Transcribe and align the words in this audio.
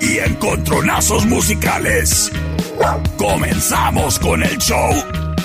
y 0.00 0.18
encontronazos 0.18 1.26
musicales. 1.26 2.30
Comenzamos 3.16 4.18
con 4.18 4.42
el 4.42 4.58
show 4.58 4.90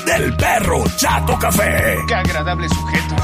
del 0.05 0.35
perro 0.35 0.83
Chato 0.97 1.37
Café. 1.39 1.97
¡Qué 2.07 2.15
agradable 2.15 2.67
sujeto! 2.69 3.15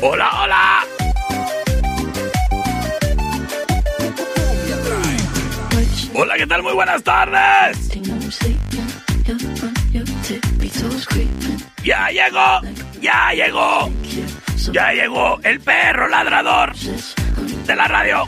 Hola, 0.00 0.30
hola. 0.42 0.84
Hola, 6.16 6.36
¿qué 6.36 6.46
tal? 6.46 6.62
Muy 6.62 6.72
buenas 6.72 7.02
tardes. 7.02 7.90
Ya 11.84 12.08
llegó, 12.08 12.60
ya 13.02 13.32
llegó, 13.34 13.90
ya 14.72 14.92
llegó 14.92 15.38
el 15.42 15.60
perro 15.60 16.08
ladrador 16.08 16.74
de 16.74 17.76
la 17.76 17.86
radio. 17.86 18.26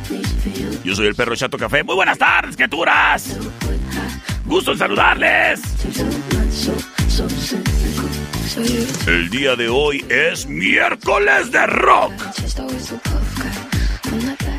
Yo 0.85 0.95
soy 0.95 1.07
el 1.07 1.15
perro 1.15 1.35
Chato 1.35 1.57
Café. 1.57 1.83
Muy 1.83 1.95
buenas 1.95 2.19
tardes, 2.19 2.55
criaturas. 2.55 3.35
Gusto 4.45 4.73
en 4.73 4.79
saludarles. 4.79 5.63
El 9.07 9.31
día 9.31 9.57
de 9.57 9.69
hoy 9.71 10.05
es 10.11 10.47
miércoles 10.47 11.51
de 11.51 11.67
rock. 11.67 12.13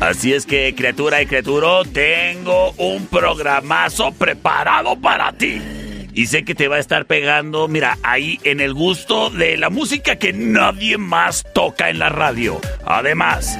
Así 0.00 0.32
es 0.32 0.44
que, 0.44 0.74
criatura 0.76 1.22
y 1.22 1.26
criaturo, 1.26 1.84
tengo 1.84 2.72
un 2.72 3.06
programazo 3.06 4.10
preparado 4.10 4.98
para 5.00 5.32
ti. 5.32 5.77
Y 6.18 6.26
sé 6.26 6.44
que 6.44 6.56
te 6.56 6.66
va 6.66 6.74
a 6.74 6.78
estar 6.80 7.06
pegando, 7.06 7.68
mira, 7.68 7.96
ahí 8.02 8.40
en 8.42 8.58
el 8.58 8.74
gusto 8.74 9.30
de 9.30 9.56
la 9.56 9.70
música 9.70 10.16
que 10.16 10.32
nadie 10.32 10.98
más 10.98 11.44
toca 11.54 11.90
en 11.90 12.00
la 12.00 12.08
radio. 12.08 12.60
Además, 12.84 13.56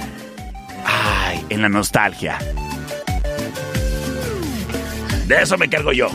ay, 0.85 1.41
en 1.51 1.63
la 1.63 1.69
nostalgia. 1.69 2.37
De 5.29 5.41
eso 5.41 5.57
me 5.57 5.71
cargo 5.71 5.93
yo. 5.93 6.11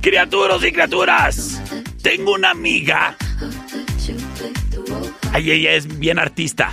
Criaturos 0.00 0.64
y 0.64 0.70
criaturas, 0.70 1.60
tengo 2.00 2.34
una 2.34 2.50
amiga. 2.50 3.16
Ay, 5.32 5.50
ella 5.50 5.72
es 5.72 5.98
bien 5.98 6.18
artista. 6.18 6.72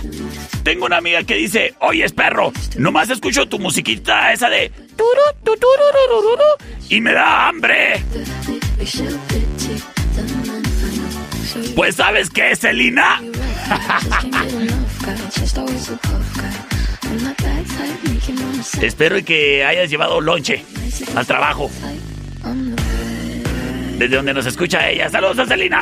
Tengo 0.62 0.86
una 0.86 0.98
amiga 0.98 1.22
que 1.24 1.34
dice, 1.34 1.74
oye, 1.80 2.04
es 2.04 2.12
perro, 2.12 2.52
nomás 2.76 3.08
escucho 3.08 3.46
tu 3.46 3.58
musiquita 3.58 4.32
esa 4.32 4.50
de... 4.50 4.70
Y 6.88 7.00
me 7.00 7.12
da 7.12 7.48
hambre. 7.48 8.02
Pues 11.74 11.96
¿sabes 11.96 12.28
qué, 12.30 12.54
Celina? 12.54 13.22
Espero 18.82 19.24
que 19.24 19.64
hayas 19.64 19.90
llevado 19.90 20.20
lonche 20.20 20.64
al 21.14 21.26
trabajo. 21.26 21.70
Desde 23.98 24.16
donde 24.16 24.34
nos 24.34 24.46
escucha 24.46 24.88
ella. 24.88 25.08
Saludos 25.08 25.38
a 25.40 25.46
Celina. 25.46 25.80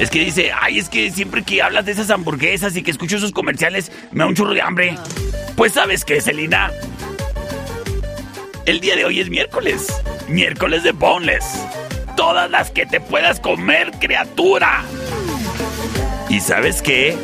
Es 0.00 0.08
que 0.08 0.24
dice, 0.24 0.50
ay, 0.58 0.78
es 0.78 0.88
que 0.88 1.10
siempre 1.10 1.42
que 1.42 1.60
hablas 1.60 1.84
de 1.84 1.92
esas 1.92 2.08
hamburguesas 2.08 2.74
y 2.74 2.82
que 2.82 2.90
escucho 2.90 3.18
esos 3.18 3.32
comerciales, 3.32 3.92
me 4.12 4.20
da 4.20 4.28
un 4.28 4.34
churro 4.34 4.54
de 4.54 4.62
hambre. 4.62 4.96
Pues 5.56 5.74
sabes 5.74 6.06
qué, 6.06 6.22
Celina. 6.22 6.72
El 8.64 8.80
día 8.80 8.96
de 8.96 9.04
hoy 9.04 9.20
es 9.20 9.28
miércoles. 9.28 10.02
Miércoles 10.26 10.84
de 10.84 10.92
boneless. 10.92 11.66
Todas 12.16 12.50
las 12.50 12.70
que 12.70 12.86
te 12.86 12.98
puedas 12.98 13.40
comer, 13.40 13.90
criatura. 14.00 14.84
¿Y 16.30 16.40
sabes 16.40 16.80
qué? 16.80 17.14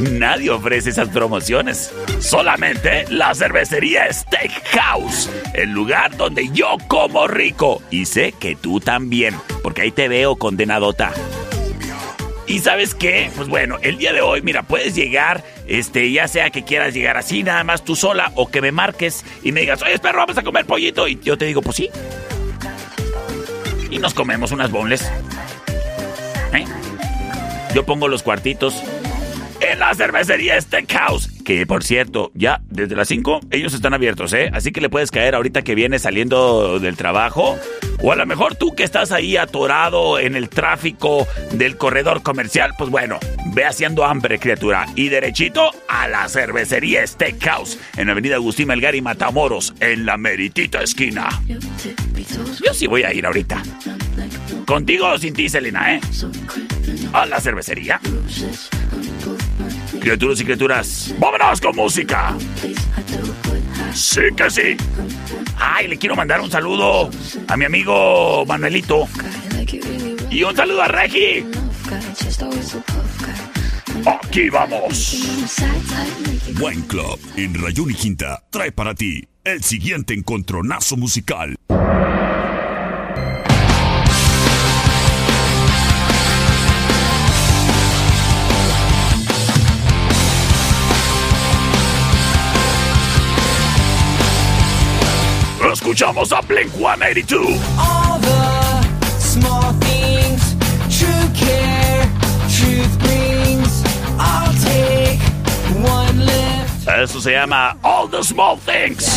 Nadie 0.00 0.48
ofrece 0.48 0.88
esas 0.88 1.10
promociones. 1.10 1.92
Solamente 2.20 3.04
la 3.10 3.34
cervecería 3.34 4.10
Steakhouse. 4.10 5.28
El 5.52 5.72
lugar 5.72 6.16
donde 6.16 6.48
yo 6.54 6.78
como 6.86 7.28
rico. 7.28 7.82
Y 7.90 8.06
sé 8.06 8.32
que 8.32 8.56
tú 8.56 8.80
también. 8.80 9.34
Porque 9.62 9.82
ahí 9.82 9.90
te 9.90 10.08
veo 10.08 10.36
condenadota. 10.36 11.12
¿Y 12.48 12.60
sabes 12.60 12.94
qué? 12.94 13.30
Pues 13.36 13.46
bueno, 13.46 13.76
el 13.82 13.98
día 13.98 14.14
de 14.14 14.22
hoy, 14.22 14.40
mira, 14.40 14.62
puedes 14.62 14.94
llegar, 14.94 15.44
este, 15.66 16.10
ya 16.10 16.26
sea 16.28 16.48
que 16.48 16.64
quieras 16.64 16.94
llegar 16.94 17.18
así, 17.18 17.42
nada 17.42 17.62
más 17.62 17.84
tú 17.84 17.94
sola, 17.94 18.32
o 18.36 18.48
que 18.48 18.62
me 18.62 18.72
marques 18.72 19.22
y 19.42 19.52
me 19.52 19.60
digas, 19.60 19.82
oye, 19.82 19.98
perro, 19.98 20.20
vamos 20.20 20.38
a 20.38 20.42
comer 20.42 20.64
pollito. 20.64 21.06
Y 21.06 21.20
yo 21.20 21.36
te 21.36 21.44
digo, 21.44 21.60
pues 21.60 21.76
sí. 21.76 21.90
Y 23.90 23.98
nos 23.98 24.14
comemos 24.14 24.50
unas 24.50 24.70
bonles. 24.70 25.02
¿Eh? 26.54 26.64
Yo 27.74 27.84
pongo 27.84 28.08
los 28.08 28.22
cuartitos 28.22 28.82
en 29.60 29.78
la 29.78 29.94
cervecería 29.94 30.60
Steakhouse. 30.60 31.30
Que 31.44 31.66
por 31.66 31.82
cierto, 31.82 32.30
ya 32.34 32.60
desde 32.68 32.94
las 32.94 33.08
5 33.08 33.40
ellos 33.50 33.74
están 33.74 33.94
abiertos, 33.94 34.32
¿eh? 34.32 34.50
Así 34.52 34.72
que 34.72 34.80
le 34.80 34.90
puedes 34.90 35.10
caer 35.10 35.34
ahorita 35.34 35.62
que 35.62 35.74
vienes 35.74 36.02
saliendo 36.02 36.78
del 36.78 36.96
trabajo. 36.96 37.58
O 38.00 38.12
a 38.12 38.16
lo 38.16 38.26
mejor 38.26 38.54
tú 38.54 38.74
que 38.74 38.84
estás 38.84 39.10
ahí 39.10 39.36
atorado 39.36 40.18
en 40.18 40.36
el 40.36 40.48
tráfico 40.48 41.26
del 41.52 41.76
corredor 41.76 42.22
comercial, 42.22 42.72
pues 42.78 42.90
bueno, 42.90 43.18
ve 43.54 43.64
haciendo 43.64 44.04
hambre, 44.04 44.38
criatura. 44.38 44.86
Y 44.94 45.08
derechito 45.08 45.70
a 45.88 46.06
la 46.06 46.28
cervecería 46.28 47.06
Steakhouse 47.06 47.78
en 47.96 48.10
Avenida 48.10 48.36
Agustín 48.36 48.68
Melgar 48.68 48.94
y 48.94 49.00
Matamoros, 49.00 49.74
en 49.80 50.06
la 50.06 50.16
meritita 50.16 50.82
esquina. 50.82 51.28
Yo 52.64 52.74
sí 52.74 52.86
voy 52.86 53.02
a 53.02 53.12
ir 53.12 53.26
ahorita. 53.26 53.62
Contigo 54.66 55.08
o 55.08 55.18
sin 55.18 55.34
ti, 55.34 55.48
Selena, 55.48 55.94
¿eh? 55.94 56.00
A 57.12 57.26
la 57.26 57.40
cervecería. 57.40 58.00
Criaturas 60.00 60.40
y 60.40 60.44
criaturas, 60.44 61.14
vámonos 61.18 61.60
con 61.60 61.76
música. 61.76 62.36
Sí 63.92 64.20
que 64.36 64.50
sí. 64.50 64.76
Ay, 65.56 65.88
le 65.88 65.98
quiero 65.98 66.14
mandar 66.14 66.40
un 66.40 66.50
saludo 66.50 67.10
a 67.46 67.56
mi 67.56 67.64
amigo 67.64 68.44
Manuelito. 68.46 69.08
Y 70.30 70.42
un 70.42 70.54
saludo 70.54 70.82
a 70.82 70.88
Regi. 70.88 71.44
Aquí 74.06 74.48
vamos. 74.50 75.16
Buen 76.58 76.82
Club 76.82 77.18
en 77.36 77.54
Rayón 77.54 77.90
y 77.90 77.94
Quinta 77.94 78.42
trae 78.50 78.72
para 78.72 78.94
ti 78.94 79.26
el 79.44 79.62
siguiente 79.62 80.14
encontronazo 80.14 80.96
musical. 80.96 81.56
escuchamos 95.98 96.30
a 96.32 96.40
Blink 96.42 96.72
182. 96.76 97.58
All 97.76 98.20
the 98.20 98.82
small 99.18 99.72
things, 99.80 100.54
true 100.88 101.28
care, 101.34 102.08
truth 102.48 102.96
brings. 103.00 103.82
I'll 104.16 104.54
take 104.62 105.18
one 105.74 106.24
lift. 106.24 106.86
Eso 106.86 107.20
se 107.20 107.32
llama 107.32 107.76
All 107.82 108.06
the 108.06 108.22
Small 108.22 108.56
Things. 108.58 109.08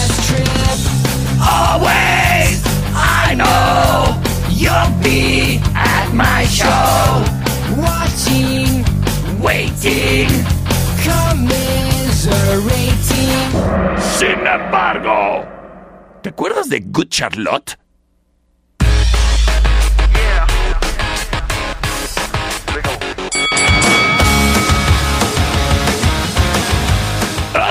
Always, 1.39 2.63
I 2.95 3.35
know 3.35 4.19
you'll 4.49 4.89
be 5.03 5.61
at 5.75 6.11
my 6.15 6.45
show. 6.45 7.23
Watching, 7.77 8.83
waiting, 9.39 10.29
commiserating. 11.05 13.51
Sin 14.17 14.47
embargo. 14.47 15.60
¿Te 16.21 16.29
acuerdas 16.29 16.69
de 16.69 16.81
Good 16.81 17.07
Charlotte? 17.09 17.79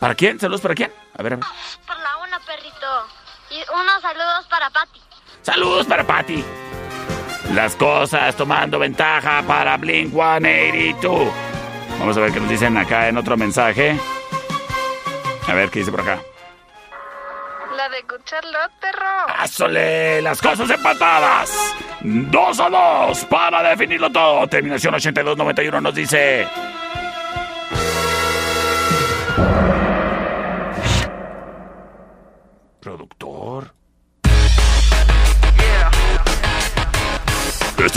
¿Para 0.00 0.14
quién? 0.14 0.40
¿Saludos 0.40 0.62
para 0.62 0.74
quién? 0.74 0.90
A 1.18 1.22
ver, 1.22 1.34
a 1.34 1.36
ver. 1.36 1.44
Por 1.86 1.98
la 1.98 2.16
una, 2.26 2.40
perrito. 2.40 3.23
Y 3.54 3.62
unos 3.72 4.02
saludos 4.02 4.46
para 4.50 4.68
Pati. 4.68 5.00
Saludos 5.42 5.86
para 5.86 6.04
Patty. 6.04 6.44
Las 7.52 7.76
cosas 7.76 8.34
tomando 8.34 8.80
ventaja 8.80 9.44
para 9.46 9.76
Blink 9.76 10.10
182. 10.10 11.32
Vamos 12.00 12.16
a 12.16 12.20
ver 12.20 12.32
qué 12.32 12.40
nos 12.40 12.48
dicen 12.48 12.76
acá 12.76 13.08
en 13.08 13.16
otro 13.16 13.36
mensaje. 13.36 13.96
A 15.46 15.54
ver 15.54 15.70
qué 15.70 15.78
dice 15.78 15.92
por 15.92 16.00
acá. 16.00 16.18
La 17.76 17.88
de 17.90 18.02
Good 18.02 18.24
Charlotte, 18.24 18.72
perro. 18.80 19.36
¡Ásole! 19.38 20.20
Las 20.20 20.42
cosas 20.42 20.68
empatadas. 20.68 21.76
Dos 22.00 22.58
a 22.58 22.68
dos 22.68 23.24
para 23.26 23.62
definirlo 23.62 24.10
todo. 24.10 24.48
Terminación 24.48 24.94
8291 24.94 25.80
nos 25.80 25.94
dice. 25.94 26.48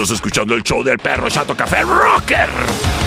Estás 0.08 0.20
escuchando 0.20 0.56
el 0.56 0.64
show 0.64 0.82
del 0.84 0.98
perro 1.00 1.30
Chato 1.30 1.54
Café 1.54 1.82
Rocker. 1.82 3.07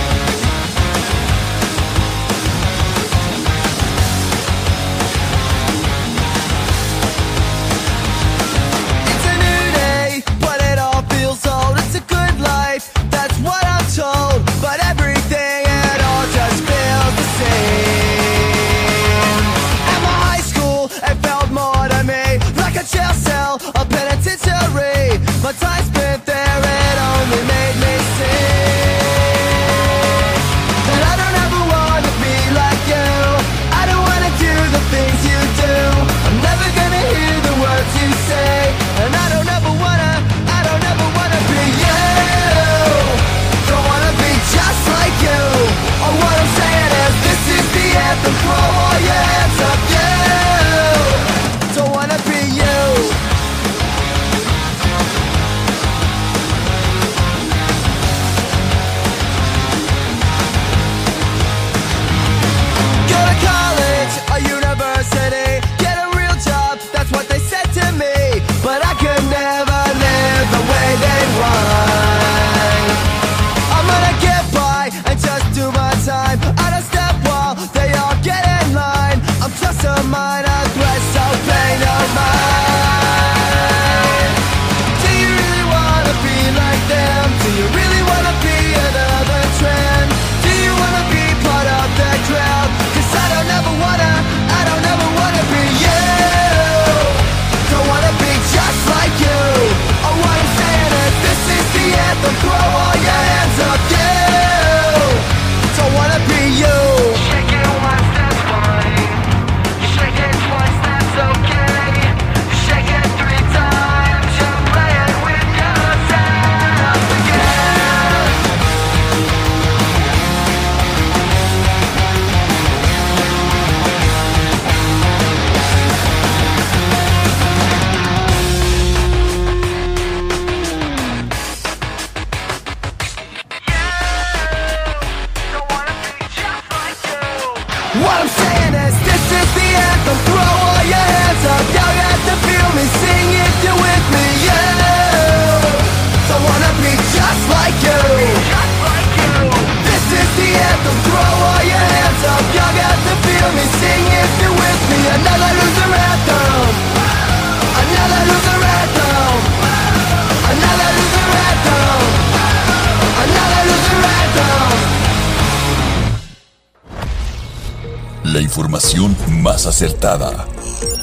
Acertada, 169.81 170.47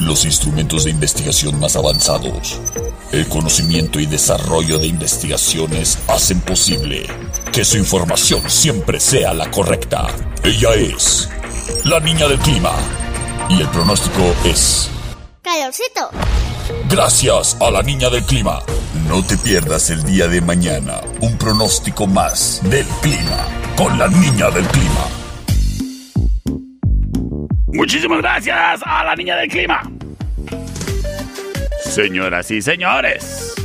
los 0.01 0.23
instrumentos 0.23 0.83
de 0.83 0.91
investigación 0.91 1.59
más 1.59 1.75
avanzados, 1.75 2.61
el 3.11 3.27
conocimiento 3.27 3.99
y 3.99 4.05
desarrollo 4.05 4.77
de 4.77 4.85
investigaciones 4.85 5.97
hacen 6.07 6.39
posible 6.41 7.07
que 7.51 7.65
su 7.65 7.77
información 7.77 8.47
siempre 8.47 8.99
sea 8.99 9.33
la 9.33 9.49
correcta. 9.49 10.05
Ella 10.43 10.75
es 10.75 11.27
la 11.85 11.99
niña 11.99 12.27
del 12.27 12.37
clima 12.37 12.73
y 13.49 13.61
el 13.61 13.67
pronóstico 13.69 14.21
es... 14.45 14.91
Calorcito. 15.41 16.11
Gracias 16.87 17.57
a 17.59 17.71
la 17.71 17.81
niña 17.81 18.11
del 18.11 18.23
clima. 18.25 18.61
No 19.07 19.25
te 19.25 19.37
pierdas 19.37 19.89
el 19.89 20.03
día 20.03 20.27
de 20.27 20.39
mañana 20.41 21.01
un 21.21 21.35
pronóstico 21.39 22.05
más 22.05 22.61
del 22.61 22.85
clima 23.01 23.47
con 23.75 23.97
la 23.97 24.07
niña 24.07 24.51
del 24.51 24.67
clima. 24.67 25.16
Muchísimas 27.87 28.17
gracias 28.17 28.81
a 28.83 29.05
la 29.05 29.15
niña 29.15 29.37
del 29.37 29.47
clima. 29.47 29.81
Señoras 31.85 32.51
y 32.51 32.61
señores. 32.61 33.55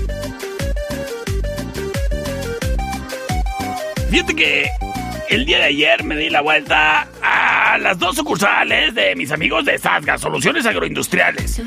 Fíjate 4.09 4.37
que 4.37 4.71
el 5.29 5.45
día 5.45 5.59
de 5.59 5.65
ayer 5.65 6.05
me 6.05 6.15
di 6.15 6.31
la 6.31 6.41
vuelta 6.41 7.09
a 7.21 7.79
las 7.79 7.99
dos 7.99 8.15
sucursales 8.15 8.95
de 8.95 9.17
mis 9.17 9.33
amigos 9.33 9.65
de 9.65 9.77
Sasga, 9.77 10.17
Soluciones 10.19 10.67
Agroindustriales. 10.67 11.61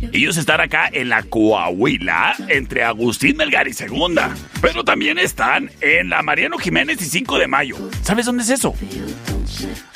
Ellos 0.00 0.38
están 0.38 0.62
acá 0.62 0.88
en 0.90 1.10
la 1.10 1.22
Coahuila, 1.24 2.34
entre 2.48 2.82
Agustín 2.82 3.36
Melgar 3.36 3.68
y 3.68 3.74
Segunda. 3.74 4.34
Pero 4.62 4.84
también 4.84 5.18
están 5.18 5.70
en 5.82 6.08
la 6.08 6.22
Mariano 6.22 6.56
Jiménez 6.56 7.02
y 7.02 7.04
5 7.04 7.38
de 7.38 7.46
Mayo. 7.46 7.76
¿Sabes 8.00 8.24
dónde 8.24 8.42
es 8.42 8.48
eso? 8.48 8.74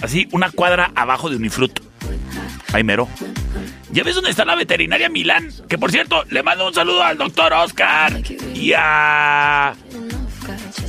Así, 0.02 0.28
una 0.32 0.50
cuadra 0.50 0.92
abajo 0.94 1.30
de 1.30 1.36
Unifrut. 1.36 1.93
Ahí 2.74 2.82
mero. 2.82 3.08
¿Ya 3.92 4.02
ves 4.02 4.16
dónde 4.16 4.30
está 4.30 4.44
la 4.44 4.56
veterinaria 4.56 5.08
Milán? 5.08 5.48
Que 5.68 5.78
por 5.78 5.92
cierto, 5.92 6.24
le 6.30 6.42
mando 6.42 6.66
un 6.66 6.74
saludo 6.74 7.04
al 7.04 7.16
doctor 7.16 7.52
Oscar 7.52 8.20
y 8.52 8.72
a. 8.76 9.76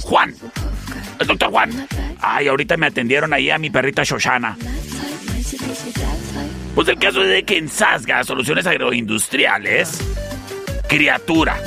Juan. 0.02 0.34
El 1.20 1.28
doctor 1.28 1.52
Juan. 1.52 1.88
Ay, 2.20 2.48
ahorita 2.48 2.76
me 2.78 2.88
atendieron 2.88 3.34
ahí 3.34 3.52
a 3.52 3.60
mi 3.60 3.70
perrita 3.70 4.04
Shoshana. 4.04 4.58
Pues 6.74 6.88
el 6.88 6.98
caso 6.98 7.22
es 7.22 7.30
de 7.30 7.44
que 7.44 7.58
en 7.60 7.70
Sasga, 7.70 8.24
Soluciones 8.24 8.66
Agroindustriales, 8.66 10.02
criatura. 10.90 11.62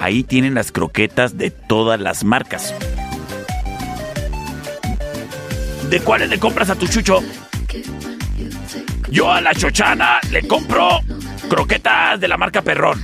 Ahí 0.00 0.24
tienen 0.24 0.54
las 0.54 0.72
croquetas 0.72 1.36
de 1.36 1.50
todas 1.50 2.00
las 2.00 2.24
marcas. 2.24 2.74
¿De 5.90 6.00
cuáles 6.00 6.30
le 6.30 6.38
compras 6.38 6.70
a 6.70 6.74
tu 6.74 6.86
chucho? 6.86 7.22
Yo 9.10 9.30
a 9.30 9.40
la 9.40 9.54
chochana 9.54 10.20
le 10.30 10.46
compro 10.46 11.00
croquetas 11.48 12.20
de 12.20 12.28
la 12.28 12.36
marca 12.36 12.62
Perrón. 12.62 13.02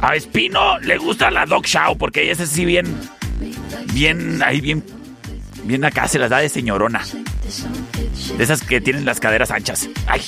A 0.00 0.16
Espino 0.16 0.78
le 0.80 0.98
gusta 0.98 1.30
la 1.30 1.46
Dog 1.46 1.64
Chow 1.64 1.96
porque 1.96 2.22
ella 2.22 2.32
es 2.32 2.40
así 2.40 2.64
bien, 2.64 2.86
bien, 3.92 4.42
ahí 4.42 4.60
bien, 4.60 4.82
bien 5.64 5.84
acá 5.84 6.08
se 6.08 6.18
las 6.18 6.30
da 6.30 6.38
de 6.38 6.48
señorona. 6.48 7.02
De 8.36 8.42
esas 8.42 8.62
que 8.62 8.80
tienen 8.80 9.04
las 9.04 9.20
caderas 9.20 9.50
anchas. 9.50 9.88
Ay. 10.06 10.20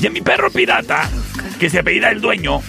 Y 0.00 0.06
a 0.06 0.10
mi 0.10 0.20
perro 0.20 0.50
pirata, 0.50 1.08
que 1.58 1.70
se 1.70 1.78
apellida 1.78 2.10
el 2.10 2.20
dueño, 2.20 2.60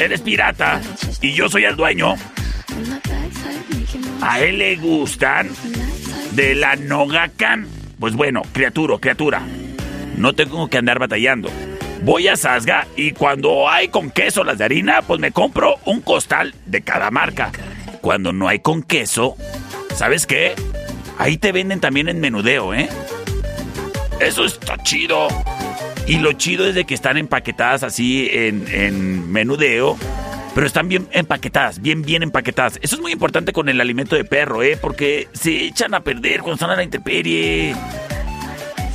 él 0.00 0.12
es 0.12 0.20
pirata 0.22 0.80
y 1.20 1.32
yo 1.34 1.48
soy 1.48 1.64
el 1.64 1.76
dueño. 1.76 2.14
A 4.20 4.40
él 4.40 4.58
le 4.58 4.76
gustan 4.76 5.50
de 6.34 6.54
la 6.54 6.76
Nogacan. 6.76 7.66
Pues 7.98 8.14
bueno, 8.14 8.42
criatura, 8.52 8.96
criatura. 8.98 9.42
No 10.16 10.32
tengo 10.32 10.68
que 10.68 10.78
andar 10.78 10.98
batallando. 10.98 11.48
Voy 12.02 12.28
a 12.28 12.36
Sasga 12.36 12.86
y 12.96 13.12
cuando 13.12 13.68
hay 13.68 13.88
con 13.88 14.10
queso 14.10 14.44
las 14.44 14.58
de 14.58 14.64
harina, 14.64 15.02
pues 15.02 15.20
me 15.20 15.32
compro 15.32 15.76
un 15.86 16.00
costal 16.00 16.54
de 16.66 16.82
cada 16.82 17.10
marca. 17.10 17.50
Cuando 18.00 18.32
no 18.32 18.48
hay 18.48 18.58
con 18.58 18.82
queso, 18.82 19.36
¿sabes 19.94 20.26
qué? 20.26 20.54
Ahí 21.18 21.38
te 21.38 21.52
venden 21.52 21.80
también 21.80 22.08
en 22.08 22.20
menudeo, 22.20 22.74
¿eh? 22.74 22.88
Eso 24.20 24.44
está 24.44 24.76
chido. 24.82 25.28
Y 26.06 26.18
lo 26.18 26.32
chido 26.34 26.66
es 26.66 26.74
de 26.74 26.84
que 26.84 26.94
están 26.94 27.16
empaquetadas 27.16 27.82
así 27.82 28.28
en 28.30 29.32
menudeo. 29.32 29.96
Pero 30.54 30.66
están 30.66 30.88
bien 30.88 31.08
empaquetadas, 31.10 31.82
bien, 31.82 32.02
bien 32.02 32.22
empaquetadas. 32.22 32.78
Eso 32.80 32.96
es 32.96 33.02
muy 33.02 33.12
importante 33.12 33.52
con 33.52 33.68
el 33.68 33.80
alimento 33.80 34.14
de 34.14 34.24
perro, 34.24 34.62
¿eh? 34.62 34.78
Porque 34.80 35.28
se 35.32 35.64
echan 35.66 35.94
a 35.94 36.00
perder 36.00 36.40
cuando 36.40 36.54
están 36.54 36.70
a 36.70 36.76
la 36.76 36.84
intemperie. 36.84 37.74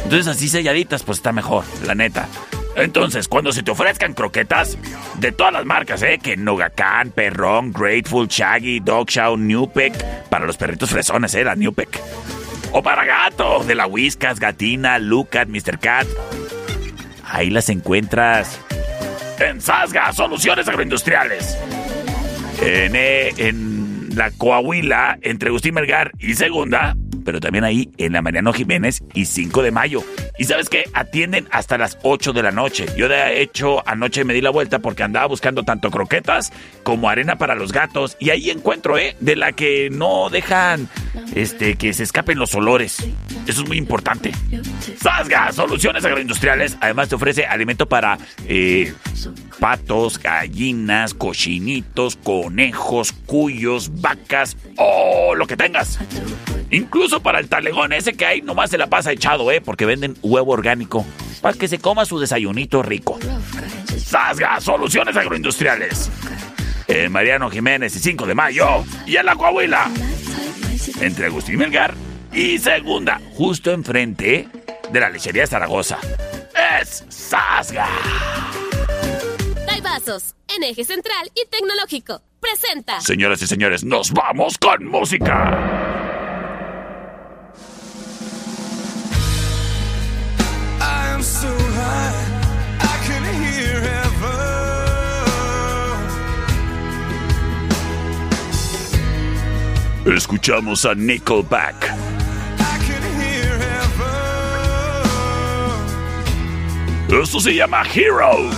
Entonces 0.03 0.27
así 0.27 0.47
selladitas, 0.47 1.03
pues 1.03 1.17
está 1.17 1.31
mejor, 1.31 1.65
la 1.85 1.95
neta. 1.95 2.27
Entonces, 2.75 3.27
cuando 3.27 3.51
se 3.51 3.61
te 3.61 3.71
ofrezcan 3.71 4.13
croquetas, 4.13 4.77
de 5.19 5.31
todas 5.33 5.51
las 5.51 5.65
marcas, 5.65 6.01
¿eh? 6.01 6.19
Que 6.21 6.37
Nogacan, 6.37 7.11
Perrón, 7.11 7.73
Grateful, 7.73 8.27
Shaggy, 8.27 8.79
Dog 8.79 9.07
Chow, 9.07 9.35
Newpeck, 9.35 9.93
para 10.29 10.45
los 10.45 10.55
perritos 10.55 10.89
fresones, 10.89 11.35
¿eh? 11.35 11.43
La 11.43 11.55
Newpeck. 11.55 11.99
O 12.71 12.81
para 12.81 13.03
gato, 13.03 13.63
de 13.65 13.75
la 13.75 13.87
Whiskas, 13.87 14.39
Gatina, 14.39 14.97
Lucat, 14.99 15.49
Mr. 15.49 15.79
Cat. 15.79 16.07
Ahí 17.25 17.49
las 17.49 17.69
encuentras. 17.69 18.59
En 19.39 19.61
Sasga, 19.61 20.11
Soluciones 20.11 20.67
Agroindustriales. 20.67 21.57
En, 22.61 22.95
eh, 22.95 23.33
en 23.37 24.09
la 24.15 24.31
Coahuila, 24.31 25.17
entre 25.21 25.49
Agustín 25.49 25.75
Melgar 25.75 26.11
y 26.19 26.33
Segunda, 26.33 26.95
pero 27.29 27.39
también 27.39 27.63
ahí 27.63 27.91
en 27.99 28.13
la 28.13 28.23
Mariano 28.23 28.51
Jiménez 28.51 29.03
y 29.13 29.25
5 29.25 29.61
de 29.61 29.69
mayo. 29.69 30.03
Y 30.39 30.45
sabes 30.45 30.67
que 30.67 30.85
atienden 30.95 31.47
hasta 31.51 31.77
las 31.77 31.99
8 32.01 32.33
de 32.33 32.41
la 32.41 32.49
noche. 32.49 32.87
Yo 32.97 33.07
de 33.07 33.43
hecho 33.43 33.87
anoche 33.87 34.23
me 34.23 34.33
di 34.33 34.41
la 34.41 34.49
vuelta 34.49 34.79
porque 34.79 35.03
andaba 35.03 35.27
buscando 35.27 35.61
tanto 35.61 35.91
croquetas 35.91 36.51
como 36.81 37.07
arena 37.07 37.37
para 37.37 37.53
los 37.53 37.71
gatos. 37.71 38.17
Y 38.19 38.31
ahí 38.31 38.49
encuentro, 38.49 38.97
¿eh? 38.97 39.15
De 39.19 39.35
la 39.35 39.51
que 39.51 39.91
no 39.91 40.31
dejan 40.31 40.89
este, 41.35 41.75
que 41.75 41.93
se 41.93 42.01
escapen 42.01 42.39
los 42.39 42.55
olores. 42.55 42.97
Eso 43.45 43.61
es 43.61 43.67
muy 43.67 43.77
importante. 43.77 44.31
Sasga, 44.99 45.51
Soluciones 45.51 46.03
Agroindustriales. 46.03 46.79
Además 46.81 47.09
te 47.09 47.15
ofrece 47.15 47.45
alimento 47.45 47.87
para 47.87 48.17
eh, 48.47 48.91
patos, 49.59 50.17
gallinas, 50.17 51.13
cochinitos, 51.13 52.15
conejos, 52.15 53.11
cuyos, 53.27 54.01
vacas 54.01 54.57
o 54.77 55.35
lo 55.35 55.45
que 55.45 55.55
tengas. 55.55 55.99
Incluso 56.71 57.18
para 57.21 57.39
el 57.39 57.49
talegón 57.49 57.93
ese 57.93 58.13
que 58.13 58.25
hay, 58.25 58.41
nomás 58.41 58.69
se 58.69 58.77
la 58.77 58.87
pasa 58.87 59.11
echado, 59.11 59.51
¿eh? 59.51 59.61
Porque 59.61 59.85
venden 59.85 60.17
huevo 60.21 60.51
orgánico. 60.51 61.05
Para 61.41 61.57
que 61.57 61.67
se 61.67 61.79
coma 61.79 62.05
su 62.05 62.19
desayunito 62.19 62.81
rico. 62.83 63.19
Sasga, 63.97 64.59
Soluciones 64.59 65.15
Agroindustriales. 65.15 66.09
En 66.87 67.11
Mariano 67.11 67.49
Jiménez 67.49 67.95
y 67.95 67.99
5 67.99 68.25
de 68.25 68.35
mayo. 68.35 68.83
Y 69.05 69.15
en 69.17 69.25
la 69.25 69.35
Coahuila. 69.35 69.89
Entre 71.01 71.27
Agustín 71.27 71.57
Melgar 71.57 71.93
y 72.33 72.57
Segunda. 72.57 73.21
Justo 73.35 73.71
enfrente 73.71 74.47
de 74.91 74.99
la 74.99 75.09
lechería 75.09 75.47
Zaragoza. 75.47 75.99
Es 76.81 77.05
Sasga. 77.09 77.87
Vasos, 79.81 80.35
en 80.55 80.63
eje 80.63 80.83
central 80.83 81.31
y 81.33 81.47
tecnológico. 81.49 82.21
Presenta. 82.39 83.01
Señoras 83.01 83.41
y 83.41 83.47
señores, 83.47 83.83
nos 83.83 84.11
vamos 84.11 84.57
con 84.57 84.85
música. 84.85 85.78
Escuchamos 100.15 100.85
a 100.85 100.95
Nickelback. 100.95 101.93
Esto 107.09 107.39
se 107.39 107.53
llama 107.53 107.83
Hero. 107.93 108.49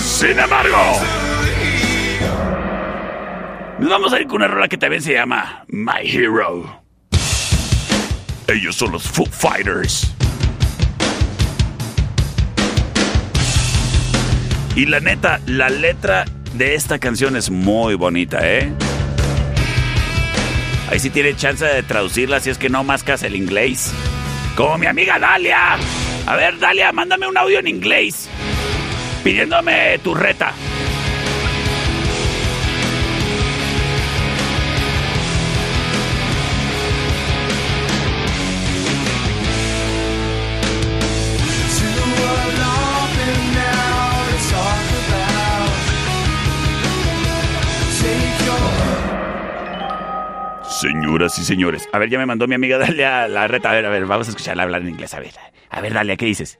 Sin 0.00 0.38
embargo, 0.38 1.21
nos 3.82 3.90
vamos 3.90 4.12
a 4.12 4.20
ir 4.20 4.28
con 4.28 4.36
una 4.36 4.48
rola 4.48 4.68
que 4.68 4.78
también 4.78 5.02
se 5.02 5.12
llama 5.12 5.64
My 5.68 6.02
Hero. 6.04 6.82
Ellos 8.46 8.76
son 8.76 8.92
los 8.92 9.02
Foo 9.08 9.26
Fighters. 9.26 10.14
Y 14.76 14.86
la 14.86 15.00
neta, 15.00 15.40
la 15.46 15.68
letra 15.68 16.24
de 16.54 16.74
esta 16.74 16.98
canción 16.98 17.36
es 17.36 17.50
muy 17.50 17.94
bonita, 17.94 18.38
¿eh? 18.42 18.72
Ahí 20.88 21.00
sí 21.00 21.10
tiene 21.10 21.34
chance 21.34 21.64
de 21.64 21.82
traducirla 21.82 22.38
si 22.40 22.50
es 22.50 22.58
que 22.58 22.68
no 22.68 22.84
mascas 22.84 23.22
el 23.24 23.34
inglés. 23.34 23.92
Como 24.56 24.78
mi 24.78 24.86
amiga 24.86 25.18
Dalia. 25.18 25.76
A 26.26 26.36
ver, 26.36 26.58
Dalia, 26.58 26.92
mándame 26.92 27.26
un 27.26 27.36
audio 27.36 27.58
en 27.58 27.66
inglés. 27.66 28.28
Pidiéndome 29.24 29.98
tu 29.98 30.14
reta. 30.14 30.52
Señoras 50.82 51.38
y 51.38 51.44
señores. 51.44 51.88
A 51.92 51.98
ver, 52.00 52.10
ya 52.10 52.18
me 52.18 52.26
mandó 52.26 52.48
mi 52.48 52.56
amiga 52.56 52.76
Dalia 52.84 53.28
la 53.28 53.46
reta. 53.46 53.70
A 53.70 53.74
ver, 53.74 53.86
a 53.86 53.88
ver, 53.88 54.04
vamos 54.04 54.26
a 54.26 54.30
escucharla 54.30 54.64
hablar 54.64 54.82
en 54.82 54.88
inglés. 54.88 55.14
A 55.14 55.20
ver, 55.20 55.30
a 55.70 55.80
ver, 55.80 55.94
Dalia, 55.94 56.16
¿qué 56.16 56.26
dices? 56.26 56.58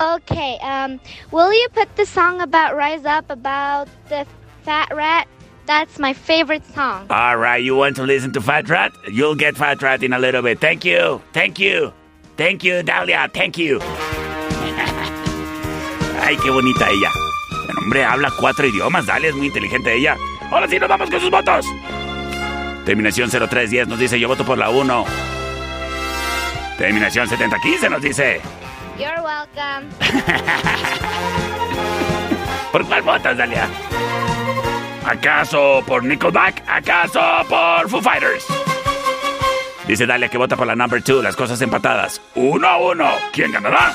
Okay, 0.00 0.56
um, 0.62 1.00
will 1.32 1.52
you 1.52 1.68
put 1.74 1.88
the 1.96 2.06
song 2.06 2.40
about 2.40 2.76
Rise 2.76 3.04
Up 3.04 3.28
about 3.30 3.88
the 4.08 4.24
fat 4.64 4.88
rat? 4.94 5.26
That's 5.66 5.98
my 5.98 6.14
favorite 6.14 6.64
song. 6.72 7.08
All 7.10 7.36
right, 7.36 7.60
you 7.60 7.74
want 7.74 7.96
to 7.96 8.04
listen 8.04 8.32
to 8.34 8.40
Fat 8.40 8.70
Rat? 8.70 8.92
You'll 9.10 9.34
get 9.34 9.56
Fat 9.56 9.82
Rat 9.82 10.04
in 10.04 10.12
a 10.12 10.18
little 10.18 10.40
bit. 10.40 10.60
Thank 10.60 10.84
you, 10.84 11.20
thank 11.32 11.58
you, 11.58 11.92
thank 12.36 12.62
you, 12.62 12.84
Dalia, 12.84 13.28
thank 13.34 13.58
you. 13.58 13.80
Ay, 16.22 16.36
qué 16.36 16.50
bonita 16.50 16.88
ella. 16.88 17.10
El 17.68 17.78
hombre 17.82 18.04
habla 18.04 18.30
cuatro 18.38 18.66
idiomas, 18.66 19.06
Dalia, 19.06 19.30
es 19.30 19.34
muy 19.34 19.48
inteligente 19.48 19.92
ella. 19.94 20.16
Ahora 20.52 20.68
sí, 20.68 20.78
nos 20.78 20.88
vamos 20.88 21.10
con 21.10 21.20
sus 21.20 21.30
votos. 21.30 21.66
Terminación 22.88 23.28
0310 23.28 23.86
nos 23.86 23.98
dice, 23.98 24.18
yo 24.18 24.28
voto 24.28 24.46
por 24.46 24.56
la 24.56 24.70
1. 24.70 25.04
Terminación 26.78 27.28
7015 27.28 27.90
nos 27.90 28.00
dice, 28.00 28.40
You're 28.98 29.20
welcome. 29.20 29.90
¿por 32.72 32.86
cuál 32.86 33.02
votas, 33.02 33.36
Dalia? 33.36 33.68
¿Acaso 35.04 35.82
por 35.86 36.02
Nickelback? 36.02 36.62
¿Acaso 36.66 37.20
por 37.46 37.90
Foo 37.90 38.00
Fighters? 38.00 38.46
Dice 39.86 40.06
Dalia 40.06 40.30
que 40.30 40.38
vota 40.38 40.56
por 40.56 40.66
la 40.66 40.74
number 40.74 41.04
2, 41.04 41.22
las 41.22 41.36
cosas 41.36 41.60
empatadas. 41.60 42.22
Uno 42.36 42.66
a 42.66 42.78
uno. 42.78 43.10
¿Quién 43.34 43.52
ganará? 43.52 43.92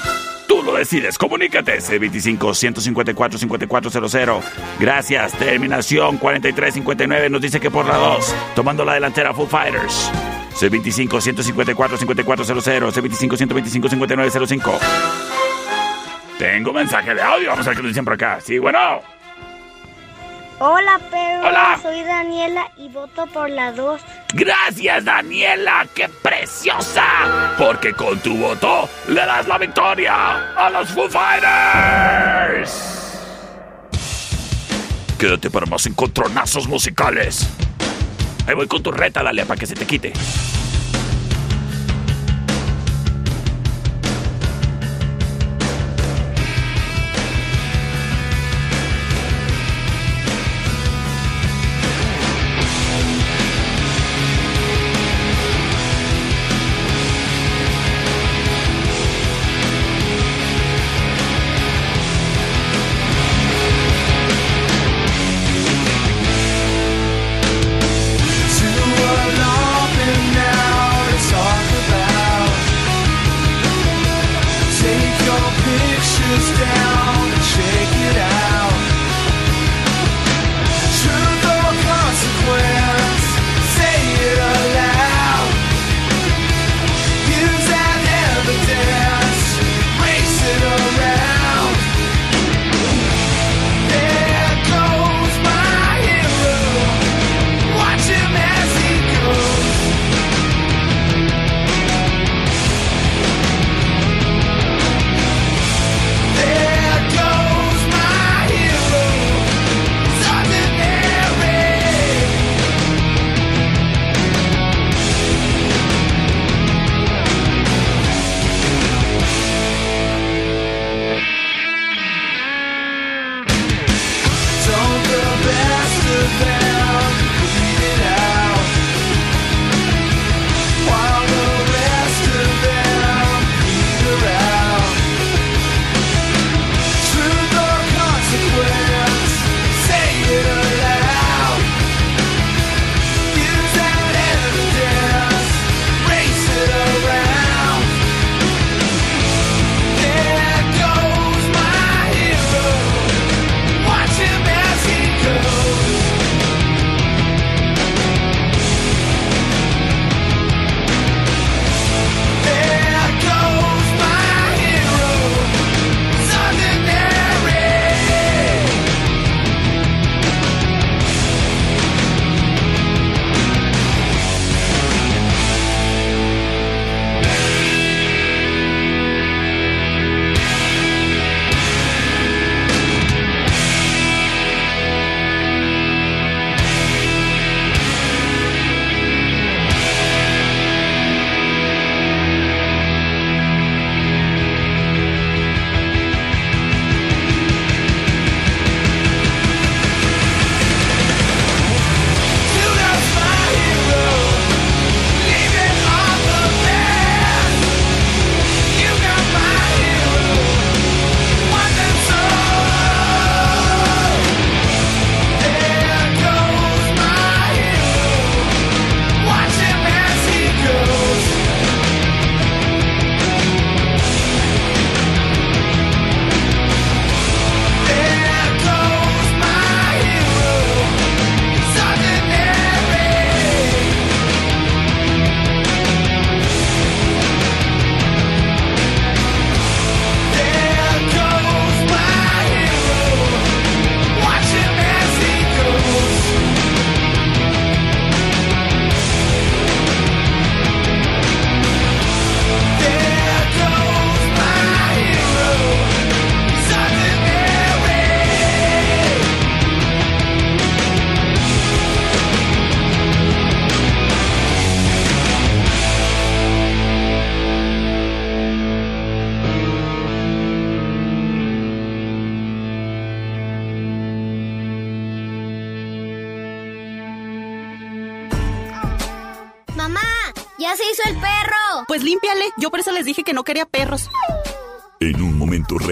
Tú 0.47 0.63
lo 0.63 0.73
decides. 0.73 1.17
Comunícate. 1.17 1.79
C25-154-5400. 1.79 4.41
Gracias. 4.79 5.33
Terminación 5.33 6.17
4359 6.17 7.29
nos 7.29 7.41
dice 7.41 7.59
que 7.59 7.69
por 7.71 7.85
la 7.85 7.97
2. 7.97 8.33
Tomando 8.55 8.85
la 8.85 8.93
delantera 8.95 9.33
Foo 9.33 9.47
Fighters. 9.47 10.09
C25-154-5400. 10.59 12.93
C25-125-5905. 12.93 14.79
Tengo 16.37 16.73
mensaje 16.73 17.15
de 17.15 17.21
audio. 17.21 17.49
Vamos 17.49 17.65
a 17.67 17.69
ver 17.69 17.77
qué 17.77 17.83
nos 17.83 17.91
dicen 17.91 18.05
por 18.05 18.15
acá. 18.15 18.39
Sí, 18.41 18.57
bueno. 18.59 18.79
Hola, 20.65 20.97
perro. 21.11 21.49
Hola. 21.49 21.77
Soy 21.81 22.03
Daniela 22.03 22.71
y 22.77 22.87
voto 22.87 23.25
por 23.27 23.49
la 23.49 23.73
2. 23.73 23.99
Gracias, 24.33 25.03
Daniela. 25.03 25.85
¡Qué 25.93 26.07
preciosa! 26.07 27.03
Porque 27.57 27.91
con 27.91 28.17
tu 28.19 28.37
voto 28.37 28.87
le 29.09 29.25
das 29.25 29.45
la 29.45 29.57
victoria 29.57 30.53
a 30.55 30.69
los 30.69 30.87
Foo 30.91 31.09
Fighters. 31.09 32.71
Quédate 35.19 35.51
para 35.51 35.65
más 35.65 35.85
encontronazos 35.85 36.65
musicales. 36.69 37.45
Ahí 38.47 38.55
voy 38.55 38.67
con 38.69 38.81
tu 38.81 38.93
reta, 38.93 39.21
Dalia, 39.21 39.45
para 39.45 39.59
que 39.59 39.65
se 39.65 39.75
te 39.75 39.85
quite. 39.85 40.13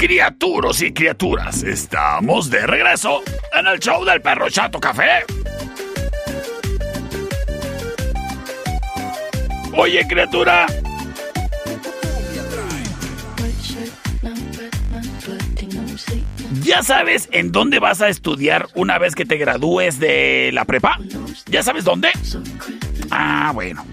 Criaturos 0.00 0.80
y 0.80 0.94
criaturas, 0.94 1.62
estamos 1.62 2.48
de 2.48 2.66
regreso 2.66 3.20
en 3.52 3.66
el 3.66 3.78
show 3.78 4.02
del 4.02 4.22
perro 4.22 4.48
Chato 4.48 4.80
Café. 4.80 5.26
Oye, 9.74 10.08
criatura. 10.08 10.64
¿Ya 16.62 16.82
sabes 16.82 17.28
en 17.30 17.52
dónde 17.52 17.78
vas 17.78 18.00
a 18.00 18.08
estudiar 18.08 18.68
una 18.74 18.96
vez 18.96 19.14
que 19.14 19.26
te 19.26 19.36
gradúes 19.36 20.00
de 20.00 20.48
la 20.54 20.64
prepa? 20.64 20.98
¿Ya 21.44 21.62
sabes 21.62 21.84
dónde? 21.84 22.08
Ah, 23.10 23.50
bueno. 23.52 23.84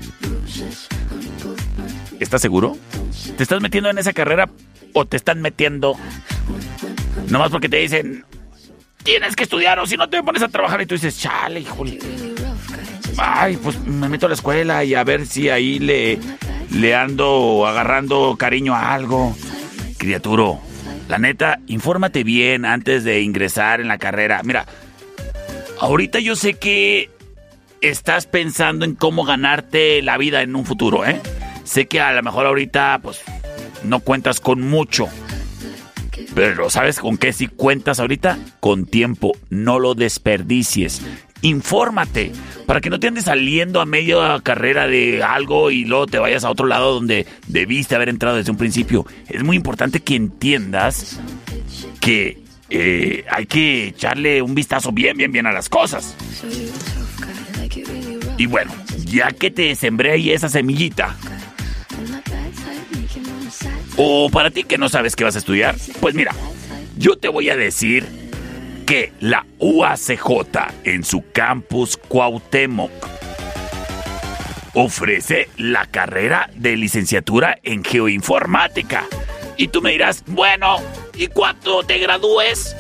¿Estás 2.18 2.42
seguro? 2.42 2.78
¿Te 3.36 3.44
estás 3.44 3.60
metiendo 3.62 3.90
en 3.90 3.98
esa 3.98 4.14
carrera 4.14 4.48
o 4.94 5.06
te 5.06 5.18
están 5.18 5.42
metiendo 5.42 5.96
nomás 7.30 7.50
porque 7.52 7.70
te 7.70 7.78
dicen 7.78 8.26
tienes 9.08 9.38
que 9.38 9.44
estudiar 9.44 9.80
o 9.80 9.86
si 9.86 9.96
no 9.96 10.10
te 10.10 10.22
pones 10.22 10.44
a 10.44 10.50
trabajar 10.50 10.82
y 10.82 10.86
tú 10.86 10.96
dices, 10.96 11.18
chale, 11.18 11.62
híjole. 11.62 11.98
Ay, 13.18 13.56
pues 13.56 13.80
me 13.80 14.10
meto 14.10 14.26
a 14.26 14.30
la 14.30 14.36
escuela 14.36 14.84
y 14.84 14.96
a 14.96 15.04
ver 15.06 15.26
si 15.26 15.50
ahí 15.50 15.80
le, 15.80 16.20
le 16.72 16.94
ando 16.94 17.66
agarrando 17.66 18.36
cariño 18.38 18.76
a 18.76 18.94
algo. 18.94 19.34
Criaturo, 19.98 20.60
la 21.08 21.20
neta, 21.20 21.62
infórmate 21.68 22.26
bien 22.26 22.66
antes 22.66 23.06
de 23.06 23.22
ingresar 23.22 23.80
en 23.80 23.88
la 23.88 23.98
carrera. 23.98 24.42
Mira, 24.44 24.66
ahorita 25.80 26.20
yo 26.20 26.36
sé 26.36 26.56
que 26.56 27.10
estás 27.80 28.28
pensando 28.28 28.84
en 28.84 28.94
cómo 28.94 29.24
ganarte 29.24 30.02
la 30.02 30.18
vida 30.18 30.42
en 30.42 30.54
un 30.54 30.66
futuro, 30.66 31.06
¿eh? 31.06 31.22
Sé 31.64 31.88
que 31.88 32.02
a 32.02 32.12
lo 32.12 32.22
mejor 32.24 32.46
ahorita, 32.46 33.00
pues, 33.02 33.22
no 33.84 34.00
cuentas 34.00 34.40
con 34.40 34.62
mucho. 34.62 35.08
Pero 36.34 36.70
¿sabes 36.70 37.00
con 37.00 37.18
qué 37.18 37.34
si 37.34 37.48
cuentas 37.48 38.00
ahorita? 38.00 38.38
Con 38.60 38.86
tiempo. 38.86 39.34
No 39.50 39.80
lo 39.80 39.96
desperdicies. 39.96 41.02
Infórmate 41.42 42.32
para 42.66 42.82
que 42.82 42.90
no 42.90 43.00
te 43.00 43.08
andes 43.08 43.26
saliendo 43.26 43.80
a 43.80 43.86
media 43.86 44.40
carrera 44.44 44.88
de 44.88 45.24
algo 45.24 45.72
y 45.72 45.86
luego 45.86 46.08
te 46.08 46.20
vayas 46.20 46.44
a 46.44 46.50
otro 46.50 46.66
lado 46.66 46.94
donde 46.94 47.26
debiste 47.48 47.96
haber 47.96 48.10
entrado 48.10 48.38
desde 48.38 48.52
un 48.52 48.58
principio. 48.58 49.06
Es 49.30 49.44
muy 49.44 49.56
importante 49.56 50.00
que 50.00 50.16
entiendas 50.16 51.20
que 52.00 52.44
eh, 52.70 53.24
hay 53.30 53.46
que 53.46 53.88
echarle 53.88 54.42
un 54.42 54.56
vistazo 54.56 54.92
bien, 54.92 55.16
bien, 55.18 55.32
bien 55.32 55.46
a 55.46 55.52
las 55.52 55.70
cosas. 55.70 56.16
Y 58.38 58.46
bueno, 58.46 58.72
ya 59.06 59.32
que 59.32 59.50
te 59.50 59.74
sembré 59.76 60.12
ahí 60.12 60.32
esa 60.32 60.50
semillita, 60.50 61.16
o 63.98 64.30
para 64.30 64.52
ti 64.52 64.64
que 64.64 64.78
no 64.78 64.88
sabes 64.88 65.16
qué 65.16 65.24
vas 65.24 65.36
a 65.36 65.40
estudiar, 65.40 65.76
pues 66.00 66.16
mira, 66.16 66.34
yo 66.98 67.18
te 67.18 67.28
voy 67.28 67.50
a 67.50 67.58
decir 67.58 68.06
que 68.86 69.12
la 69.20 69.46
UACJ 69.60 70.20
en 70.86 71.04
su 71.04 71.24
campus 71.34 71.98
Cuauhtémoc 71.98 72.92
ofrece 74.74 75.50
la 75.58 75.88
carrera 75.88 76.50
de 76.56 76.78
licenciatura 76.78 77.60
en 77.64 77.84
geoinformática. 77.84 79.06
Y 79.58 79.70
tú 79.70 79.82
me 79.82 79.92
dirás, 79.92 80.24
bueno, 80.28 80.78
¿y 81.16 81.28
cuánto 81.28 81.84
te 81.84 81.98
gradúes? 81.98 82.76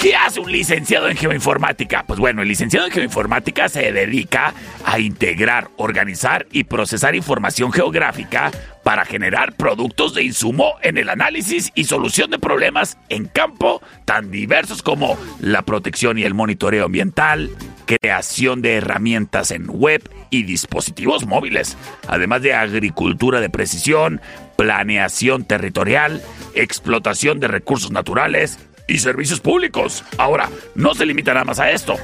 ¿Qué 0.00 0.16
hace 0.16 0.40
un 0.40 0.50
licenciado 0.50 1.10
en 1.10 1.16
geoinformática? 1.16 2.04
Pues 2.06 2.18
bueno, 2.18 2.40
el 2.40 2.48
licenciado 2.48 2.86
en 2.86 2.92
geoinformática 2.92 3.68
se 3.68 3.92
dedica 3.92 4.54
a 4.82 4.98
integrar, 4.98 5.68
organizar 5.76 6.46
y 6.52 6.64
procesar 6.64 7.14
información 7.14 7.70
geográfica 7.70 8.50
para 8.82 9.04
generar 9.04 9.56
productos 9.56 10.14
de 10.14 10.22
insumo 10.22 10.76
en 10.80 10.96
el 10.96 11.10
análisis 11.10 11.70
y 11.74 11.84
solución 11.84 12.30
de 12.30 12.38
problemas 12.38 12.96
en 13.10 13.26
campo 13.26 13.82
tan 14.06 14.30
diversos 14.30 14.82
como 14.82 15.18
la 15.38 15.66
protección 15.66 16.16
y 16.16 16.22
el 16.22 16.32
monitoreo 16.32 16.86
ambiental, 16.86 17.50
creación 17.84 18.62
de 18.62 18.76
herramientas 18.76 19.50
en 19.50 19.68
web 19.68 20.08
y 20.30 20.44
dispositivos 20.44 21.26
móviles, 21.26 21.76
además 22.08 22.40
de 22.40 22.54
agricultura 22.54 23.42
de 23.42 23.50
precisión, 23.50 24.22
planeación 24.56 25.44
territorial, 25.44 26.22
explotación 26.54 27.38
de 27.38 27.48
recursos 27.48 27.90
naturales, 27.90 28.58
y 28.90 28.98
servicios 28.98 29.40
públicos. 29.40 30.04
Ahora, 30.18 30.48
no 30.74 30.94
se 30.94 31.06
limita 31.06 31.32
nada 31.32 31.44
más 31.44 31.60
a 31.60 31.70
esto. 31.70 31.96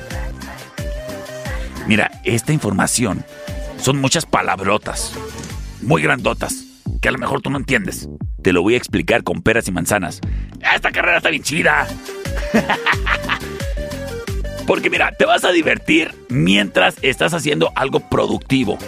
Mira, 1.86 2.10
esta 2.24 2.52
información 2.52 3.24
son 3.78 4.00
muchas 4.00 4.26
palabrotas, 4.26 5.12
muy 5.82 6.02
grandotas, 6.02 6.64
que 7.00 7.08
a 7.08 7.12
lo 7.12 7.18
mejor 7.18 7.42
tú 7.42 7.50
no 7.50 7.58
entiendes. 7.58 8.08
Te 8.42 8.52
lo 8.52 8.62
voy 8.62 8.74
a 8.74 8.78
explicar 8.78 9.22
con 9.22 9.42
peras 9.42 9.68
y 9.68 9.72
manzanas. 9.72 10.20
Esta 10.74 10.90
carrera 10.92 11.18
está 11.18 11.30
bien 11.30 11.42
chida. 11.42 11.86
Porque 14.66 14.90
mira, 14.90 15.12
te 15.12 15.24
vas 15.24 15.44
a 15.44 15.52
divertir 15.52 16.12
mientras 16.28 16.96
estás 17.02 17.34
haciendo 17.34 17.70
algo 17.76 18.00
productivo. 18.00 18.78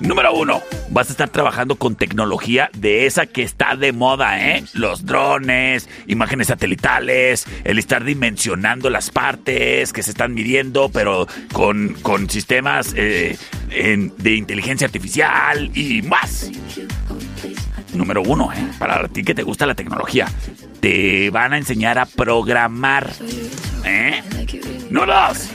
Número 0.00 0.34
uno, 0.34 0.62
vas 0.90 1.08
a 1.08 1.12
estar 1.12 1.30
trabajando 1.30 1.76
con 1.76 1.96
tecnología 1.96 2.70
de 2.76 3.06
esa 3.06 3.26
que 3.26 3.42
está 3.42 3.76
de 3.76 3.92
moda, 3.92 4.38
¿eh? 4.38 4.64
Los 4.74 5.06
drones, 5.06 5.88
imágenes 6.06 6.48
satelitales, 6.48 7.46
el 7.64 7.78
estar 7.78 8.04
dimensionando 8.04 8.90
las 8.90 9.10
partes 9.10 9.92
que 9.94 10.02
se 10.02 10.10
están 10.10 10.34
midiendo, 10.34 10.90
pero 10.90 11.26
con, 11.52 11.94
con 12.02 12.28
sistemas 12.28 12.92
eh, 12.94 13.38
de 13.68 14.34
inteligencia 14.34 14.86
artificial 14.86 15.70
y 15.74 16.02
más. 16.02 16.50
Número 17.94 18.20
uno, 18.22 18.52
¿eh? 18.52 18.68
Para 18.78 19.08
ti 19.08 19.24
que 19.24 19.34
te 19.34 19.42
gusta 19.42 19.64
la 19.64 19.74
tecnología, 19.74 20.28
te 20.80 21.30
van 21.30 21.54
a 21.54 21.58
enseñar 21.58 21.98
a 21.98 22.04
programar, 22.04 23.10
¿eh? 23.84 24.22
Número 24.90 25.14
dos 25.28 25.50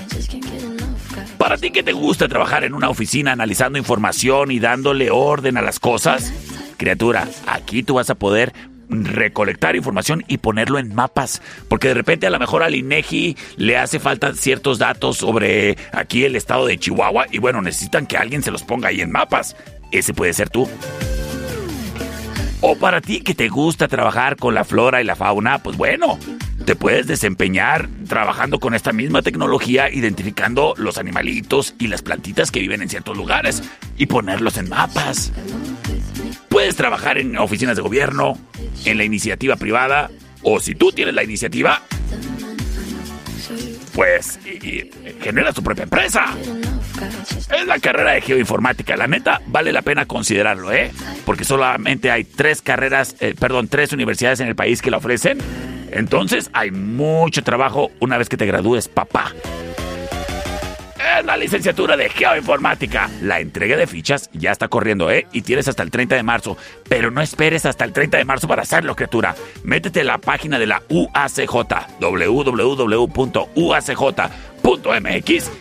para 1.37 1.57
ti 1.57 1.71
que 1.71 1.83
te 1.83 1.93
gusta 1.93 2.27
trabajar 2.27 2.63
en 2.63 2.73
una 2.73 2.89
oficina 2.89 3.31
analizando 3.31 3.77
información 3.77 4.51
y 4.51 4.59
dándole 4.59 5.11
orden 5.11 5.57
a 5.57 5.61
las 5.61 5.79
cosas, 5.79 6.31
criatura, 6.77 7.27
aquí 7.47 7.83
tú 7.83 7.95
vas 7.95 8.09
a 8.09 8.15
poder 8.15 8.53
recolectar 8.91 9.75
información 9.75 10.23
y 10.27 10.37
ponerlo 10.37 10.77
en 10.77 10.93
mapas, 10.93 11.41
porque 11.67 11.87
de 11.87 11.93
repente 11.93 12.27
a 12.27 12.29
lo 12.29 12.39
mejor 12.39 12.63
al 12.63 12.75
INEGI 12.75 13.37
le 13.57 13.77
hace 13.77 13.99
falta 13.99 14.33
ciertos 14.33 14.79
datos 14.79 15.17
sobre 15.17 15.77
aquí 15.93 16.25
el 16.25 16.35
estado 16.35 16.67
de 16.67 16.77
Chihuahua 16.77 17.27
y 17.31 17.39
bueno, 17.39 17.61
necesitan 17.61 18.05
que 18.05 18.17
alguien 18.17 18.43
se 18.43 18.51
los 18.51 18.63
ponga 18.63 18.89
ahí 18.89 19.01
en 19.01 19.11
mapas. 19.11 19.55
Ese 19.91 20.13
puede 20.13 20.33
ser 20.33 20.49
tú. 20.49 20.69
O 22.61 22.75
para 22.75 23.01
ti 23.01 23.21
que 23.21 23.33
te 23.33 23.49
gusta 23.49 23.87
trabajar 23.87 24.35
con 24.35 24.53
la 24.53 24.63
flora 24.63 25.01
y 25.01 25.03
la 25.03 25.15
fauna, 25.15 25.63
pues 25.63 25.77
bueno, 25.77 26.19
te 26.65 26.75
puedes 26.75 27.07
desempeñar 27.07 27.89
trabajando 28.07 28.59
con 28.59 28.75
esta 28.75 28.93
misma 28.93 29.23
tecnología, 29.23 29.89
identificando 29.89 30.75
los 30.77 30.99
animalitos 30.99 31.73
y 31.79 31.87
las 31.87 32.03
plantitas 32.03 32.51
que 32.51 32.59
viven 32.59 32.83
en 32.83 32.89
ciertos 32.89 33.17
lugares 33.17 33.63
y 33.97 34.05
ponerlos 34.05 34.57
en 34.57 34.69
mapas. 34.69 35.33
Puedes 36.49 36.75
trabajar 36.75 37.17
en 37.17 37.35
oficinas 37.37 37.75
de 37.77 37.81
gobierno, 37.81 38.37
en 38.85 38.97
la 38.99 39.05
iniciativa 39.05 39.55
privada, 39.55 40.11
o 40.43 40.59
si 40.59 40.75
tú 40.75 40.91
tienes 40.91 41.15
la 41.15 41.23
iniciativa, 41.23 41.81
pues 43.93 44.39
genera 45.21 45.53
tu 45.53 45.63
propia 45.63 45.83
empresa. 45.83 46.25
Es 47.57 47.67
la 47.67 47.79
carrera 47.79 48.13
de 48.13 48.21
geoinformática. 48.21 48.95
La 48.95 49.07
neta, 49.07 49.41
vale 49.47 49.71
la 49.71 49.81
pena 49.81 50.05
considerarlo, 50.05 50.71
¿eh? 50.71 50.91
Porque 51.25 51.43
solamente 51.43 52.11
hay 52.11 52.23
tres 52.23 52.61
carreras, 52.61 53.15
eh, 53.19 53.35
perdón, 53.37 53.67
tres 53.67 53.93
universidades 53.93 54.39
en 54.39 54.47
el 54.47 54.55
país 54.55 54.81
que 54.81 54.91
la 54.91 54.97
ofrecen. 54.97 55.39
Entonces 55.91 56.49
hay 56.53 56.71
mucho 56.71 57.43
trabajo 57.43 57.91
una 57.99 58.17
vez 58.17 58.29
que 58.29 58.37
te 58.37 58.45
gradúes, 58.45 58.87
papá. 58.87 59.33
Es 61.17 61.25
la 61.25 61.35
licenciatura 61.35 61.97
de 61.97 62.09
geoinformática. 62.09 63.09
La 63.21 63.39
entrega 63.39 63.75
de 63.75 63.87
fichas 63.87 64.29
ya 64.33 64.51
está 64.51 64.67
corriendo, 64.67 65.11
¿eh? 65.11 65.27
Y 65.31 65.41
tienes 65.41 65.67
hasta 65.67 65.83
el 65.83 65.91
30 65.91 66.15
de 66.15 66.23
marzo. 66.23 66.57
Pero 66.87 67.11
no 67.11 67.21
esperes 67.21 67.65
hasta 67.65 67.83
el 67.85 67.91
30 67.91 68.17
de 68.17 68.25
marzo 68.25 68.47
para 68.47 68.61
hacerlo, 68.61 68.95
criatura. 68.95 69.35
Métete 69.63 70.01
a 70.01 70.05
la 70.05 70.17
página 70.19 70.57
de 70.57 70.67
la 70.67 70.81
UACJ, 70.89 71.51
www.uacj.mx 71.99 73.11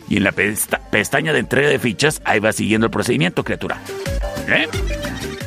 y 0.08 0.16
en 0.16 0.24
la 0.24 0.32
pestaña 0.32 1.32
de 1.32 1.38
entrega 1.38 1.68
de 1.68 1.78
fichas, 1.78 2.20
ahí 2.24 2.38
va 2.38 2.52
siguiendo 2.52 2.86
el 2.86 2.90
procedimiento, 2.90 3.42
criatura. 3.42 3.80
¿eh? 4.48 4.68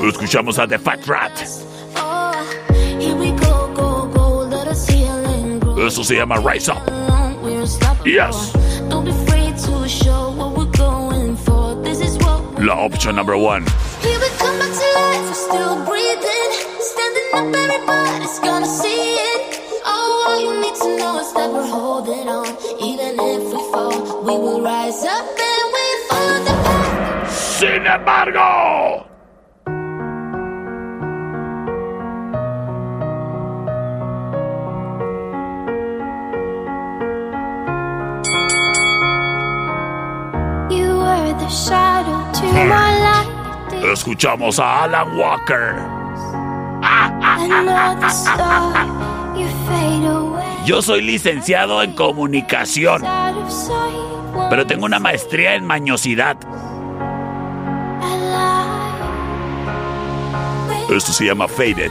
Lo 0.03 0.09
escuchamos 0.09 0.59
a 0.59 0.67
The 0.67 0.79
Fat 0.79 1.07
Rat. 1.07 1.33
Eso 5.87 6.05
se 6.05 6.15
llama 6.15 6.37
Rise 6.37 6.71
Up. 6.71 6.79
Yes. 8.05 8.53
La 12.59 12.75
opción 12.77 13.17
number 13.17 13.35
one. 13.35 13.65
Standing 16.83 17.29
up, 17.35 17.55
everybody's 17.55 18.39
gonna 18.41 18.67
see 18.67 19.17
it. 19.17 19.61
All 19.85 20.41
you 20.41 20.61
need 20.61 20.75
to 20.75 20.97
know 20.99 21.19
is 21.19 21.33
that 21.35 21.51
we're 21.51 21.67
holding 21.67 22.29
on. 22.29 22.42
Sin 27.63 27.87
embargo. 27.87 29.07
You 40.71 40.99
were 40.99 41.35
the 41.39 41.49
shadow 41.49 42.33
to 42.33 42.47
my 42.67 42.99
light. 42.99 43.85
Escuchamos 43.93 44.59
a 44.59 44.83
Alan 44.83 45.17
Walker. 45.17 45.77
Yo 50.67 50.83
soy 50.83 51.03
licenciado 51.03 51.81
en 51.85 51.93
comunicación, 51.93 53.05
pero 54.51 54.67
tengo 54.67 54.85
una 54.85 54.99
maestría 54.99 55.55
en 55.55 55.65
mañosidad. 55.65 56.37
Esto 60.91 61.13
se 61.13 61.27
llama 61.27 61.49
Faded. 61.49 61.91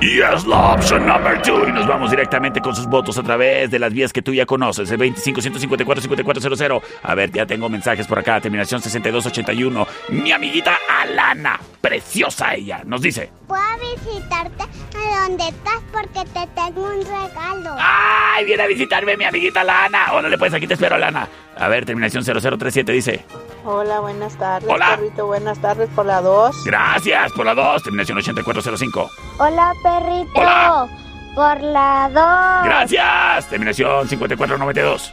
Y 0.00 0.20
es 0.20 0.46
la 0.46 0.72
opción 0.72 1.06
number 1.06 1.42
two. 1.42 1.68
Y 1.68 1.72
nos 1.72 1.86
vamos 1.86 2.10
directamente 2.10 2.60
con 2.62 2.74
sus 2.74 2.86
votos 2.86 3.18
a 3.18 3.22
través 3.22 3.70
de 3.70 3.78
las 3.78 3.92
vías 3.92 4.12
que 4.12 4.22
tú 4.22 4.32
ya 4.32 4.46
conoces. 4.46 4.90
El 4.90 4.96
25 4.96 5.42
154 5.42 6.02
5400. 6.02 6.82
A 7.02 7.14
ver, 7.14 7.30
ya 7.30 7.44
tengo 7.44 7.68
mensajes 7.68 8.06
por 8.06 8.18
acá. 8.18 8.40
Terminación 8.40 8.80
6281. 8.80 9.86
Mi 10.08 10.32
amiguita 10.32 10.78
Alana. 10.88 11.60
Preciosa 11.82 12.54
ella. 12.54 12.80
Nos 12.86 13.02
dice. 13.02 13.30
Puedo 13.46 13.62
visitarte 13.94 14.62
a 14.62 15.28
donde 15.28 15.48
estás 15.48 15.82
porque 15.92 16.24
te 16.32 16.46
tengo 16.54 16.82
un 16.82 17.04
regalo. 17.04 17.76
¡Ay! 17.78 18.46
Viene 18.46 18.62
a 18.62 18.66
visitarme 18.66 19.18
mi 19.18 19.24
amiguita 19.24 19.62
Lana. 19.64 20.12
Órale, 20.14 20.38
pues 20.38 20.54
aquí 20.54 20.66
te 20.66 20.74
espero, 20.74 20.96
Lana. 20.96 21.28
A 21.58 21.68
ver, 21.68 21.84
terminación 21.84 22.24
0037 22.24 22.92
dice. 22.92 23.24
Hola, 23.64 24.00
buenas 24.00 24.36
tardes. 24.36 24.70
Hola. 24.70 24.96
Perrito, 24.96 25.26
buenas 25.26 25.58
tardes 25.58 25.88
por 25.90 26.06
la 26.06 26.20
2. 26.22 26.64
Gracias 26.64 27.32
por 27.32 27.44
la 27.46 27.54
2. 27.54 27.82
Terminación 27.82 28.18
8405. 28.18 29.10
Hola, 29.38 29.74
perrito. 29.82 30.30
Hola. 30.34 30.88
Por 31.34 31.60
la 31.62 32.10
2. 32.12 32.64
Gracias. 32.64 33.48
Terminación 33.48 34.08
5492. 34.08 35.12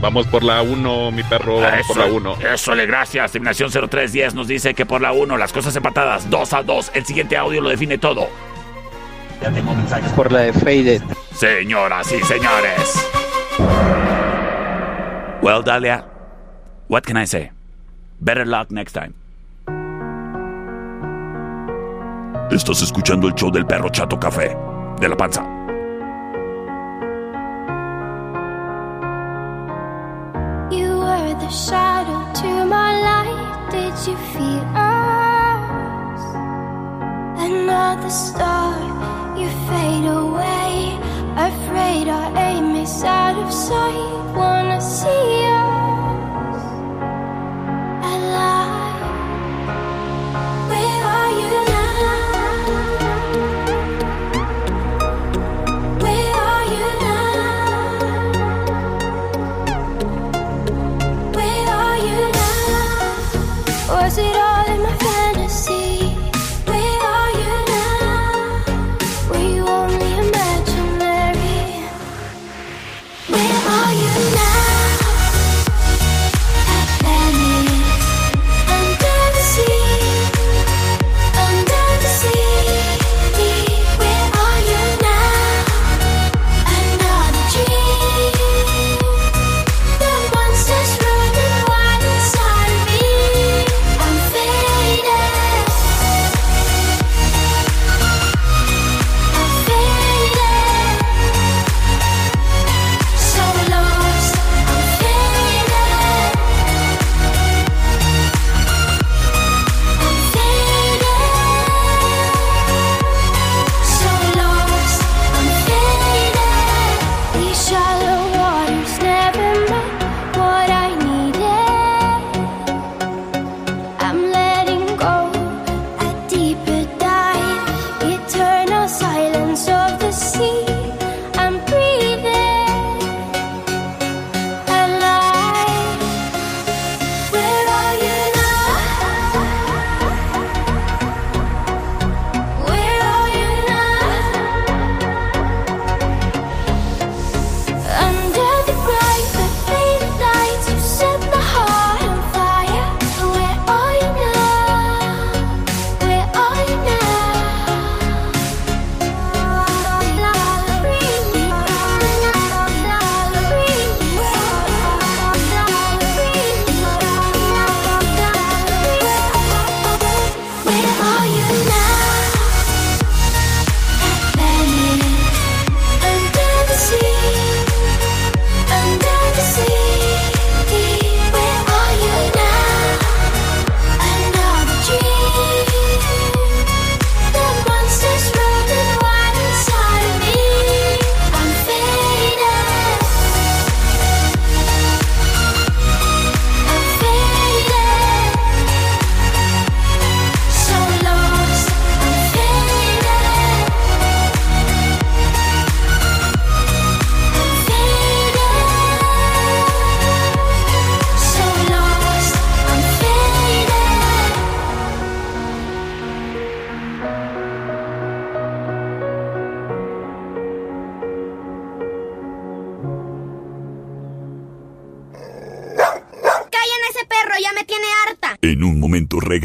Vamos 0.00 0.28
por 0.28 0.44
la 0.44 0.62
1, 0.62 1.10
mi 1.10 1.24
perro, 1.24 1.60
vamos 1.60 1.86
por 1.88 1.96
la 1.96 2.06
1. 2.06 2.36
Eso 2.54 2.74
le 2.74 2.86
gracias. 2.86 3.32
Terminación 3.32 3.70
0310 3.70 4.34
nos 4.34 4.46
dice 4.46 4.72
que 4.74 4.86
por 4.86 5.00
la 5.00 5.12
1 5.12 5.36
las 5.36 5.52
cosas 5.52 5.74
empatadas 5.74 6.30
2 6.30 6.52
a 6.52 6.62
2. 6.62 6.92
El 6.94 7.04
siguiente 7.04 7.36
audio 7.36 7.60
lo 7.60 7.68
define 7.68 7.98
todo. 7.98 8.28
Ya 9.42 9.50
tengo 9.50 9.74
mensajes. 9.74 10.12
Por 10.12 10.30
la 10.30 10.40
de 10.40 10.52
Faded. 10.52 11.02
Señoras 11.34 12.12
y 12.12 12.20
señores. 12.22 13.06
Well, 15.42 15.62
Dalia, 15.64 16.04
what 16.88 17.02
can 17.02 17.16
I 17.16 17.26
say? 17.26 17.50
Better 18.20 18.44
luck 18.44 18.70
next 18.70 18.92
time. 18.92 19.14
Estás 22.50 22.82
escuchando 22.82 23.28
el 23.28 23.34
show 23.34 23.50
del 23.50 23.66
perro 23.66 23.88
Chato 23.90 24.18
Café, 24.18 24.56
de 24.98 25.08
la 25.08 25.16
panza. 25.16 25.42
You 30.70 30.98
were 30.98 31.34
the 31.38 31.50
shadow 31.50 32.32
to 32.34 32.64
my 32.66 33.00
light. 33.00 33.70
Did 33.70 33.94
you 34.06 34.16
feel 34.32 34.64
us? 34.74 36.20
Another 37.38 38.10
star, 38.10 38.74
you 39.38 39.48
fade 39.68 40.06
away. 40.06 40.98
Afraid 41.36 42.08
our 42.08 42.36
aim 42.36 42.74
is 42.76 43.04
out 43.04 43.36
of 43.36 43.52
sight. 43.52 44.34
Wanna 44.34 44.80
see 44.80 45.46
us 45.46 45.87
啦 48.30 48.77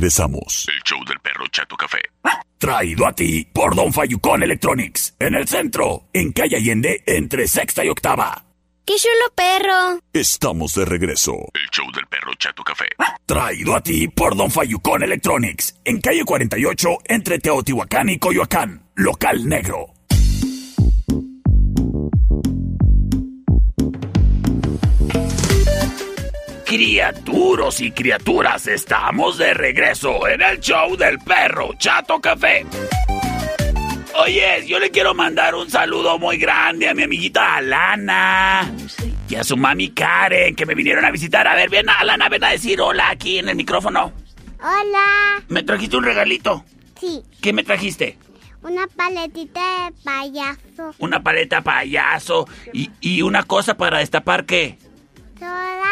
regresamos. 0.03 0.67
El 0.67 0.83
show 0.83 0.99
del 1.05 1.19
perro 1.19 1.47
Chato 1.49 1.77
Café. 1.77 2.01
Traído 2.57 3.05
a 3.07 3.13
ti 3.13 3.47
por 3.53 3.73
Don 3.73 3.93
Fayucón 3.93 4.43
Electronics. 4.43 5.15
En 5.17 5.33
el 5.33 5.47
centro, 5.47 6.07
en 6.11 6.33
calle 6.33 6.57
Allende, 6.57 7.03
entre 7.05 7.47
sexta 7.47 7.85
y 7.85 7.89
octava. 7.89 8.43
¡Qué 8.85 8.95
chulo 8.97 9.33
perro! 9.33 10.01
Estamos 10.11 10.73
de 10.75 10.83
regreso. 10.83 11.33
El 11.53 11.69
show 11.71 11.89
del 11.93 12.05
perro 12.07 12.33
Chato 12.37 12.63
Café. 12.63 12.87
Traído 13.25 13.75
a 13.75 13.81
ti 13.81 14.09
por 14.09 14.35
Don 14.35 14.51
Fayucón 14.51 15.03
Electronics. 15.03 15.79
En 15.85 16.01
calle 16.01 16.25
48, 16.25 16.89
entre 17.05 17.39
Teotihuacán 17.39 18.09
y 18.09 18.19
Coyoacán. 18.19 18.89
Local 18.95 19.47
negro. 19.47 19.92
Criaturos 26.75 27.81
y 27.81 27.91
criaturas, 27.91 28.65
estamos 28.65 29.37
de 29.37 29.53
regreso 29.53 30.27
en 30.27 30.41
el 30.41 30.59
show 30.59 30.97
del 30.97 31.19
perro 31.19 31.75
Chato 31.77 32.19
Café. 32.19 32.65
Oye, 34.15 34.65
yo 34.65 34.79
le 34.79 34.89
quiero 34.89 35.13
mandar 35.13 35.53
un 35.53 35.69
saludo 35.69 36.17
muy 36.17 36.37
grande 36.37 36.89
a 36.89 36.95
mi 36.95 37.03
amiguita 37.03 37.57
Alana 37.57 38.73
y 39.29 39.35
a 39.35 39.43
su 39.43 39.55
mami 39.55 39.91
Karen 39.91 40.55
que 40.55 40.65
me 40.65 40.73
vinieron 40.73 41.05
a 41.05 41.11
visitar. 41.11 41.47
A 41.47 41.53
ver, 41.53 41.69
ven, 41.69 41.87
Alana, 41.87 42.27
ven 42.27 42.43
a 42.43 42.49
decir 42.49 42.81
hola 42.81 43.11
aquí 43.11 43.37
en 43.37 43.49
el 43.49 43.55
micrófono. 43.55 44.11
Hola. 44.59 45.43
¿Me 45.49 45.61
trajiste 45.61 45.97
un 45.97 46.05
regalito? 46.05 46.65
Sí. 46.99 47.21
¿Qué 47.39 47.53
me 47.53 47.63
trajiste? 47.63 48.17
Una 48.63 48.87
paletita 48.87 49.61
de 49.61 49.91
payaso. 50.03 50.95
Una 50.97 51.21
paleta 51.21 51.61
payaso 51.61 52.47
y, 52.73 52.89
y 52.99 53.21
una 53.21 53.43
cosa 53.43 53.77
para 53.77 53.99
destapar 53.99 54.47
qué? 54.47 54.79
Cheves. 55.37 55.82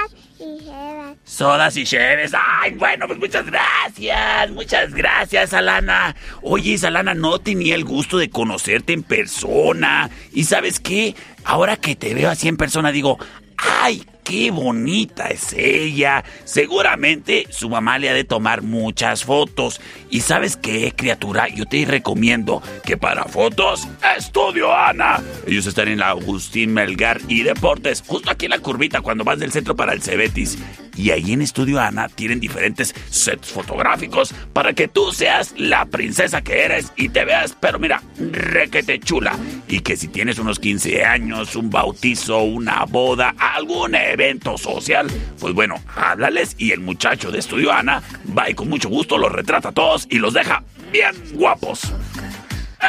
Sodas 1.24 1.78
y 1.78 1.84
cheves. 1.84 2.32
Ay, 2.34 2.72
bueno, 2.72 3.08
pues 3.08 3.20
muchas 3.20 3.46
gracias. 3.46 4.52
Muchas 4.52 4.94
gracias, 4.94 5.54
Alana. 5.54 6.16
Oye, 6.42 6.78
Alana, 6.84 7.14
no 7.14 7.40
tenía 7.40 7.76
el 7.76 7.84
gusto 7.84 8.18
de 8.18 8.30
conocerte 8.30 8.94
en 8.94 9.04
persona. 9.04 10.10
Y 10.32 10.46
sabes 10.46 10.80
qué? 10.80 11.16
Ahora 11.44 11.78
que 11.78 11.96
te 11.96 12.14
veo 12.14 12.30
así 12.30 12.48
en 12.48 12.58
persona, 12.58 12.92
digo, 12.92 13.18
ay, 13.58 14.06
qué 14.24 14.52
bonita 14.52 15.28
es 15.28 15.54
ella. 15.54 16.24
Seguramente 16.44 17.48
su 17.50 17.70
mamá 17.70 18.00
le 18.00 18.10
ha 18.10 18.14
de 18.14 18.24
tomar 18.24 18.62
muchas 18.62 19.24
fotos. 19.24 19.82
Y 20.10 20.22
sabes 20.22 20.58
qué, 20.58 20.94
criatura, 20.96 21.48
yo 21.48 21.66
te 21.66 21.86
recomiendo 21.86 22.62
que 22.84 22.98
para 22.98 23.26
fotos, 23.26 23.88
Estudio 24.18 24.76
Ana. 24.76 25.22
Ellos 25.48 25.66
están 25.66 25.88
en 25.88 26.00
la 26.00 26.10
Agustín 26.10 26.74
Melgar 26.74 27.22
y 27.28 27.44
Deportes, 27.44 28.04
justo 28.06 28.30
aquí 28.32 28.46
en 28.46 28.52
la 28.52 28.60
curvita 28.60 29.02
cuando 29.02 29.24
vas 29.24 29.40
del 29.40 29.52
centro 29.52 29.76
para 29.76 29.94
el 29.94 30.02
Cebetis. 30.02 30.58
Y 30.96 31.12
ahí 31.12 31.32
en 31.32 31.42
Estudio 31.42 31.80
Ana 31.80 32.10
tienen 32.10 32.40
diferentes 32.40 32.94
sets 33.10 33.50
fotográficos 33.50 34.34
para 34.54 34.74
que 34.74 34.88
tú 34.88 35.12
seas 35.12 35.54
la 35.58 35.86
princesa 35.86 36.42
que 36.42 36.64
eres 36.64 36.92
y 36.98 37.10
te 37.10 37.24
veas, 37.24 37.56
pero 37.60 37.80
mira, 37.80 38.04
requete 38.18 39.00
chula. 39.00 39.38
Y 39.68 39.80
que 39.80 39.96
si 39.96 40.10
tienes 40.10 40.38
unos 40.38 40.60
15 40.60 41.06
años, 41.06 41.56
un 41.56 41.70
bautizo, 41.70 42.42
una 42.44 42.86
boda, 42.86 43.34
algún 43.38 43.96
evento 44.12 44.58
social, 44.58 45.08
pues 45.40 45.54
bueno, 45.54 45.76
háblales 45.96 46.56
y 46.58 46.72
el 46.72 46.80
muchacho 46.80 47.32
de 47.32 47.40
Estudio 47.40 47.72
Ana 47.72 48.02
va 48.38 48.50
y 48.50 48.54
con 48.54 48.70
mucho 48.70 48.90
gusto 48.90 49.18
los 49.18 49.32
retrata 49.32 49.70
a 49.70 49.72
todos 49.72 50.08
y 50.10 50.18
los 50.18 50.34
deja 50.34 50.64
bien 50.92 51.16
guapos. 51.34 51.94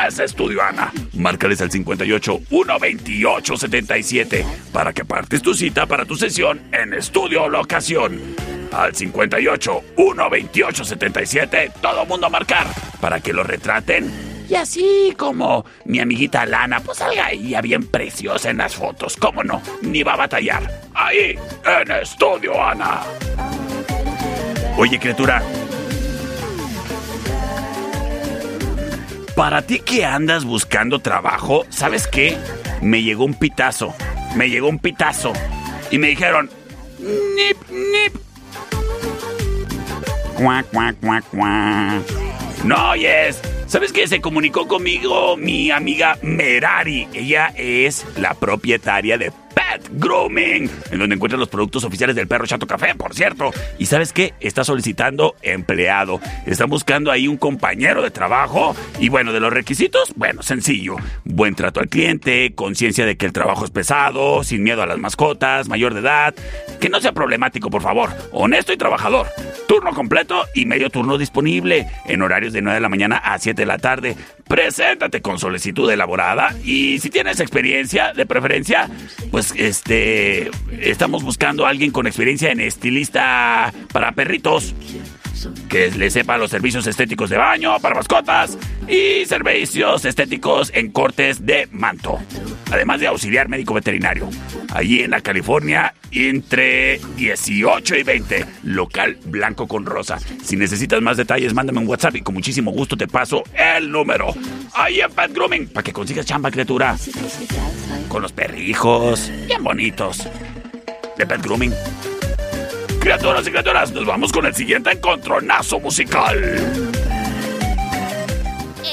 Es 0.07 0.19
Estudio 0.19 0.63
Ana. 0.63 0.91
Márcales 1.15 1.61
al 1.61 1.71
58 1.71 2.41
128 2.49 3.57
77 3.57 4.47
para 4.73 4.93
que 4.93 5.05
partes 5.05 5.43
tu 5.43 5.55
cita 5.55 5.87
para 5.87 6.07
tu 6.07 6.17
sesión 6.17 6.61
en 6.73 6.95
Estudio 6.95 7.49
Locación. 7.49 8.21
Al 8.73 8.95
58 8.95 9.83
128 9.97 10.85
77, 10.85 11.73
todo 11.83 12.07
mundo 12.07 12.27
a 12.27 12.31
marcar 12.31 12.67
para 13.01 13.21
que 13.21 13.35
lo 13.35 13.45
retraten. 13.45 14.32
Y 14.53 14.55
así 14.55 15.15
como 15.17 15.65
mi 15.87 15.99
amiguita 15.99 16.45
Lana, 16.45 16.81
pues 16.81 16.99
salga 16.99 17.31
ella 17.31 17.63
bien 17.63 17.87
preciosa 17.87 18.51
en 18.51 18.59
las 18.59 18.75
fotos. 18.75 19.17
¿Cómo 19.17 19.43
no? 19.43 19.63
Ni 19.81 20.03
va 20.03 20.13
a 20.13 20.17
batallar. 20.17 20.71
Ahí, 20.93 21.39
en 21.65 21.91
Estudio 21.91 22.63
Ana. 22.63 23.01
Oye, 24.77 24.99
criatura. 24.99 25.43
Para 29.35 29.63
ti 29.63 29.79
que 29.79 30.05
andas 30.05 30.45
buscando 30.45 30.99
trabajo, 30.99 31.65
¿sabes 31.71 32.07
qué? 32.07 32.37
Me 32.83 33.03
llegó 33.03 33.25
un 33.25 33.33
pitazo. 33.33 33.95
Me 34.37 34.51
llegó 34.51 34.69
un 34.69 34.79
pitazo. 34.79 35.33
Y 35.91 35.97
me 35.97 36.09
dijeron, 36.09 36.51
nip, 36.99 37.57
nip. 37.71 38.15
No 42.65 42.91
oyes. 42.91 43.41
¿Sabes 43.73 43.91
qué? 43.91 44.07
Se 44.07 44.21
comunicó 44.21 44.69
conmigo 44.69 45.35
mi 45.39 45.71
amiga 45.71 46.19
Merari. 46.21 47.09
Ella 47.15 47.55
es 47.57 48.05
la 48.19 48.35
propietaria 48.35 49.17
de 49.17 49.33
Pet 49.55 49.89
Grooming, 49.93 50.71
en 50.91 50.99
donde 50.99 51.15
encuentras 51.15 51.39
los 51.39 51.49
productos 51.49 51.85
oficiales 51.85 52.17
del 52.17 52.27
perro 52.27 52.47
Chato 52.47 52.67
Café, 52.67 52.95
por 52.95 53.15
cierto. 53.15 53.51
Y 53.79 53.87
¿sabes 53.87 54.13
qué? 54.13 54.35
Está 54.41 54.65
solicitando 54.65 55.35
empleado. 55.43 56.21
Están 56.47 56.71
buscando 56.71 57.11
ahí 57.11 57.29
un 57.29 57.37
compañero 57.37 58.03
de 58.03 58.11
trabajo. 58.11 58.75
Y 59.01 59.09
bueno, 59.09 59.33
de 59.33 59.41
los 59.41 59.53
requisitos, 59.53 60.13
bueno, 60.17 60.43
sencillo. 60.43 60.97
Buen 61.25 61.55
trato 61.55 61.81
al 61.81 61.89
cliente, 61.89 62.55
conciencia 62.55 63.07
de 63.07 63.17
que 63.17 63.27
el 63.27 63.33
trabajo 63.33 63.65
es 63.65 63.71
pesado, 63.71 64.45
sin 64.45 64.63
miedo 64.63 64.83
a 64.83 64.87
las 64.87 64.99
mascotas, 64.99 65.69
mayor 65.69 65.95
de 65.95 66.01
edad. 66.01 66.35
Que 66.81 66.89
no 66.89 67.01
sea 67.01 67.13
problemático, 67.13 67.71
por 67.71 67.83
favor. 67.83 68.11
Honesto 68.33 68.73
y 68.73 68.77
trabajador. 68.77 69.29
Turno 69.69 69.93
completo 69.95 70.45
y 70.55 70.67
medio 70.67 70.91
turno 70.91 71.19
disponible. 71.19 71.87
En 72.07 72.23
horarios 72.23 72.53
de 72.53 72.63
9 72.63 72.77
de 72.77 72.81
la 72.81 72.89
mañana 72.89 73.17
a 73.17 73.39
7 73.39 73.63
de 73.63 73.67
la 73.67 73.79
tarde. 73.79 74.17
Preséntate 74.49 75.23
con 75.23 75.39
solicitud 75.39 75.91
elaborada. 75.91 76.55
Y 76.65 76.99
si 76.99 77.11
tienes 77.11 77.41
experiencia, 77.41 78.13
de 78.15 78.27
preferencia, 78.27 78.89
pues 79.31 79.42
este. 79.57 80.51
Estamos 80.81 81.23
buscando 81.23 81.67
a 81.67 81.71
alguien 81.71 81.91
con 81.91 82.07
experiencia 82.07 82.51
en 82.51 82.61
estilista 82.61 83.73
para 83.93 84.13
perritos. 84.13 84.75
Que 85.69 85.91
le 85.91 86.11
sepa 86.11 86.39
los 86.39 86.51
servicios 86.51 86.87
estéticos 86.87 87.31
de 87.31 87.37
baño 87.37 87.79
para 87.81 87.95
mascotas 87.95 88.59
y 88.89 89.25
servicios 89.27 90.05
estéticos 90.05 90.71
en 90.75 90.91
cortes 90.91 91.45
de 91.45 91.69
manto. 91.71 92.19
Además 92.71 93.01
de 93.01 93.07
auxiliar 93.07 93.49
médico 93.49 93.75
veterinario. 93.75 94.29
Allí 94.73 95.03
en 95.03 95.11
la 95.11 95.21
California, 95.21 95.95
entre 96.11 97.01
18 97.17 97.97
y 97.97 98.03
20. 98.03 98.47
Local 98.65 99.19
blanco 99.27 99.67
con 99.69 99.87
rosa. 99.87 100.19
Si 100.43 100.57
necesitas 100.57 101.01
más 101.03 101.17
detalles, 101.17 101.55
mándame 101.55 101.81
un 101.81 101.89
WhatsApp 101.89 102.17
y 102.17 102.23
con 102.23 102.35
muchísimo 102.35 102.71
gusto 102.71 102.97
te 102.97 103.07
paso 103.07 103.43
el 103.55 103.91
número. 103.91 104.35
Ahí 104.75 105.01
en 105.01 105.11
Pet 105.11 105.33
Grooming, 105.33 105.69
para 105.69 105.85
que 105.85 105.93
consigas 105.93 106.27
chamba, 106.27 106.51
criatura. 106.51 106.97
Con 108.09 108.23
los 108.23 108.33
perrijos, 108.33 109.31
bien 109.47 109.63
bonitos. 109.63 110.29
De 111.17 111.27
Pet 111.27 111.43
Grooming. 111.43 111.73
Criaturas 113.03 113.45
y 113.49 113.51
criaturas, 113.51 113.91
nos 113.91 114.07
vamos 114.07 114.31
con 114.31 114.47
el 114.47 114.55
siguiente 114.55 114.93
encontronazo 114.93 115.81
musical. 115.81 116.39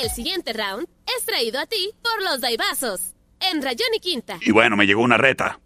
El 0.01 0.09
siguiente 0.09 0.51
round 0.51 0.87
es 1.15 1.23
traído 1.27 1.59
a 1.59 1.67
ti 1.67 1.91
por 2.01 2.23
los 2.23 2.41
Daibazos, 2.41 3.13
en 3.39 3.61
Rayón 3.61 3.89
y 3.95 3.99
Quinta. 3.99 4.39
Y 4.41 4.51
bueno, 4.51 4.75
me 4.75 4.87
llegó 4.87 5.03
una 5.03 5.17
reta. 5.17 5.59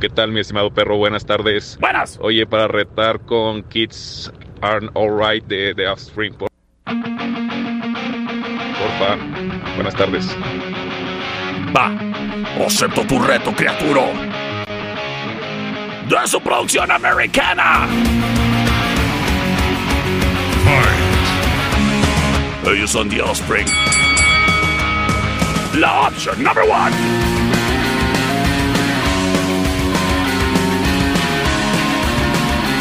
¿Qué 0.00 0.08
tal, 0.08 0.32
mi 0.32 0.40
estimado 0.40 0.72
perro? 0.72 0.96
Buenas 0.96 1.26
tardes. 1.26 1.76
Buenas. 1.82 2.18
Oye, 2.22 2.46
para 2.46 2.66
retar 2.66 3.20
con 3.26 3.62
Kids 3.64 4.32
Aren't 4.62 4.96
Alright 4.96 5.44
de, 5.44 5.74
de 5.74 5.86
Offspring, 5.86 6.34
por... 6.34 6.48
Porfa. 6.86 6.96
Buenas 9.74 9.94
tardes. 9.94 10.34
Va. 11.76 11.94
Acepto 12.64 13.06
tu 13.06 13.18
reto, 13.18 13.54
criatura. 13.54 14.41
De 16.12 16.28
su 16.28 16.38
producción 16.42 16.90
americana. 16.90 17.88
Ellos 22.66 22.90
son 22.90 23.08
The 23.08 23.22
Offspring. 23.22 23.66
La 25.72 26.08
opción 26.08 26.42
number 26.42 26.64
one. 26.68 26.92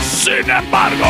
Sin 0.01 0.49
embargo. 0.49 1.05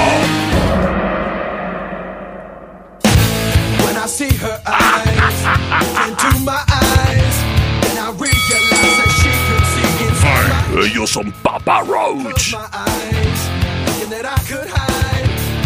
When 3.84 3.98
I 3.98 4.06
see 4.06 4.30
her 4.36 4.62
eyes 4.68 6.08
into 6.08 6.40
my 6.46 6.64
eyes, 6.68 7.51
You're 10.74 11.06
some 11.06 11.34
Baba 11.44 11.84
Roach. 11.86 12.54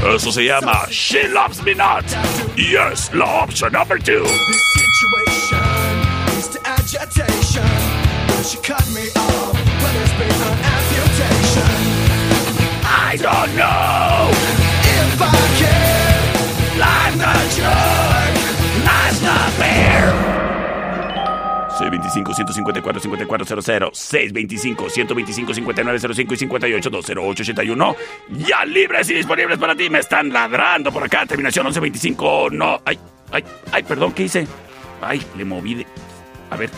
Eso 0.04 0.32
se 0.32 0.46
llama 0.46 0.88
She 0.90 1.28
Loves 1.28 1.64
Me 1.64 1.76
Not. 1.76 2.06
Yes, 2.58 3.14
la 3.14 3.44
option 3.44 3.72
number 3.72 4.00
two. 4.00 4.24
This 4.24 4.64
situation 4.74 5.60
is 6.38 6.48
to 6.50 6.60
agitation. 6.68 7.64
She 8.44 8.58
cut 8.58 8.86
me 8.90 9.10
off? 9.16 9.54
it's 9.54 10.12
been 10.18 10.42
an 10.42 10.58
amputation? 10.74 11.70
I 12.84 13.16
don't 13.22 13.56
know. 13.56 14.32
If 14.82 15.22
I 15.22 15.32
can, 15.60 16.82
I'm 16.82 17.18
not 17.20 17.52
sure. 17.52 18.15
625-154-5400, 21.76 23.92
625-125-5905 24.76 26.32
y 26.32 26.38
58-208-81. 26.48 27.96
Ya 28.48 28.66
libres 28.66 29.10
y 29.10 29.16
disponibles 29.16 29.58
para 29.58 29.76
ti. 29.76 29.90
Me 29.90 30.00
están 30.00 30.32
ladrando 30.32 30.92
por 30.92 31.04
acá. 31.04 31.26
Terminación 31.26 31.66
1125. 31.66 32.50
No. 32.52 32.80
Ay, 32.86 33.00
ay, 33.32 33.44
ay, 33.72 33.84
perdón, 33.84 34.14
¿qué 34.14 34.24
hice? 34.24 34.48
Ay, 35.02 35.22
le 35.38 35.46
moví 35.46 35.76
de... 35.76 35.86
A 36.50 36.58
ver. 36.58 36.72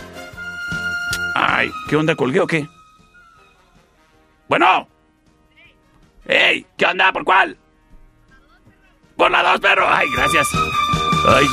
Ay, 1.36 1.72
¿qué 1.90 1.96
onda? 1.96 2.16
¿Colgué 2.16 2.42
o 2.42 2.48
qué? 2.48 2.68
Bueno. 4.48 4.88
¡Ey! 6.26 6.66
¿Qué 6.78 6.86
onda? 6.86 7.12
¿Por 7.14 7.24
cuál? 7.24 7.58
Por 9.16 9.32
la 9.32 9.44
dos, 9.44 9.60
perro. 9.60 9.88
Ay, 9.88 10.08
gracias. 10.16 10.48
Ay, 11.28 11.46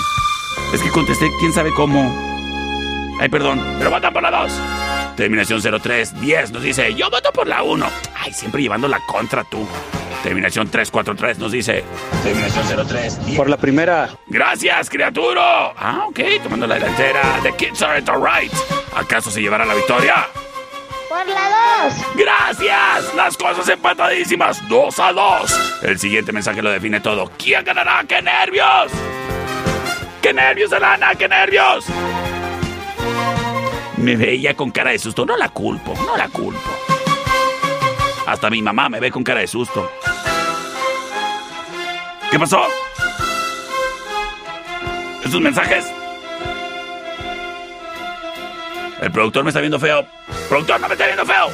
es 0.72 0.82
que 0.82 0.90
contesté 0.90 1.28
quién 1.40 1.52
sabe 1.52 1.72
cómo. 1.72 2.23
Ay, 3.20 3.28
perdón, 3.28 3.62
pero 3.78 3.90
votan 3.90 4.12
por 4.12 4.22
la 4.22 4.30
2. 4.30 4.52
Terminación 5.16 5.60
0310 5.60 6.50
nos 6.50 6.62
dice, 6.62 6.94
yo 6.94 7.08
voto 7.10 7.30
por 7.32 7.46
la 7.46 7.62
1. 7.62 7.86
Ay, 8.16 8.32
siempre 8.32 8.62
llevando 8.62 8.88
la 8.88 9.00
contra 9.06 9.44
tú. 9.44 9.66
Terminación 10.22 10.68
343 10.68 11.38
nos 11.38 11.52
dice, 11.52 11.84
terminación 12.22 12.66
0310. 12.66 13.36
Por 13.36 13.48
la 13.48 13.56
primera. 13.56 14.08
Gracias, 14.26 14.88
criatura. 14.88 15.72
Ah, 15.76 16.06
ok, 16.08 16.20
tomando 16.42 16.66
la 16.66 16.76
delantera. 16.76 17.22
The 17.42 17.52
kids 17.52 17.82
are 17.82 18.00
right. 18.00 18.52
¿Acaso 18.96 19.30
se 19.30 19.40
llevará 19.40 19.64
la 19.64 19.74
victoria? 19.74 20.26
Por 21.08 21.26
la 21.28 21.84
2. 21.84 21.94
Gracias. 22.16 23.14
Las 23.14 23.36
cosas 23.36 23.68
empatadísimas. 23.68 24.66
2 24.68 24.98
a 24.98 25.12
2. 25.12 25.82
El 25.82 25.98
siguiente 25.98 26.32
mensaje 26.32 26.62
lo 26.62 26.70
define 26.70 27.00
todo. 27.00 27.30
¿Quién 27.38 27.62
ganará? 27.64 28.02
¡Qué 28.08 28.20
nervios! 28.22 28.90
¡Qué 30.22 30.32
nervios, 30.32 30.72
Alana! 30.72 31.14
¡Qué 31.14 31.28
nervios! 31.28 31.84
Me 33.96 34.16
veía 34.16 34.54
con 34.54 34.70
cara 34.70 34.90
de 34.90 34.98
susto. 34.98 35.24
No 35.24 35.36
la 35.36 35.48
culpo, 35.48 35.94
no 36.06 36.16
la 36.16 36.28
culpo. 36.28 36.70
Hasta 38.26 38.50
mi 38.50 38.62
mamá 38.62 38.88
me 38.88 39.00
ve 39.00 39.10
con 39.10 39.22
cara 39.22 39.40
de 39.40 39.46
susto. 39.46 39.90
¿Qué 42.30 42.38
pasó? 42.38 42.62
¿Esos 45.24 45.40
mensajes? 45.40 45.90
El 49.00 49.12
productor 49.12 49.44
me 49.44 49.50
está 49.50 49.60
viendo 49.60 49.78
feo. 49.78 50.06
Productor, 50.48 50.80
no 50.80 50.88
me 50.88 50.94
está 50.94 51.06
viendo 51.06 51.24
feo. 51.24 51.48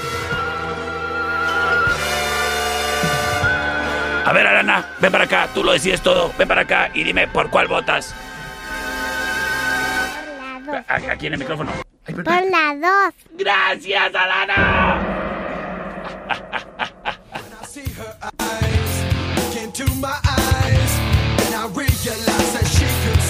A 4.25 4.33
ver, 4.33 4.47
Arana, 4.47 4.87
ven 5.01 5.11
para 5.11 5.25
acá. 5.25 5.49
Tú 5.53 5.65
lo 5.65 5.73
decides 5.73 6.01
todo. 6.01 6.33
Ven 6.39 6.47
para 6.47 6.63
acá 6.63 6.91
y 6.95 7.05
dime 7.05 7.27
por 7.29 7.51
cuál 7.51 7.67
votas. 7.67 8.15
Aquí 10.89 11.27
en 11.27 11.33
el 11.35 11.39
micrófono. 11.39 11.71
Ay, 12.07 12.15
Por 12.15 12.25
la 12.25 12.75
2. 12.75 13.15
Gracias, 13.39 14.15
Alana. 14.15 15.17
into 19.63 19.95
my 20.01 20.19
eyes, 20.25 20.93
and 21.47 21.55
I 21.55 21.67
realized 21.73 22.55
that 22.55 22.67
she 22.67 22.85
could 23.05 23.21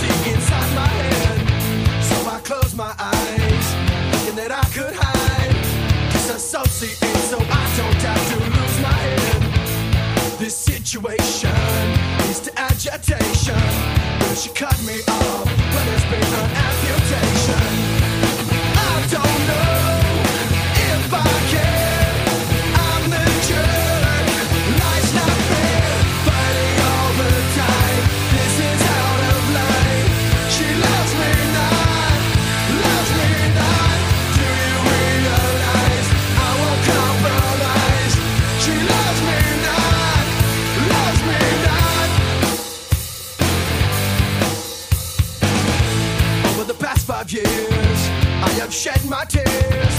years, 47.33 48.01
I 48.43 48.51
have 48.61 48.73
shed 48.73 49.01
my 49.09 49.25
tears. 49.25 49.95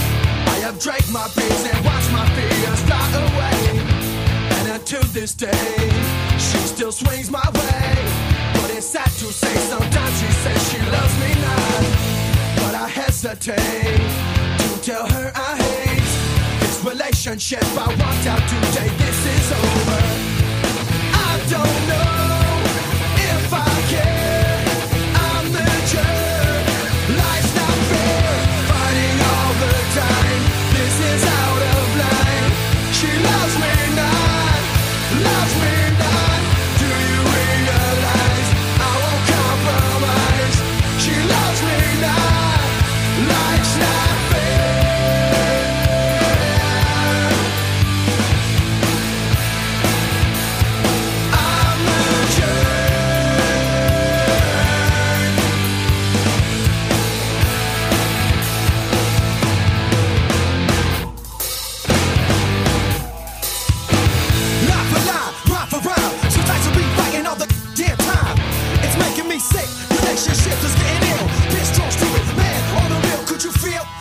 I 0.52 0.56
have 0.64 0.78
drank 0.78 1.08
my 1.10 1.26
beers 1.34 1.64
and 1.64 1.84
watched 1.84 2.12
my 2.12 2.26
fears 2.36 2.80
fly 2.82 3.04
away. 3.24 3.80
And 4.56 4.72
until 4.72 5.02
this 5.12 5.34
day, 5.34 5.78
she 6.38 6.58
still 6.72 6.92
swings 6.92 7.30
my 7.30 7.48
way. 7.54 7.94
But 8.54 8.70
it's 8.76 8.86
sad 8.86 9.10
to 9.22 9.28
say, 9.32 9.54
sometimes 9.72 10.14
she 10.20 10.30
says 10.42 10.60
she 10.70 10.78
loves 10.78 11.14
me 11.22 11.30
not. 11.46 11.84
But 12.60 12.74
I 12.74 12.88
hesitate 12.88 14.12
to 14.62 14.82
tell 14.82 15.06
her 15.06 15.32
I 15.34 15.56
hate 15.56 16.60
this 16.60 16.84
relationship. 16.84 17.64
I 17.76 17.88
walked 18.02 18.26
out 18.26 18.44
today. 18.52 18.88
This 19.02 19.20
is 19.36 19.52
over. 19.52 20.00
I 21.14 21.32
don't 21.48 21.88
know 21.88 22.21
you 73.44 73.50
feel? 73.50 73.91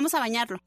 Vamos 0.00 0.14
a 0.14 0.20
bañarlo. 0.20 0.58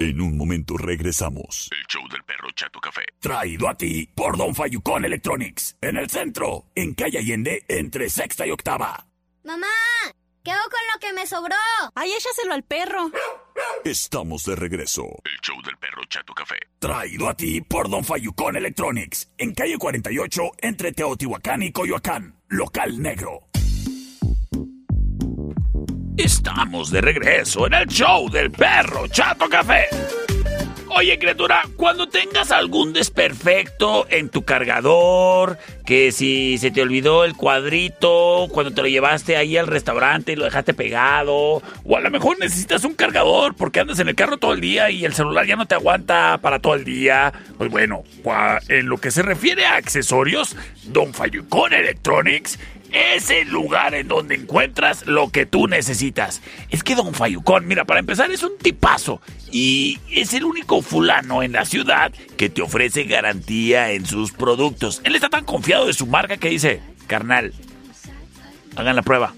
En 0.00 0.20
un 0.20 0.36
momento 0.36 0.76
regresamos. 0.76 1.70
El 1.72 1.86
show 1.86 2.06
del 2.10 2.22
perro 2.24 2.50
Chato 2.54 2.78
Café. 2.78 3.06
Traído 3.20 3.70
a 3.70 3.74
ti 3.74 4.06
por 4.14 4.36
Don 4.36 4.54
Fayucón 4.54 5.06
Electronics. 5.06 5.78
En 5.80 5.96
el 5.96 6.10
centro, 6.10 6.66
en 6.74 6.92
calle 6.92 7.16
Allende, 7.16 7.64
entre 7.68 8.10
sexta 8.10 8.46
y 8.46 8.50
octava. 8.50 9.06
Mamá, 9.44 9.66
¿qué 10.44 10.50
hago 10.50 10.64
con 10.64 10.80
lo 10.92 11.00
que 11.00 11.14
me 11.14 11.26
sobró? 11.26 11.56
Ay, 11.94 12.12
échaselo 12.12 12.52
al 12.52 12.64
perro. 12.64 13.10
Estamos 13.82 14.44
de 14.44 14.56
regreso. 14.56 15.04
El 15.24 15.40
show 15.40 15.56
del 15.62 15.78
perro 15.78 16.02
Chato 16.10 16.34
Café. 16.34 16.56
Traído 16.78 17.30
a 17.30 17.34
ti 17.34 17.62
por 17.62 17.88
Don 17.88 18.04
Fayucón 18.04 18.56
Electronics. 18.56 19.32
En 19.38 19.54
calle 19.54 19.78
48, 19.78 20.42
entre 20.58 20.92
Teotihuacán 20.92 21.62
y 21.62 21.72
Coyoacán. 21.72 22.38
Local 22.48 23.00
negro. 23.00 23.45
Estamos 26.16 26.90
de 26.90 27.02
regreso 27.02 27.66
en 27.66 27.74
el 27.74 27.86
show 27.88 28.30
del 28.30 28.50
perro 28.50 29.06
Chato 29.06 29.50
Café. 29.50 29.84
Oye, 30.88 31.18
criatura, 31.18 31.60
cuando 31.76 32.08
tengas 32.08 32.50
algún 32.52 32.94
desperfecto 32.94 34.06
en 34.08 34.30
tu 34.30 34.42
cargador, 34.42 35.58
que 35.84 36.12
si 36.12 36.56
se 36.56 36.70
te 36.70 36.80
olvidó 36.80 37.24
el 37.24 37.34
cuadrito 37.34 38.48
cuando 38.50 38.72
te 38.72 38.80
lo 38.80 38.88
llevaste 38.88 39.36
ahí 39.36 39.58
al 39.58 39.66
restaurante 39.66 40.32
y 40.32 40.36
lo 40.36 40.46
dejaste 40.46 40.72
pegado, 40.72 41.60
o 41.84 41.96
a 41.96 42.00
lo 42.00 42.10
mejor 42.10 42.38
necesitas 42.38 42.84
un 42.84 42.94
cargador 42.94 43.54
porque 43.54 43.80
andas 43.80 43.98
en 43.98 44.08
el 44.08 44.14
carro 44.14 44.38
todo 44.38 44.54
el 44.54 44.62
día 44.62 44.90
y 44.90 45.04
el 45.04 45.12
celular 45.12 45.44
ya 45.44 45.56
no 45.56 45.66
te 45.66 45.74
aguanta 45.74 46.38
para 46.40 46.60
todo 46.60 46.74
el 46.74 46.84
día, 46.84 47.30
pues 47.58 47.70
bueno, 47.70 48.04
en 48.68 48.88
lo 48.88 48.96
que 48.96 49.10
se 49.10 49.20
refiere 49.20 49.66
a 49.66 49.76
accesorios, 49.76 50.56
Don 50.84 51.12
Fayucón 51.12 51.74
Electronics 51.74 52.58
es 52.92 53.30
el 53.30 53.48
lugar 53.48 53.94
en 53.94 54.08
donde 54.08 54.34
encuentras 54.34 55.06
lo 55.06 55.30
que 55.30 55.46
tú 55.46 55.66
necesitas. 55.68 56.42
Es 56.70 56.82
que 56.82 56.94
Don 56.94 57.14
Fayucón, 57.14 57.66
mira, 57.66 57.84
para 57.84 58.00
empezar 58.00 58.30
es 58.30 58.42
un 58.42 58.56
tipazo 58.58 59.20
y 59.50 59.98
es 60.10 60.34
el 60.34 60.44
único 60.44 60.82
fulano 60.82 61.42
en 61.42 61.52
la 61.52 61.64
ciudad 61.64 62.12
que 62.36 62.48
te 62.48 62.62
ofrece 62.62 63.04
garantía 63.04 63.92
en 63.92 64.06
sus 64.06 64.32
productos. 64.32 65.00
Él 65.04 65.14
está 65.14 65.28
tan 65.28 65.44
confiado 65.44 65.86
de 65.86 65.94
su 65.94 66.06
marca 66.06 66.36
que 66.36 66.50
dice, 66.50 66.80
carnal, 67.06 67.52
hagan 68.76 68.96
la 68.96 69.02
prueba, 69.02 69.34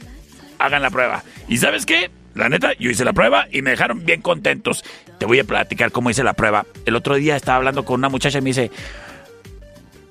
hagan 0.59 0.83
la 0.83 0.91
prueba. 0.91 1.25
¿Y 1.49 1.59
sabes 1.59 1.87
qué? 1.87 2.11
La 2.35 2.49
neta, 2.49 2.73
yo 2.79 2.91
hice 2.91 3.05
la 3.05 3.13
prueba 3.13 3.49
y 3.51 3.63
me 3.63 3.71
dejaron 3.71 4.05
bien 4.05 4.23
contentos. 4.23 4.85
Te 5.19 5.27
voy 5.27 5.41
a 5.41 5.45
platicar 5.45 5.91
cómo 5.91 6.11
hice 6.11 6.23
la 6.23 6.35
prueba. 6.35 6.67
El 6.87 6.95
otro 6.95 7.17
día 7.17 7.35
estaba 7.35 7.57
hablando 7.57 7.85
con 7.85 7.99
una 7.99 8.09
muchacha 8.09 8.39
y 8.39 8.43
me 8.43 8.51
dice, 8.51 8.71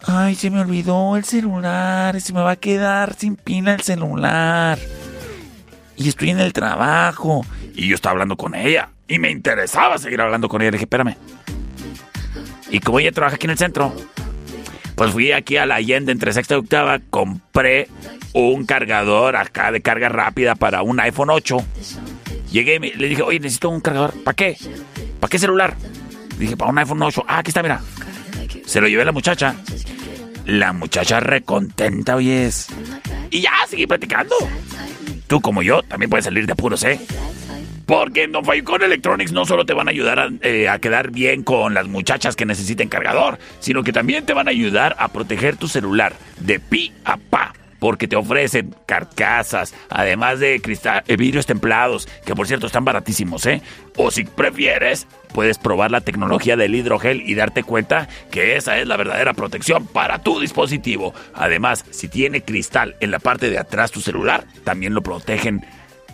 Ay, 0.03 0.35
se 0.35 0.49
me 0.49 0.61
olvidó 0.61 1.17
el 1.17 1.23
celular, 1.23 2.19
se 2.21 2.33
me 2.33 2.41
va 2.41 2.51
a 2.51 2.55
quedar 2.55 3.15
sin 3.15 3.35
pila 3.35 3.73
el 3.73 3.81
celular. 3.81 4.77
Y 5.95 6.09
estoy 6.09 6.29
en 6.29 6.39
el 6.39 6.53
trabajo. 6.53 7.45
Y 7.73 7.87
yo 7.87 7.95
estaba 7.95 8.13
hablando 8.13 8.37
con 8.37 8.55
ella. 8.55 8.89
Y 9.07 9.19
me 9.19 9.31
interesaba 9.31 9.97
seguir 9.97 10.21
hablando 10.21 10.47
con 10.47 10.61
ella. 10.61 10.71
Le 10.71 10.77
dije, 10.77 10.85
espérame. 10.85 11.15
Y 12.69 12.79
como 12.79 12.99
ella 12.99 13.11
trabaja 13.11 13.35
aquí 13.35 13.47
en 13.47 13.51
el 13.51 13.57
centro, 13.57 13.93
pues 14.95 15.11
fui 15.11 15.31
aquí 15.31 15.57
a 15.57 15.65
la 15.65 15.75
Allende 15.75 16.11
entre 16.11 16.33
sexta 16.33 16.55
y 16.55 16.57
octava, 16.57 16.99
compré 17.09 17.87
un 18.33 18.65
cargador 18.65 19.35
acá 19.35 19.71
de 19.71 19.81
carga 19.81 20.09
rápida 20.09 20.55
para 20.55 20.81
un 20.81 20.99
iPhone 20.99 21.29
8. 21.29 21.57
Llegué 22.51 22.75
y 22.75 22.93
le 22.93 23.07
dije, 23.07 23.21
oye, 23.21 23.39
necesito 23.39 23.69
un 23.69 23.81
cargador. 23.81 24.13
¿Para 24.23 24.35
qué? 24.35 24.57
¿Para 25.19 25.29
qué 25.29 25.39
celular? 25.39 25.75
Le 26.33 26.37
dije, 26.37 26.57
para 26.57 26.71
un 26.71 26.77
iPhone 26.77 27.01
8. 27.01 27.23
Ah, 27.27 27.39
aquí 27.39 27.49
está, 27.49 27.63
mira. 27.63 27.81
Se 28.67 28.81
lo 28.81 28.87
llevé 28.89 29.03
a 29.03 29.05
la 29.05 29.11
muchacha. 29.13 29.55
La 30.45 30.73
muchacha 30.73 31.21
recontenta, 31.21 32.17
oyes. 32.17 32.67
Y 33.31 33.41
ya, 33.41 33.51
seguí 33.67 33.87
platicando. 33.87 34.35
Tú 35.27 35.39
como 35.41 35.63
yo 35.63 35.81
también 35.83 36.09
puedes 36.09 36.25
salir 36.25 36.45
de 36.45 36.51
apuros, 36.51 36.83
¿eh? 36.83 36.99
Porque 37.85 38.23
en 38.23 38.33
Don 38.33 38.43
Fayucón 38.43 38.83
Electronics 38.83 39.31
no 39.31 39.45
solo 39.45 39.65
te 39.65 39.73
van 39.73 39.87
a 39.87 39.91
ayudar 39.91 40.31
eh, 40.41 40.67
a, 40.67 40.79
quedar 40.79 41.11
bien 41.11 41.43
con 41.43 41.73
las 41.73 41.87
muchachas 41.87 42.35
que 42.35 42.45
necesiten 42.45 42.89
cargador, 42.89 43.39
sino 43.59 43.83
que 43.83 43.93
también 43.93 44.25
te 44.25 44.33
van 44.33 44.49
a 44.49 44.51
ayudar 44.51 44.97
a 44.99 45.07
proteger 45.07 45.55
tu 45.55 45.69
celular 45.69 46.13
de 46.41 46.59
pi 46.59 46.91
a 47.05 47.15
pa 47.15 47.53
porque 47.79 48.07
te 48.07 48.15
ofrecen 48.15 48.75
carcasas, 48.85 49.73
además 49.89 50.39
de 50.39 50.61
cristal, 50.61 51.03
eh, 51.07 51.17
vidrios 51.17 51.45
templados, 51.45 52.07
que 52.25 52.35
por 52.35 52.47
cierto 52.47 52.67
están 52.67 52.85
baratísimos, 52.85 53.45
¿eh? 53.45 53.61
O 53.95 54.11
si 54.11 54.23
prefieres, 54.25 55.07
puedes 55.33 55.57
probar 55.57 55.91
la 55.91 56.01
tecnología 56.01 56.55
del 56.55 56.75
hidrogel 56.75 57.21
y 57.25 57.35
darte 57.35 57.63
cuenta 57.63 58.07
que 58.31 58.55
esa 58.55 58.77
es 58.77 58.87
la 58.87 58.97
verdadera 58.97 59.33
protección 59.33 59.87
para 59.87 60.19
tu 60.19 60.39
dispositivo. 60.39 61.13
Además, 61.33 61.85
si 61.91 62.07
tiene 62.07 62.41
cristal 62.41 62.95
en 62.99 63.11
la 63.11 63.19
parte 63.19 63.49
de 63.49 63.59
atrás 63.59 63.91
tu 63.91 64.01
celular, 64.01 64.45
también 64.63 64.93
lo 64.93 65.01
protegen. 65.01 65.65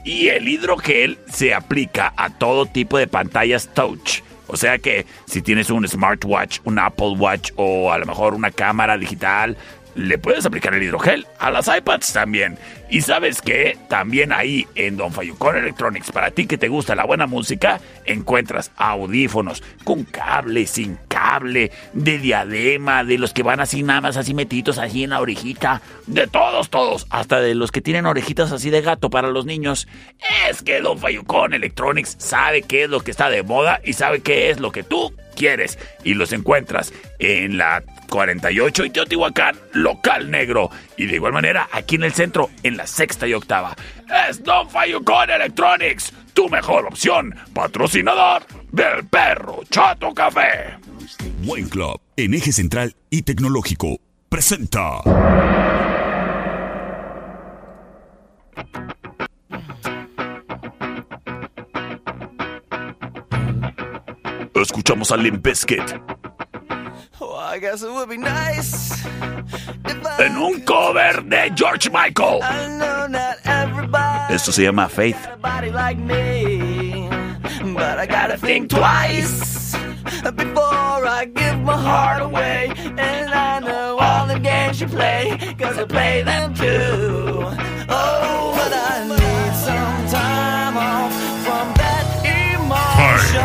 Y 0.06 0.28
el 0.28 0.48
hidrogel 0.48 1.18
se 1.32 1.54
aplica 1.54 2.14
a 2.18 2.30
todo 2.30 2.66
tipo 2.66 2.98
de 2.98 3.08
pantallas 3.08 3.70
touch. 3.74 4.22
O 4.48 4.58
sea 4.58 4.78
que 4.78 5.06
si 5.26 5.42
tienes 5.42 5.70
un 5.70 5.88
smartwatch, 5.88 6.60
un 6.66 6.78
Apple 6.78 7.16
Watch 7.18 7.52
o 7.56 7.92
a 7.92 7.98
lo 7.98 8.06
mejor 8.06 8.34
una 8.34 8.52
cámara 8.52 8.98
digital, 8.98 9.58
le 9.96 10.18
puedes 10.18 10.46
aplicar 10.46 10.74
el 10.74 10.84
hidrogel 10.84 11.28
a 11.40 11.52
las 11.52 11.68
iPads 11.68 12.14
también. 12.14 12.58
Y 12.90 13.02
sabes 13.02 13.42
que 13.42 13.78
también 13.88 14.32
ahí 14.32 14.68
en 14.76 14.98
Don 14.98 15.12
Fayucón 15.12 15.58
Electronics, 15.58 16.12
para 16.12 16.32
ti 16.32 16.46
que 16.46 16.58
te 16.58 16.68
gusta 16.68 16.96
la 16.96 17.06
buena 17.06 17.26
música, 17.26 17.80
encuentras 18.06 18.72
audífonos 18.78 19.64
con 19.84 20.04
cable, 20.04 20.68
sin 20.68 20.98
cable, 21.08 21.72
de 21.94 22.18
diadema, 22.20 23.04
de 23.04 23.18
los 23.18 23.34
que 23.34 23.44
van 23.44 23.60
así 23.60 23.84
nada 23.84 24.02
más 24.02 24.18
así 24.18 24.34
metidos 24.34 24.78
así 24.78 25.04
en 25.04 25.12
la 25.12 25.22
orejita, 25.22 25.82
de 26.08 26.28
todos, 26.28 26.70
todos, 26.70 27.08
hasta 27.10 27.40
de 27.40 27.56
los 27.56 27.72
que 27.72 27.82
tienen 27.82 28.06
orejitas 28.06 28.52
así 28.52 28.70
de 28.70 28.82
gato 28.82 29.10
para 29.10 29.30
los 29.30 29.46
niños. 29.46 29.88
Es 30.50 30.62
que 30.62 30.82
Don 30.82 31.00
Fayucón 31.00 31.54
Electronics 31.54 32.16
sabe 32.20 32.62
qué 32.62 32.84
es 32.84 32.90
lo 32.90 33.02
que 33.02 33.12
está 33.12 33.30
de 33.30 33.44
moda 33.44 33.82
y 33.84 33.94
sabe 33.94 34.22
qué 34.22 34.50
es 34.50 34.60
lo 34.60 34.72
que 34.72 34.84
tú 34.84 35.14
quieres 35.36 35.80
y 36.04 36.14
los 36.14 36.32
encuentras 36.32 36.94
en 37.20 37.58
la 37.58 37.84
48 38.10 38.86
y 38.86 38.90
Teotihuacán, 38.92 39.56
local 39.72 40.30
negro. 40.30 40.70
Y 40.98 41.06
de 41.06 41.16
igual 41.16 41.34
manera, 41.34 41.68
aquí 41.72 41.96
en 41.96 42.04
el 42.04 42.14
centro, 42.14 42.50
en 42.64 42.78
la 42.78 42.88
sexta 42.88 43.28
y 43.28 43.34
octava. 43.34 43.76
Es 44.30 44.44
Don 44.44 44.70
Fayucón 44.70 45.30
Electronics, 45.30 46.14
tu 46.34 46.50
mejor 46.50 46.86
opción, 46.86 47.36
patrocinador 47.54 48.44
del 48.72 49.06
perro 49.08 49.62
Chato 49.70 50.14
Café. 50.14 50.78
Wine 51.46 51.70
Club, 51.70 52.00
en 52.16 52.34
eje 52.34 52.52
central 52.52 52.96
y 53.10 53.24
tecnológico, 53.24 53.98
presenta. 54.30 55.02
Escuchamos 64.56 65.12
a 65.12 65.18
Limp 65.18 65.46
Bizkit. 65.46 66.23
En 70.20 70.38
un 70.38 70.62
cover 70.62 71.22
de 71.24 71.52
George 71.56 71.90
Michael. 71.90 72.42
Esto 74.30 74.52
se 74.52 74.64
llama 74.64 74.88
Faith. 74.88 75.18
But 77.76 77.98
I 78.00 78.06
gotta 78.06 78.38
think 78.38 78.70
twice 78.70 79.74
before 80.36 81.06
I 81.08 81.26
give 81.26 81.60
my 81.62 81.76
heart 81.78 82.22
away. 82.22 82.72
And 82.98 83.34
I 83.34 83.60
know 83.60 83.98
all 84.00 84.28
the 84.28 84.40
games 84.40 84.80
you 84.80 84.88
play, 84.88 85.38
cause 85.58 85.78
I 85.78 85.86
play 85.86 86.24
them 86.24 86.54
too. 86.54 87.46
Oh, 87.90 88.54
but 88.56 88.74
I 88.74 89.08
need 89.08 89.56
some 89.56 90.08
time 90.10 90.78
off 90.78 91.12
from 91.46 91.74
that 91.82 92.06
emotion. 92.24 93.42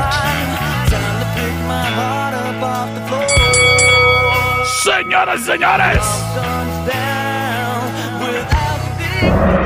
Time 0.91 1.21
to 1.21 1.27
pick 1.37 1.55
my 1.67 1.87
heart 1.99 2.35
up 2.35 2.63
off 2.63 2.95
the 2.95 3.01
floor. 3.09 3.28
Señoras 4.89 5.41
y 5.41 5.45
señores, 5.45 5.99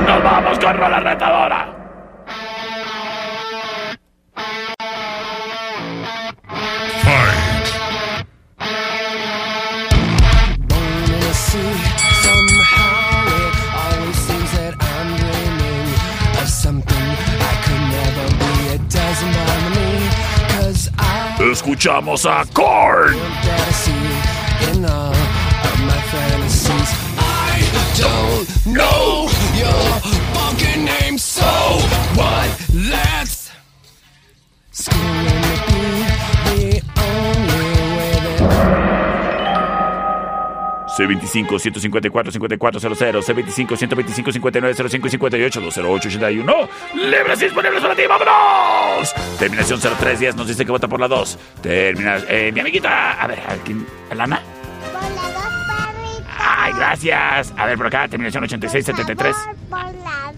nos 0.05 0.23
vamos 0.23 0.59
con 0.59 0.79
la 0.79 0.99
retadora. 0.99 1.73
Escuchamos 21.39 22.25
a 22.25 22.43
Korn. 22.51 23.15
Know 28.73 29.29
your 29.55 29.99
fucking 30.33 30.85
name, 30.85 31.17
so 31.17 31.43
what? 32.15 32.49
Let's 32.73 33.43
C25-154-5400, 40.93 43.23
C25-125-5905 43.23 45.05
y 45.05 45.09
58 45.09 45.61
208 45.61 46.09
Libres 46.93 47.39
disponibles 47.39 47.81
para 47.81 47.95
ti, 47.95 48.03
vámonos. 48.07 49.11
Terminación 49.39 49.79
0310 49.79 50.35
nos 50.35 50.47
dice 50.47 50.63
que 50.63 50.71
vota 50.71 50.87
por 50.87 50.99
la 50.99 51.07
2. 51.07 51.39
Termina, 51.61 52.19
eh, 52.29 52.51
mi 52.53 52.59
amiguita, 52.59 53.13
a 53.13 53.25
ver, 53.27 53.39
¿a 53.39 53.55
quién? 53.63 53.87
¿Alana? 54.11 54.39
Ay, 56.45 56.73
gracias. 56.73 57.53
A 57.57 57.65
ver, 57.65 57.77
por 57.77 57.87
acá, 57.87 58.07
terminación 58.07 58.43
8673. 58.43 59.35
Por 59.69 59.79
la 59.79 60.33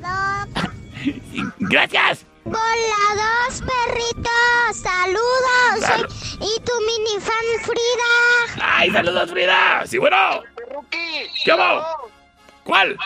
dos. 0.56 0.72
Gracias. 1.60 2.26
Por 2.44 2.54
la 2.54 3.16
dos, 3.16 3.62
perrito. 3.62 4.30
Saludos. 4.74 5.80
Sal- 5.80 6.10
Soy- 6.10 6.38
y 6.42 6.60
tu 6.62 6.72
mini 6.82 7.20
fan 7.20 7.46
Frida. 7.64 8.66
Ay, 8.78 8.92
saludos, 8.92 9.32
Frida. 9.32 9.84
Sí, 9.86 9.98
bueno. 9.98 10.44
¿Qué 11.44 11.52
hago? 11.52 12.12
¿Cuál? 12.64 12.98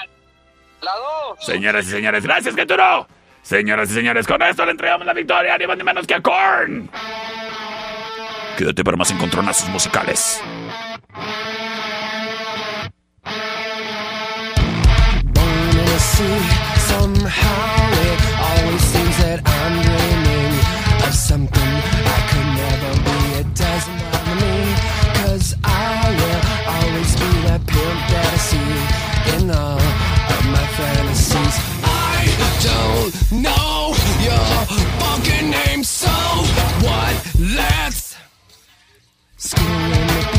La 0.81 0.91
dos. 0.95 1.45
Señoras 1.45 1.85
y 1.87 1.89
señores, 1.91 2.23
gracias, 2.23 2.55
Geturo. 2.55 3.07
Señoras 3.41 3.89
y 3.91 3.93
señores, 3.93 4.27
con 4.27 4.41
esto 4.41 4.65
le 4.65 4.71
entregamos 4.71 5.05
la 5.05 5.13
victoria, 5.13 5.57
ni 5.57 5.65
más 5.67 5.77
ni 5.77 5.83
menos 5.83 6.05
que 6.05 6.13
a 6.15 6.21
Korn. 6.21 6.89
Quédate 8.57 8.83
para 8.83 8.97
más 8.97 9.09
encontronazos 9.11 9.69
musicales. 9.69 10.41
Schooling 39.41 40.07
to 40.07 40.31
be. 40.33 40.38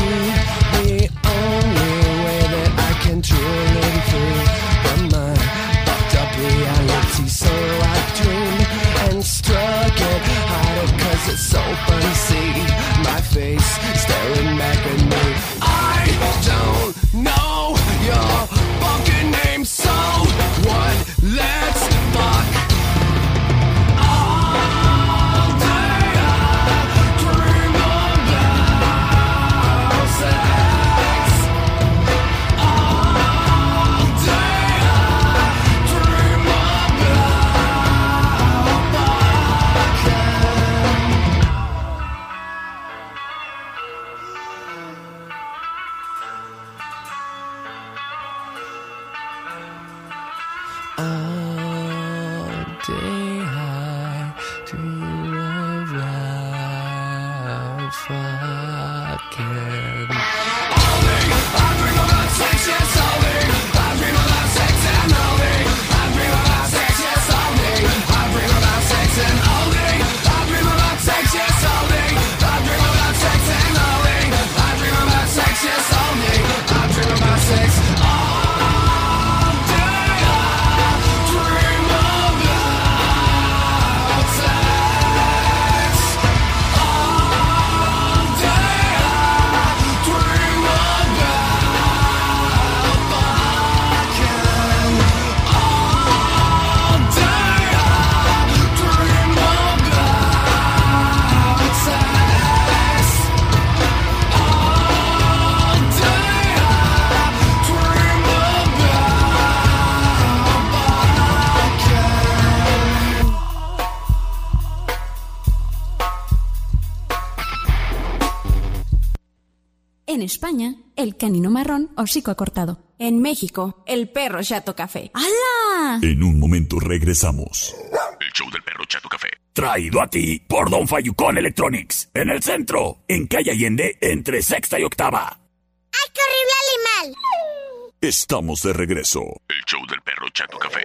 el 121.01 121.17
canino 121.17 121.49
marrón 121.49 121.89
hocico 121.97 122.31
acortado. 122.31 122.79
En 122.99 123.21
México, 123.21 123.83
el 123.87 124.09
perro 124.09 124.43
chato 124.43 124.75
café. 124.75 125.11
¡Hala! 125.13 125.99
En 126.01 126.21
un 126.21 126.39
momento 126.39 126.79
regresamos. 126.79 127.75
El 128.19 128.31
show 128.33 128.49
del 128.51 128.61
perro 128.63 128.85
Chato 128.85 129.09
Café. 129.09 129.29
Traído 129.51 130.01
a 130.01 130.07
ti 130.07 130.39
por 130.47 130.69
Don 130.69 130.87
Fayucón 130.87 131.37
Electronics. 131.37 132.09
En 132.13 132.29
el 132.29 132.41
centro, 132.41 132.99
en 133.07 133.27
calle 133.27 133.51
Allende, 133.51 133.97
entre 133.99 134.41
sexta 134.41 134.79
y 134.79 134.83
octava. 134.83 135.27
¡Ay, 135.31 136.11
qué 136.13 136.21
horrible 136.21 137.09
animal! 137.09 137.91
Estamos 137.99 138.61
de 138.61 138.73
regreso. 138.73 139.21
El 139.49 139.63
show 139.65 139.81
del 139.89 140.01
perro 140.01 140.29
Chato 140.29 140.57
Café. 140.59 140.83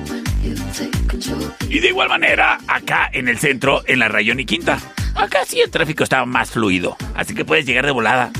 Y 1.67 1.79
de 1.79 1.87
igual 1.89 2.07
manera, 2.07 2.57
acá 2.67 3.09
en 3.11 3.27
el 3.27 3.39
centro, 3.39 3.83
en 3.87 3.99
la 3.99 4.07
Rayón 4.07 4.39
y 4.39 4.45
Quinta. 4.45 4.79
Acá 5.15 5.39
sí 5.45 5.59
el 5.59 5.69
tráfico 5.69 6.05
está 6.05 6.23
más 6.23 6.51
fluido, 6.51 6.95
así 7.13 7.35
que 7.35 7.43
puedes 7.43 7.65
llegar 7.65 7.85
de 7.85 7.91
volada. 7.91 8.31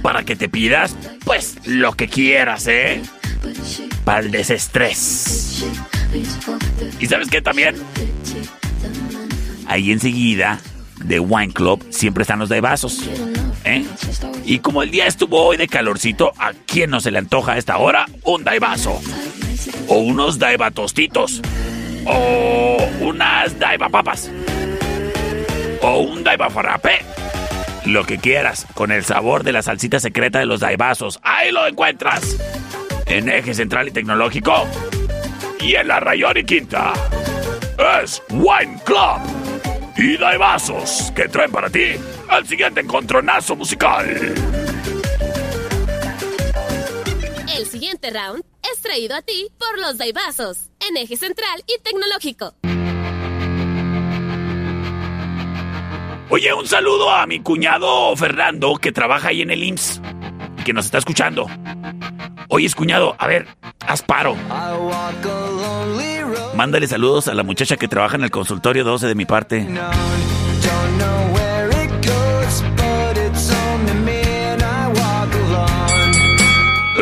Para 0.00 0.24
que 0.24 0.34
te 0.34 0.48
pidas, 0.48 0.96
pues, 1.26 1.58
lo 1.66 1.92
que 1.92 2.08
quieras, 2.08 2.66
¿eh? 2.68 3.02
Para 4.06 4.20
el 4.20 4.30
desestrés. 4.30 5.66
¿Y 7.00 7.06
sabes 7.06 7.28
qué 7.28 7.42
también? 7.42 7.74
Ahí 9.66 9.90
enseguida, 9.90 10.60
de 11.02 11.18
Wine 11.18 11.52
Club, 11.52 11.84
siempre 11.90 12.22
están 12.22 12.38
los 12.38 12.48
de 12.48 12.60
vasos. 12.60 13.00
¿eh? 13.64 13.84
Y 14.44 14.60
como 14.60 14.84
el 14.84 14.92
día 14.92 15.08
estuvo 15.08 15.42
hoy 15.42 15.56
de 15.56 15.66
calorcito, 15.66 16.32
¿a 16.38 16.52
quién 16.52 16.90
no 16.90 17.00
se 17.00 17.10
le 17.10 17.18
antoja 17.18 17.54
a 17.54 17.58
esta 17.58 17.78
hora 17.78 18.06
un 18.22 18.44
daivaso? 18.44 19.02
O 19.88 19.98
unos 19.98 20.38
daiva 20.38 20.70
tostitos. 20.70 21.42
O 22.06 22.76
unas 23.00 23.58
daiva 23.58 23.88
papas. 23.88 24.30
O 25.82 25.98
un 25.98 26.22
daiva 26.22 26.48
frappé. 26.48 27.00
Lo 27.84 28.04
que 28.04 28.18
quieras, 28.18 28.68
con 28.74 28.92
el 28.92 29.04
sabor 29.04 29.42
de 29.42 29.50
la 29.50 29.62
salsita 29.62 29.98
secreta 29.98 30.38
de 30.38 30.46
los 30.46 30.60
daibazos. 30.60 31.18
Ahí 31.24 31.50
lo 31.50 31.66
encuentras. 31.66 32.36
En 33.06 33.28
Eje 33.28 33.54
Central 33.54 33.88
y 33.88 33.90
Tecnológico. 33.92 34.66
Y 35.60 35.74
en 35.74 35.88
la 35.88 36.00
Rayón 36.00 36.36
y 36.38 36.44
Quinta. 36.44 36.92
Es 38.02 38.22
Wine 38.30 38.80
Club. 38.84 39.20
Y 39.96 40.16
daibazos 40.16 41.12
que 41.14 41.28
traen 41.28 41.50
para 41.50 41.70
ti 41.70 41.94
el 42.36 42.46
siguiente 42.46 42.80
encontronazo 42.80 43.56
musical. 43.56 44.34
El 47.56 47.66
siguiente 47.66 48.10
round 48.10 48.44
es 48.72 48.82
traído 48.82 49.16
a 49.16 49.22
ti 49.22 49.48
por 49.58 49.78
los 49.80 49.96
Daibazos, 49.96 50.70
en 50.86 50.96
eje 50.98 51.16
central 51.16 51.64
y 51.66 51.80
tecnológico. 51.82 52.54
Oye, 56.28 56.52
un 56.52 56.66
saludo 56.66 57.10
a 57.10 57.26
mi 57.26 57.40
cuñado 57.40 58.14
Fernando 58.16 58.76
que 58.76 58.92
trabaja 58.92 59.28
ahí 59.28 59.42
en 59.42 59.50
el 59.50 59.62
IMSS 59.62 60.02
y 60.58 60.64
que 60.64 60.72
nos 60.72 60.86
está 60.86 60.98
escuchando. 60.98 61.46
Oye, 62.48 62.68
cuñado, 62.74 63.16
a 63.18 63.26
ver, 63.26 63.46
haz 63.86 64.02
paro. 64.02 64.36
Mándale 66.54 66.86
saludos 66.86 67.28
a 67.28 67.34
la 67.34 67.42
muchacha 67.42 67.76
que 67.76 67.88
trabaja 67.88 68.16
en 68.16 68.24
el 68.24 68.30
consultorio 68.30 68.84
12 68.84 69.06
de 69.06 69.14
mi 69.14 69.24
parte. 69.24 69.66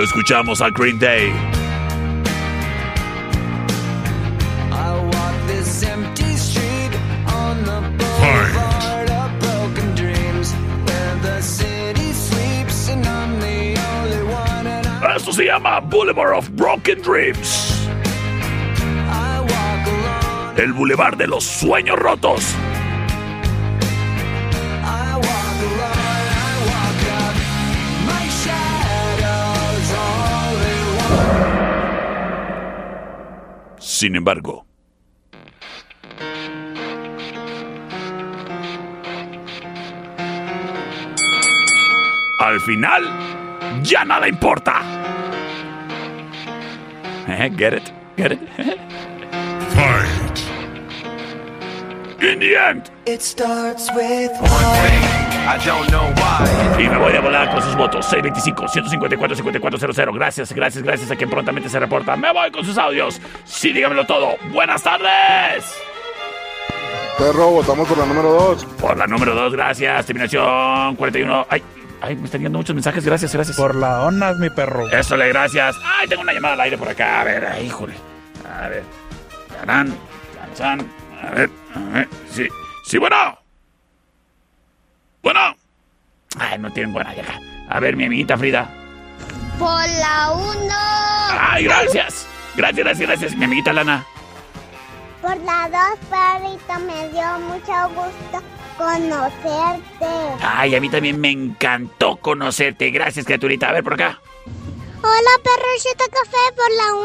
Escuchamos 0.02 0.60
a 0.60 0.70
Green 0.70 0.98
Day. 0.98 1.63
Se 15.34 15.46
llama 15.46 15.80
Boulevard 15.80 16.32
of 16.32 16.48
Broken 16.50 17.02
Dreams. 17.02 17.88
El 20.56 20.72
Boulevard 20.72 21.16
de 21.16 21.26
los 21.26 21.42
Sueños 21.42 21.98
Rotos. 21.98 22.54
Sin 33.80 34.14
embargo, 34.14 34.64
al 42.38 42.60
final, 42.60 43.02
ya 43.82 44.04
nada 44.04 44.28
importa. 44.28 45.13
Eh, 47.36 47.48
Get 47.48 47.74
it? 47.74 47.92
Get 48.16 48.30
it? 48.32 48.38
Fight. 49.74 50.38
In 52.22 52.38
the 52.38 52.54
end. 52.56 52.90
It 53.06 53.20
starts 53.22 53.90
with 53.92 54.30
one 54.40 54.48
thing. 54.48 55.02
I 55.46 55.58
don't 55.64 55.90
know 55.90 56.12
why. 56.14 56.46
Y 56.78 56.88
me 56.88 56.96
voy 56.96 57.14
a 57.16 57.20
volar 57.20 57.50
con 57.50 57.60
sus 57.60 57.74
votos. 57.76 58.06
625-154-5400. 58.12 60.14
Gracias, 60.14 60.52
gracias, 60.52 60.84
gracias 60.84 61.10
a 61.10 61.16
quien 61.16 61.28
prontamente 61.28 61.68
se 61.68 61.80
reporta. 61.80 62.14
Me 62.16 62.32
voy 62.32 62.52
con 62.52 62.64
sus 62.64 62.78
audios. 62.78 63.20
Sí, 63.44 63.72
dígamelo 63.72 64.06
todo. 64.06 64.36
Buenas 64.52 64.82
tardes. 64.84 65.74
Perro, 67.18 67.50
votamos 67.50 67.88
por 67.88 67.98
la 67.98 68.06
número 68.06 68.30
2. 68.32 68.64
Por 68.80 68.96
la 68.96 69.08
número 69.08 69.34
2, 69.34 69.52
gracias. 69.54 70.06
Terminación 70.06 70.94
41. 70.94 71.46
Ay, 71.50 71.62
ay, 72.04 72.16
me 72.16 72.24
están 72.26 72.40
llegando 72.40 72.58
muchos 72.58 72.74
mensajes. 72.74 73.04
Gracias, 73.04 73.32
gracias. 73.32 73.56
Por 73.56 73.74
la 73.74 74.02
ONAS, 74.02 74.36
mi 74.38 74.50
perro. 74.50 74.88
Eso 74.90 75.16
le 75.16 75.28
gracias. 75.28 75.76
Ay, 75.84 76.08
tengo 76.08 76.22
una 76.22 76.32
llamada 76.32 76.54
al 76.54 76.60
aire 76.60 76.78
por 76.78 76.88
acá. 76.88 77.20
A 77.20 77.24
ver, 77.24 77.46
ay, 77.46 77.66
híjole. 77.66 77.94
A 78.60 78.68
ver. 78.68 78.82
Tarán. 79.60 79.96
A 81.22 81.30
ver, 81.34 81.50
a 81.74 81.78
ver. 81.94 82.08
Sí, 82.30 82.46
sí, 82.86 82.98
bueno. 82.98 83.16
Bueno. 85.22 85.40
Ay, 86.38 86.58
no 86.58 86.70
tienen 86.72 86.92
buena 86.92 87.10
acá. 87.10 87.40
A 87.68 87.80
ver, 87.80 87.96
mi 87.96 88.04
amiguita 88.04 88.36
Frida. 88.36 88.68
Por 89.58 89.88
la 89.88 90.30
1. 90.32 90.74
Ay, 91.40 91.64
gracias. 91.64 92.26
Gracias, 92.56 92.84
gracias, 92.84 93.08
gracias. 93.08 93.36
Mi 93.36 93.44
amiguita 93.46 93.72
Lana. 93.72 94.04
Por 95.22 95.36
la 95.38 95.68
2, 95.70 95.98
perrito, 96.10 96.86
me 96.86 97.08
dio 97.08 97.38
mucho 97.40 97.88
gusto 97.94 98.42
conocerte. 98.76 100.06
Ay, 100.40 100.74
a 100.74 100.80
mí 100.80 100.88
también 100.88 101.20
me 101.20 101.30
encantó 101.30 102.16
conocerte. 102.16 102.90
Gracias, 102.90 103.24
criaturita. 103.24 103.68
A 103.68 103.72
ver, 103.72 103.84
por 103.84 103.94
acá. 103.94 104.20
Hola, 105.02 105.30
perrito 105.42 106.04
café 106.10 106.54
por 106.56 106.70
la 106.70 106.94
1. 106.94 107.04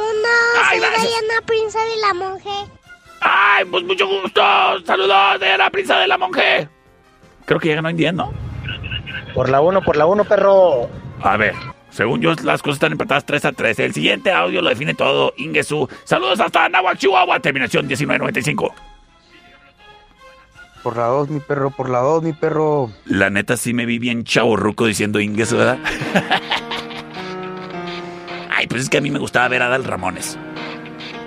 Ay, 0.63 0.79
Soy 0.79 0.89
gracias. 0.89 1.07
Diana 1.09 1.41
Prinza 1.45 1.79
de 1.83 1.97
la 1.97 2.13
Monje. 2.13 2.79
Ay, 3.21 3.65
pues 3.65 3.83
mucho 3.83 4.07
gusto. 4.07 4.41
Saludos 4.85 5.39
de 5.39 5.57
la 5.57 5.69
prisa 5.69 5.99
de 5.99 6.07
la 6.07 6.17
monje. 6.17 6.69
Creo 7.45 7.59
que 7.59 7.69
ya 7.69 7.81
no 7.81 7.89
entiendo. 7.89 8.31
Por 9.33 9.49
la 9.49 9.61
1, 9.61 9.81
por 9.81 9.97
la 9.97 10.05
1, 10.05 10.23
perro. 10.25 10.89
A 11.21 11.37
ver, 11.37 11.53
según 11.89 12.21
yo, 12.21 12.33
las 12.43 12.61
cosas 12.61 12.75
están 12.75 12.93
empatadas 12.93 13.25
3 13.25 13.45
a 13.45 13.51
3. 13.51 13.79
El 13.79 13.93
siguiente 13.93 14.31
audio 14.31 14.61
lo 14.61 14.69
define 14.69 14.93
todo. 14.93 15.33
Ingesu. 15.37 15.89
Saludos 16.03 16.39
hasta 16.39 16.69
Nahuatl, 16.69 16.97
Chihuahua. 16.99 17.39
Terminación 17.39 17.85
1995. 17.87 18.73
Por 20.83 20.95
la 20.95 21.05
2, 21.07 21.29
mi 21.29 21.39
perro, 21.41 21.71
por 21.71 21.89
la 21.89 21.99
2, 21.99 22.23
mi 22.23 22.33
perro. 22.33 22.89
La 23.05 23.29
neta 23.29 23.57
sí 23.57 23.73
me 23.73 23.85
vi 23.85 23.99
bien 23.99 24.23
chaborruco 24.23 24.85
diciendo 24.85 25.19
Ingesu, 25.19 25.57
¿verdad? 25.57 25.77
Ay, 28.49 28.67
pues 28.67 28.83
es 28.83 28.89
que 28.89 28.97
a 28.97 29.01
mí 29.01 29.11
me 29.11 29.19
gustaba 29.19 29.47
ver 29.49 29.61
a 29.61 29.67
Adal 29.67 29.83
Ramones. 29.83 30.37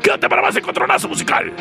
Quédate 0.02 0.28
para 0.28 0.42
más 0.42 0.56
encontronazo 0.56 1.08
musical. 1.08 1.52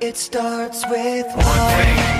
It 0.00 0.16
starts 0.16 0.84
with 0.88 1.26
one 1.36 1.84
thing. 1.84 2.19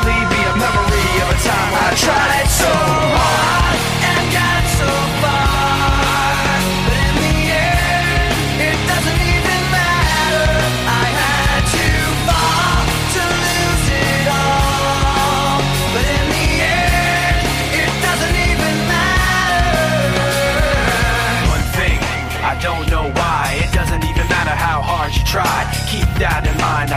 eventually 0.00 0.24
be 0.28 0.40
a 0.42 0.56
memory 0.56 1.22
of 1.22 1.30
a 1.30 1.38
time. 1.42 1.74
I 1.74 1.94
tried 1.96 2.29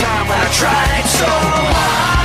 time 0.00 0.28
when 0.28 0.38
I 0.38 0.50
tried 0.50 1.06
so 1.06 1.26
hard 1.26 2.19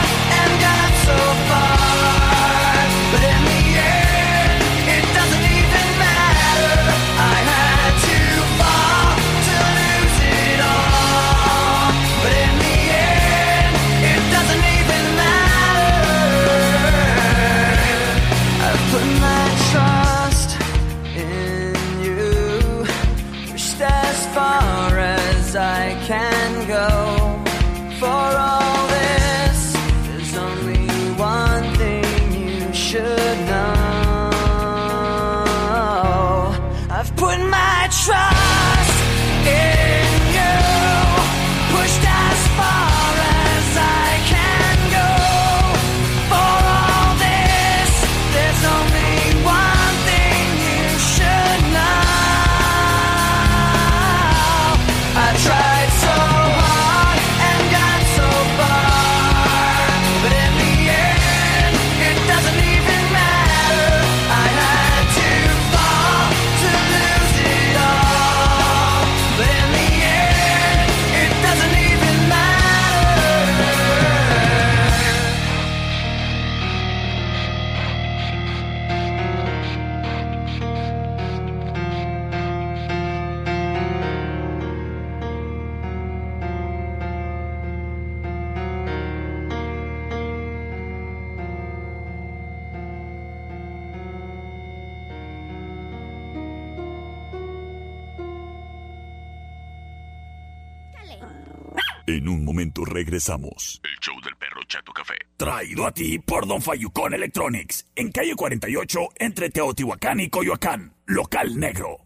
En 102.15 102.29
un 102.29 102.45
momento 102.45 102.85
regresamos. 102.85 103.81
El 103.83 103.99
show 103.99 104.15
del 104.21 104.33
perro 104.37 104.61
Chato 104.69 104.93
Café. 104.93 105.15
Traído 105.35 105.85
a 105.85 105.91
ti 105.91 106.17
por 106.17 106.47
Don 106.47 106.61
Fayucón 106.61 107.13
Electronics. 107.13 107.85
En 107.93 108.09
calle 108.09 108.33
48, 108.33 108.99
entre 109.17 109.49
Teotihuacán 109.49 110.21
y 110.21 110.29
Coyoacán. 110.29 110.93
Local 111.07 111.59
negro. 111.59 111.97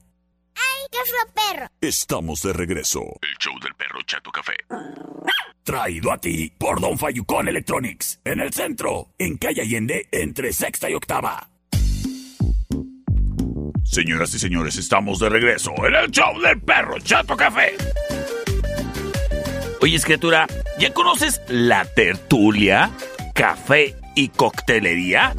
¡Ay, 0.55 0.87
qué 0.91 0.97
fue 1.05 1.19
perro! 1.35 1.67
Estamos 1.79 2.41
de 2.41 2.53
regreso. 2.53 3.01
El 3.21 3.37
show 3.37 3.53
del 3.61 3.75
perro 3.75 4.01
Chato 4.01 4.31
Café. 4.31 4.55
Traído 5.61 6.11
a 6.11 6.17
ti 6.17 6.51
por 6.57 6.81
Don 6.81 6.97
Fayucón 6.97 7.47
Electronics. 7.47 8.19
En 8.25 8.39
el 8.39 8.51
centro, 8.51 9.09
en 9.19 9.37
calle 9.37 9.61
Allende, 9.61 10.07
entre 10.11 10.53
sexta 10.53 10.89
y 10.89 10.95
octava. 10.95 11.51
Señoras 13.83 14.33
y 14.33 14.39
señores, 14.39 14.75
estamos 14.77 15.19
de 15.19 15.29
regreso 15.29 15.71
en 15.85 15.93
el 15.93 16.09
show 16.09 16.39
del 16.41 16.59
perro 16.61 16.99
Chato 16.99 17.37
Café. 17.37 17.75
Oye, 19.81 19.97
criatura, 20.01 20.45
¿ya 20.77 20.93
conoces 20.93 21.39
la 21.47 21.85
tertulia, 21.85 22.91
café 23.33 23.95
y 24.13 24.27
coctelería? 24.27 25.33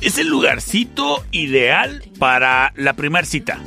Es 0.00 0.18
el 0.18 0.26
lugarcito 0.26 1.24
ideal 1.30 2.02
para 2.18 2.72
la 2.74 2.94
primera 2.94 3.24
cita. 3.24 3.60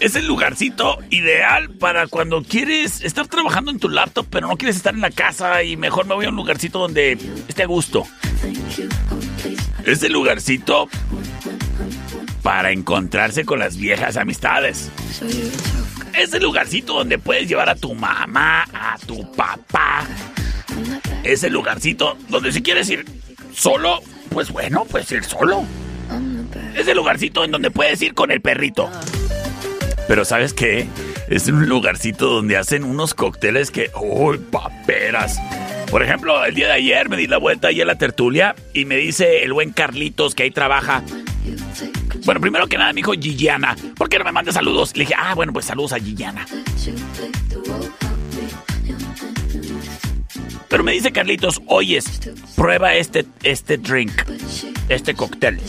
Es 0.00 0.16
el 0.16 0.26
lugarcito 0.26 0.98
ideal 1.08 1.70
para 1.70 2.08
cuando 2.08 2.42
quieres 2.42 3.00
estar 3.00 3.26
trabajando 3.28 3.70
en 3.70 3.78
tu 3.78 3.88
laptop, 3.88 4.26
pero 4.28 4.48
no 4.48 4.58
quieres 4.58 4.76
estar 4.76 4.94
en 4.94 5.00
la 5.00 5.10
casa 5.10 5.62
y 5.62 5.78
mejor 5.78 6.06
me 6.06 6.14
voy 6.14 6.26
a 6.26 6.28
un 6.28 6.36
lugarcito 6.36 6.78
donde 6.78 7.18
esté 7.48 7.62
a 7.62 7.66
gusto. 7.66 8.04
Es 9.86 10.02
el 10.02 10.12
lugarcito 10.12 10.90
para 12.46 12.70
encontrarse 12.70 13.44
con 13.44 13.58
las 13.58 13.76
viejas 13.76 14.16
amistades. 14.16 14.88
Es 16.16 16.32
el 16.32 16.44
lugarcito 16.44 16.92
donde 16.92 17.18
puedes 17.18 17.48
llevar 17.48 17.68
a 17.68 17.74
tu 17.74 17.92
mamá, 17.92 18.62
a 18.72 18.96
tu 19.04 19.32
papá. 19.32 20.06
Es 21.24 21.42
el 21.42 21.54
lugarcito 21.54 22.16
donde 22.28 22.52
si 22.52 22.62
quieres 22.62 22.88
ir 22.88 23.04
solo, 23.52 23.98
pues 24.28 24.52
bueno, 24.52 24.84
puedes 24.84 25.10
ir 25.10 25.24
solo. 25.24 25.64
Es 26.76 26.86
el 26.86 26.96
lugarcito 26.96 27.42
en 27.42 27.50
donde 27.50 27.72
puedes 27.72 28.00
ir 28.00 28.14
con 28.14 28.30
el 28.30 28.40
perrito. 28.40 28.88
Pero 30.06 30.24
¿sabes 30.24 30.52
qué? 30.52 30.86
Es 31.26 31.48
un 31.48 31.68
lugarcito 31.68 32.28
donde 32.28 32.56
hacen 32.56 32.84
unos 32.84 33.14
cócteles 33.14 33.72
que... 33.72 33.90
¡Uy, 34.00 34.38
paperas! 34.38 35.40
Por 35.90 36.00
ejemplo, 36.00 36.44
el 36.44 36.54
día 36.54 36.68
de 36.68 36.74
ayer 36.74 37.08
me 37.08 37.16
di 37.16 37.26
la 37.26 37.38
vuelta 37.38 37.68
ahí 37.68 37.80
a 37.80 37.84
la 37.84 37.98
tertulia 37.98 38.54
y 38.72 38.84
me 38.84 38.94
dice 38.98 39.42
el 39.42 39.52
buen 39.52 39.72
Carlitos 39.72 40.36
que 40.36 40.44
ahí 40.44 40.52
trabaja. 40.52 41.02
Bueno, 42.24 42.40
primero 42.40 42.66
que 42.66 42.76
nada 42.76 42.92
me 42.92 42.98
dijo 42.98 43.12
Gilliana. 43.12 43.76
¿Por 43.96 44.08
qué 44.08 44.18
no 44.18 44.24
me 44.24 44.32
manda 44.32 44.52
saludos? 44.52 44.96
Le 44.96 45.04
dije, 45.04 45.14
ah, 45.16 45.34
bueno, 45.34 45.52
pues 45.52 45.66
saludos 45.66 45.92
a 45.92 45.98
Gilliana. 45.98 46.46
Pero 50.68 50.82
me 50.82 50.92
dice 50.92 51.12
Carlitos, 51.12 51.62
oyes, 51.66 52.20
prueba 52.56 52.94
este, 52.94 53.24
este 53.44 53.78
drink, 53.78 54.12
este 54.88 55.14
cóctel. 55.14 55.60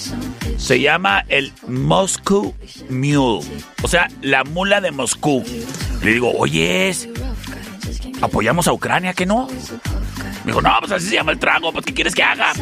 Se 0.57 0.81
llama 0.81 1.23
el 1.29 1.53
Moscow 1.67 2.55
Mule. 2.89 3.45
O 3.83 3.87
sea, 3.87 4.09
la 4.21 4.43
mula 4.43 4.81
de 4.81 4.91
Moscú. 4.91 5.43
Le 6.03 6.13
digo, 6.13 6.31
oyes, 6.37 7.07
apoyamos 8.21 8.67
a 8.67 8.73
Ucrania, 8.73 9.13
¿que 9.13 9.25
no? 9.25 9.47
Me 10.43 10.51
dijo, 10.51 10.61
no, 10.61 10.71
pues 10.79 10.91
así 10.91 11.07
se 11.07 11.15
llama 11.15 11.31
el 11.31 11.39
trago, 11.39 11.71
pues 11.71 11.85
¿qué 11.85 11.93
quieres 11.93 12.15
que 12.15 12.23
haga? 12.23 12.53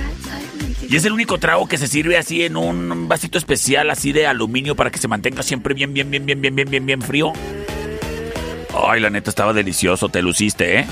Y 0.88 0.96
es 0.96 1.06
el 1.06 1.14
único 1.14 1.38
trago 1.40 1.68
que 1.68 1.78
se 1.78 1.88
sirve 1.88 2.18
así 2.18 2.44
en 2.44 2.56
un 2.58 3.08
vasito 3.08 3.38
especial, 3.38 3.90
así 3.90 4.12
de 4.12 4.28
aluminio, 4.28 4.76
para 4.76 4.92
que 4.92 5.00
se 5.00 5.08
mantenga 5.08 5.42
siempre 5.44 5.74
bien, 5.74 5.94
bien, 5.94 6.10
bien, 6.12 6.26
bien, 6.26 6.40
bien, 6.42 6.56
bien, 6.56 6.70
bien, 6.70 6.86
bien 6.86 7.02
frío. 7.02 7.34
Ay, 8.88 9.00
la 9.02 9.10
neta 9.10 9.30
estaba 9.30 9.52
delicioso, 9.54 10.10
te 10.10 10.22
luciste, 10.22 10.80
¿eh? 10.80 10.86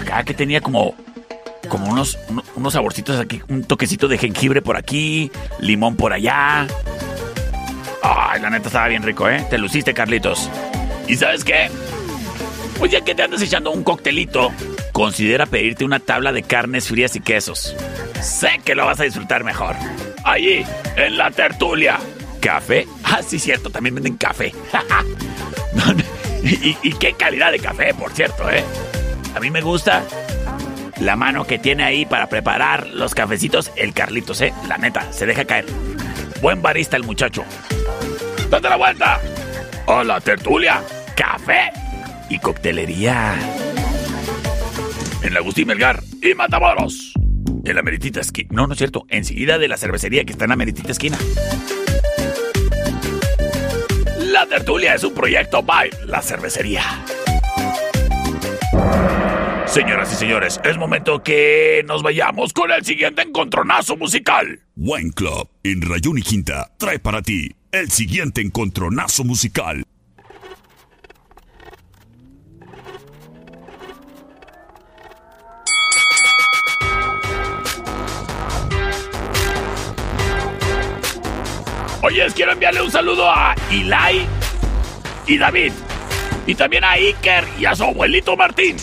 Acá 0.00 0.22
que 0.24 0.34
tenía 0.34 0.60
como, 0.60 0.94
como 1.68 1.90
unos, 1.90 2.16
uno- 2.28 2.44
unos 2.54 2.72
saborcitos 2.74 3.18
aquí, 3.18 3.42
un 3.48 3.64
toquecito 3.64 4.06
de 4.06 4.18
jengibre 4.18 4.62
por 4.62 4.76
aquí, 4.76 5.30
limón 5.58 5.96
por 5.96 6.12
allá. 6.12 6.66
Ay, 8.02 8.40
la 8.40 8.50
neta 8.50 8.68
estaba 8.68 8.86
bien 8.88 9.02
rico, 9.02 9.28
¿eh? 9.28 9.44
Te 9.50 9.58
luciste, 9.58 9.92
Carlitos. 9.94 10.48
¿Y 11.08 11.16
sabes 11.16 11.42
qué? 11.44 11.68
Pues 12.78 12.92
ya 12.92 13.00
que 13.00 13.14
te 13.14 13.22
andas 13.22 13.42
echando 13.42 13.70
un 13.72 13.82
coctelito, 13.82 14.52
considera 14.96 15.44
pedirte 15.44 15.84
una 15.84 16.00
tabla 16.00 16.32
de 16.32 16.42
carnes 16.42 16.88
frías 16.88 17.14
y 17.16 17.20
quesos. 17.20 17.76
Sé 18.22 18.62
que 18.64 18.74
lo 18.74 18.86
vas 18.86 18.98
a 18.98 19.02
disfrutar 19.02 19.44
mejor. 19.44 19.76
Allí, 20.24 20.64
en 20.96 21.18
la 21.18 21.30
tertulia. 21.30 21.98
¿Café? 22.40 22.86
Ah, 23.04 23.20
sí, 23.22 23.38
cierto, 23.38 23.68
también 23.68 23.94
venden 23.94 24.16
café. 24.16 24.54
y, 26.42 26.78
y 26.82 26.92
qué 26.94 27.12
calidad 27.12 27.52
de 27.52 27.58
café, 27.58 27.92
por 27.92 28.10
cierto, 28.12 28.48
¿eh? 28.48 28.64
A 29.34 29.40
mí 29.40 29.50
me 29.50 29.60
gusta 29.60 30.02
la 30.98 31.14
mano 31.14 31.44
que 31.44 31.58
tiene 31.58 31.84
ahí 31.84 32.06
para 32.06 32.30
preparar 32.30 32.86
los 32.86 33.14
cafecitos, 33.14 33.72
el 33.76 33.92
Carlitos, 33.92 34.40
¿eh? 34.40 34.54
La 34.66 34.78
neta, 34.78 35.12
se 35.12 35.26
deja 35.26 35.44
caer. 35.44 35.66
Buen 36.40 36.62
barista 36.62 36.96
el 36.96 37.04
muchacho. 37.04 37.44
¡Date 38.48 38.70
la 38.70 38.76
vuelta! 38.76 39.20
A 39.88 40.04
la 40.04 40.22
tertulia, 40.22 40.82
café 41.14 41.70
y 42.30 42.38
coctelería. 42.38 43.34
En 45.22 45.32
la 45.34 45.40
Agustín 45.40 45.66
Melgar 45.66 46.02
y 46.22 46.34
Matamoros. 46.34 47.12
En 47.64 47.74
la 47.74 47.82
meritita 47.82 48.20
esquina. 48.20 48.48
No, 48.52 48.66
no 48.66 48.74
es 48.74 48.78
cierto. 48.78 49.06
Enseguida 49.08 49.58
de 49.58 49.68
la 49.68 49.76
cervecería 49.76 50.24
que 50.24 50.32
está 50.32 50.44
en 50.44 50.50
la 50.50 50.56
meritita 50.56 50.92
esquina. 50.92 51.18
La 54.18 54.46
tertulia 54.46 54.94
es 54.94 55.02
un 55.02 55.14
proyecto 55.14 55.62
by 55.62 55.90
La 56.06 56.20
Cervecería. 56.20 56.82
Señoras 59.66 60.12
y 60.12 60.16
señores, 60.16 60.60
es 60.62 60.76
momento 60.76 61.22
que 61.22 61.82
nos 61.86 62.02
vayamos 62.02 62.52
con 62.52 62.70
el 62.70 62.84
siguiente 62.84 63.22
encontronazo 63.22 63.96
musical. 63.96 64.60
Wine 64.76 65.10
Club 65.12 65.48
en 65.64 65.82
Rayón 65.82 66.18
y 66.18 66.22
Quinta 66.22 66.70
trae 66.78 66.98
para 66.98 67.22
ti 67.22 67.50
el 67.72 67.90
siguiente 67.90 68.42
encontronazo 68.42 69.24
musical. 69.24 69.85
Oye, 82.06 82.24
quiero 82.36 82.52
enviarle 82.52 82.82
un 82.82 82.90
saludo 82.92 83.28
a 83.28 83.52
Eli 83.68 84.24
y 85.26 85.38
David. 85.38 85.72
Y 86.46 86.54
también 86.54 86.84
a 86.84 86.92
Iker 86.92 87.44
y 87.58 87.64
a 87.64 87.74
su 87.74 87.82
abuelito 87.82 88.36
Martín. 88.36 88.76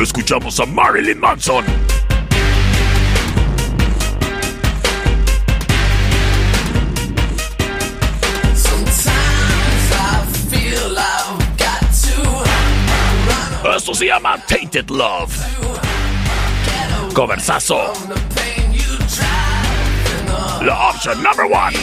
Escuchamos 0.00 0.58
a 0.58 0.64
Marilyn 0.64 1.20
Manson. 1.20 1.66
Esto 13.76 13.94
se 13.94 14.06
llama 14.06 14.42
Tainted 14.46 14.88
Love. 14.88 15.87
Coversazo. 17.18 17.92
La 20.62 20.88
option 20.88 21.20
number 21.20 21.46
one. 21.46 21.74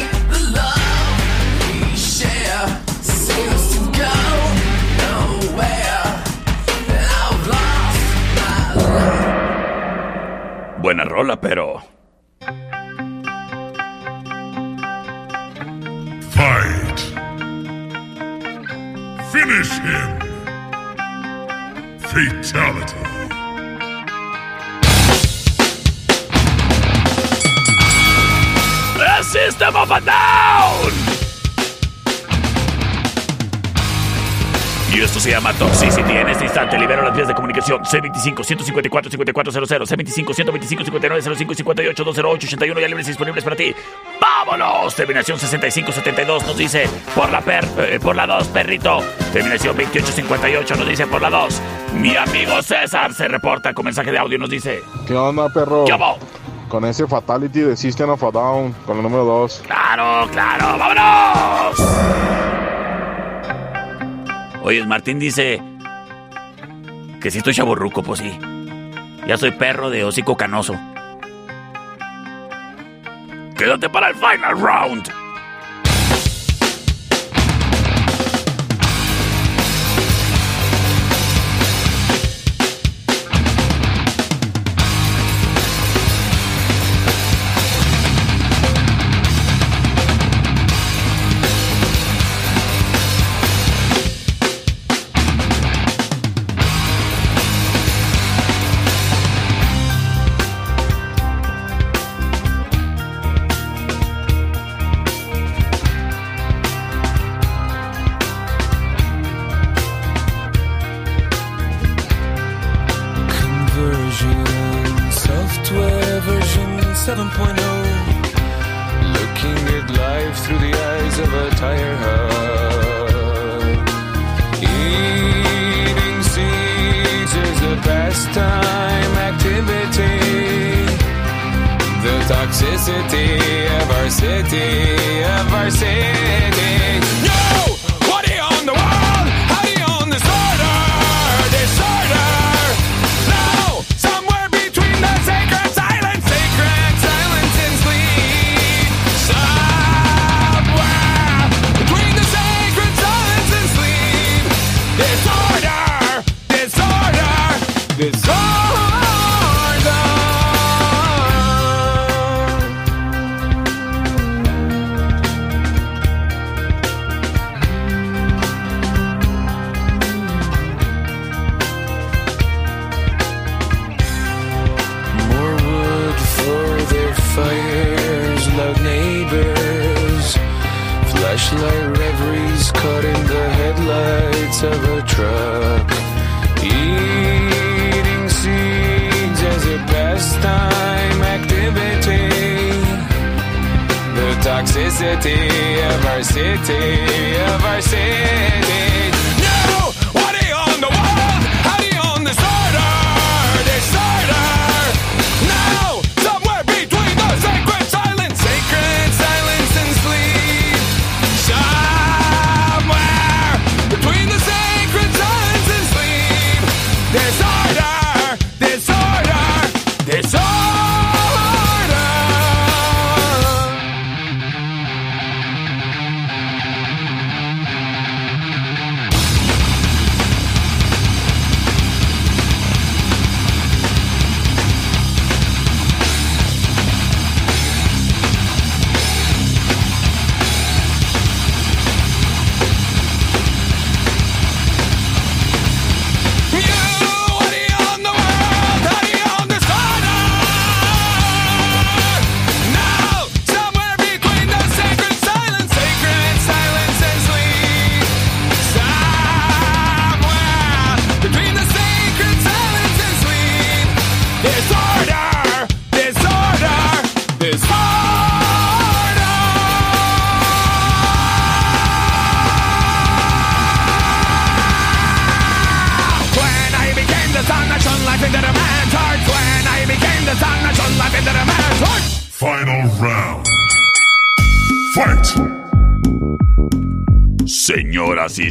Buena 10.78 11.04
rola, 11.04 11.36
pero. 11.36 11.82
Fight. 16.30 17.00
Finish 19.34 19.80
him. 19.82 20.20
Fatality. 22.00 23.05
System 29.46 29.76
of 29.76 29.92
a 29.92 30.00
Down. 30.00 30.92
Y 34.92 35.02
esto 35.02 35.20
se 35.20 35.30
llama 35.30 35.54
Toxicity. 35.54 36.14
En 36.14 36.30
este 36.30 36.46
instante 36.46 36.80
libero 36.80 37.04
las 37.04 37.16
vías 37.16 37.28
de 37.28 37.36
comunicación 37.36 37.84
C25-154-5400, 37.84 39.86
C25-125-5905 39.86 41.38
y 41.38 41.44
58-208-81 41.64 42.82
ya 42.82 42.88
libres 42.88 43.06
y 43.06 43.12
disponibles 43.12 43.44
para 43.44 43.56
ti. 43.56 43.76
¡Vámonos! 44.20 44.96
Terminación 44.96 45.38
65-72 45.38 46.48
nos 46.48 46.58
dice 46.58 46.90
por 47.14 47.30
la 47.30 47.42
per, 47.42 47.68
eh, 47.78 48.00
por 48.02 48.16
la 48.16 48.26
2, 48.26 48.48
perrito. 48.48 49.04
Terminación 49.32 49.78
28-58 49.78 50.76
nos 50.76 50.88
dice 50.88 51.06
por 51.06 51.22
la 51.22 51.30
2. 51.30 51.62
Mi 52.02 52.16
amigo 52.16 52.64
César 52.64 53.14
se 53.14 53.28
reporta 53.28 53.76
con 53.76 53.86
mensaje 53.86 54.12
de 54.12 54.18
audio 54.18 54.38
y 54.38 54.40
nos 54.40 54.50
dice... 54.50 54.82
¿Qué 55.06 55.14
onda, 55.14 55.50
perro? 55.50 55.86
¿Qué? 55.86 55.94
Con 56.70 56.84
ese 56.86 57.08
Fatality 57.08 57.62
de 57.62 57.76
System 57.78 58.10
of 58.10 58.24
a 58.24 58.32
Down, 58.32 58.74
con 58.86 58.98
el 58.98 59.04
número 59.04 59.24
2. 59.24 59.64
¡Claro, 59.66 60.30
claro! 60.32 60.78
¡Vámonos! 60.78 61.80
Oye, 64.64 64.86
Martín 64.86 65.20
dice 65.20 65.62
que 67.22 67.30
si 67.30 67.38
estoy 67.38 67.54
chaborruco, 67.54 68.02
pues 68.02 68.20
sí. 68.20 68.40
Ya 69.28 69.38
soy 69.38 69.52
perro 69.52 69.90
de 69.90 70.04
hocico 70.04 70.36
canoso. 70.36 70.76
Quédate 73.58 73.90
para 73.90 74.10
el 74.10 74.16
final 74.16 74.60
round. 74.60 75.25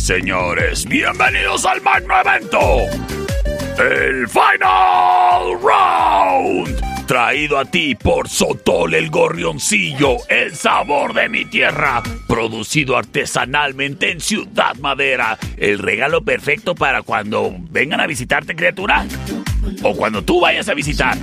Señores, 0.05 0.85
bienvenidos 0.85 1.65
al 1.65 1.81
magno 1.81 2.15
evento. 2.21 2.61
El 3.79 4.29
Final 4.29 5.59
Round. 5.63 7.07
Traído 7.07 7.59
a 7.59 7.65
ti 7.65 7.95
por 7.95 8.29
Sotol 8.29 8.93
el 8.95 9.09
Gorrioncillo, 9.09 10.17
el 10.29 10.55
sabor 10.55 11.15
de 11.15 11.31
mi 11.31 11.47
tierra. 11.47 12.03
Producido 12.29 12.99
artesanalmente 12.99 14.11
en 14.11 14.21
Ciudad 14.21 14.75
Madera. 14.77 15.39
El 15.57 15.79
regalo 15.79 16.23
perfecto 16.23 16.75
para 16.75 17.01
cuando 17.01 17.55
vengan 17.71 18.01
a 18.01 18.07
visitarte, 18.07 18.55
criatura. 18.55 19.07
O 19.83 19.97
cuando 19.97 20.23
tú 20.23 20.39
vayas 20.39 20.69
a 20.69 20.75
visitar. 20.75 21.17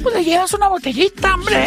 Pues 0.00 0.14
le 0.14 0.24
llevas 0.24 0.52
una 0.54 0.68
botellita, 0.68 1.34
hombre. 1.34 1.66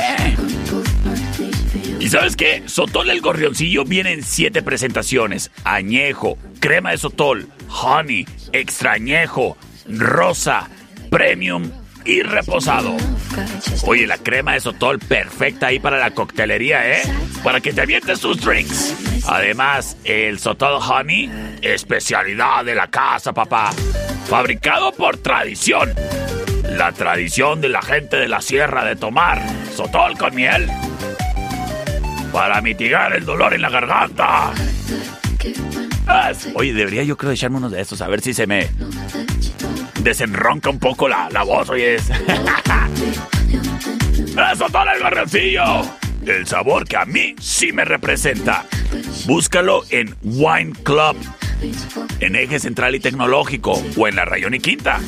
¿Y 1.99 2.09
sabes 2.09 2.35
qué? 2.35 2.63
Sotol 2.67 3.09
el 3.09 3.21
Gorrioncillo 3.21 3.85
viene 3.85 4.13
en 4.13 4.23
siete 4.23 4.61
presentaciones. 4.61 5.51
Añejo, 5.63 6.37
crema 6.59 6.91
de 6.91 6.97
sotol, 6.97 7.47
honey, 7.69 8.25
extrañejo, 8.51 9.57
rosa, 9.87 10.69
premium 11.09 11.71
y 12.05 12.21
reposado. 12.21 12.95
Oye, 13.85 14.07
la 14.07 14.17
crema 14.17 14.53
de 14.53 14.59
sotol 14.59 14.99
perfecta 14.99 15.67
ahí 15.67 15.79
para 15.79 15.99
la 15.99 16.11
coctelería, 16.11 16.97
¿eh? 16.97 17.01
Para 17.43 17.61
que 17.61 17.73
te 17.73 17.81
avientes 17.81 18.19
tus 18.19 18.41
drinks. 18.41 18.95
Además, 19.27 19.97
el 20.03 20.39
sotol 20.39 20.81
honey, 20.81 21.29
especialidad 21.61 22.65
de 22.65 22.75
la 22.75 22.87
casa, 22.89 23.33
papá. 23.33 23.71
Fabricado 24.27 24.91
por 24.91 25.17
tradición. 25.17 25.93
La 26.63 26.91
tradición 26.93 27.61
de 27.61 27.69
la 27.69 27.81
gente 27.81 28.17
de 28.17 28.27
la 28.27 28.41
sierra 28.41 28.85
de 28.85 28.95
tomar 28.95 29.41
sotol 29.75 30.17
con 30.17 30.33
miel 30.35 30.69
para 32.31 32.61
mitigar 32.61 33.13
el 33.15 33.25
dolor 33.25 33.53
en 33.53 33.61
la 33.61 33.69
garganta. 33.69 34.51
Oye, 36.55 36.73
debería 36.73 37.03
yo 37.03 37.17
creo 37.17 37.31
echarme 37.31 37.57
uno 37.57 37.69
de 37.69 37.81
estos 37.81 38.01
a 38.01 38.07
ver 38.07 38.21
si 38.21 38.33
se 38.33 38.47
me 38.47 38.67
desenronca 40.01 40.69
un 40.69 40.79
poco 40.79 41.07
la, 41.07 41.29
la 41.29 41.43
voz, 41.43 41.69
oye. 41.69 41.95
es- 41.95 42.09
Eso 44.53 44.65
todo 44.71 44.83
el 44.95 45.01
gorroncillo. 45.03 45.63
El 46.25 46.45
sabor 46.47 46.87
que 46.87 46.97
a 46.97 47.05
mí 47.05 47.35
sí 47.39 47.71
me 47.71 47.83
representa. 47.85 48.65
Búscalo 49.25 49.83
en 49.89 50.15
Wine 50.23 50.73
Club, 50.83 51.15
en 52.19 52.35
Eje 52.35 52.59
Central 52.59 52.95
y 52.95 52.99
Tecnológico 52.99 53.81
o 53.97 54.07
en 54.07 54.15
la 54.15 54.25
Rayón 54.25 54.53
y 54.53 54.59
Quinta. 54.59 54.99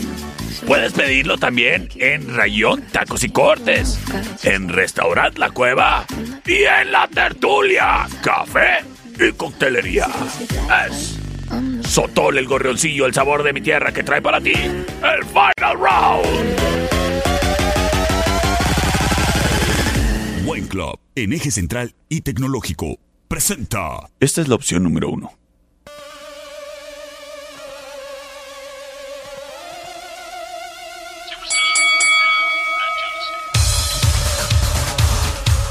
Puedes 0.61 0.93
pedirlo 0.93 1.38
también 1.38 1.89
en 1.95 2.35
Rayón 2.35 2.84
Tacos 2.91 3.23
y 3.23 3.30
Cortes, 3.30 3.99
en 4.43 4.69
Restaurant 4.69 5.38
La 5.38 5.49
Cueva 5.51 6.05
y 6.45 6.63
en 6.63 6.91
La 6.91 7.07
Tertulia, 7.07 8.07
Café 8.21 8.85
y 9.19 9.31
Coctelería. 9.34 10.07
Es 10.88 11.19
Sotol 11.88 12.38
el 12.38 12.47
gorrioncillo, 12.47 13.05
el 13.05 13.13
sabor 13.13 13.43
de 13.43 13.53
mi 13.53 13.61
tierra 13.61 13.91
que 13.91 14.03
trae 14.03 14.21
para 14.21 14.41
ti 14.41 14.53
el 14.53 15.25
Final 15.25 15.77
Round. 15.77 16.84
Wine 20.45 20.67
Club, 20.67 20.99
en 21.15 21.34
eje 21.34 21.51
central 21.51 21.95
y 22.09 22.21
tecnológico, 22.21 22.97
presenta. 23.27 24.09
Esta 24.19 24.41
es 24.41 24.47
la 24.47 24.55
opción 24.55 24.84
número 24.84 25.09
uno. 25.09 25.43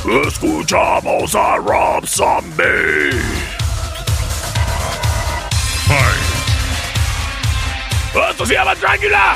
Escuchamos 0.04 1.32
a 1.36 1.56
Rob 1.58 2.04
Zombie. 2.06 3.12
Esto 8.30 8.44
se 8.44 8.54
llama 8.54 8.74
Dracula. 8.74 9.34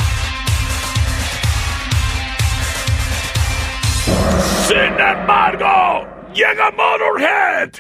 Sin 4.67 4.99
embargo, 4.99 6.07
llega 6.35 6.71
Motorhead. 6.73 7.71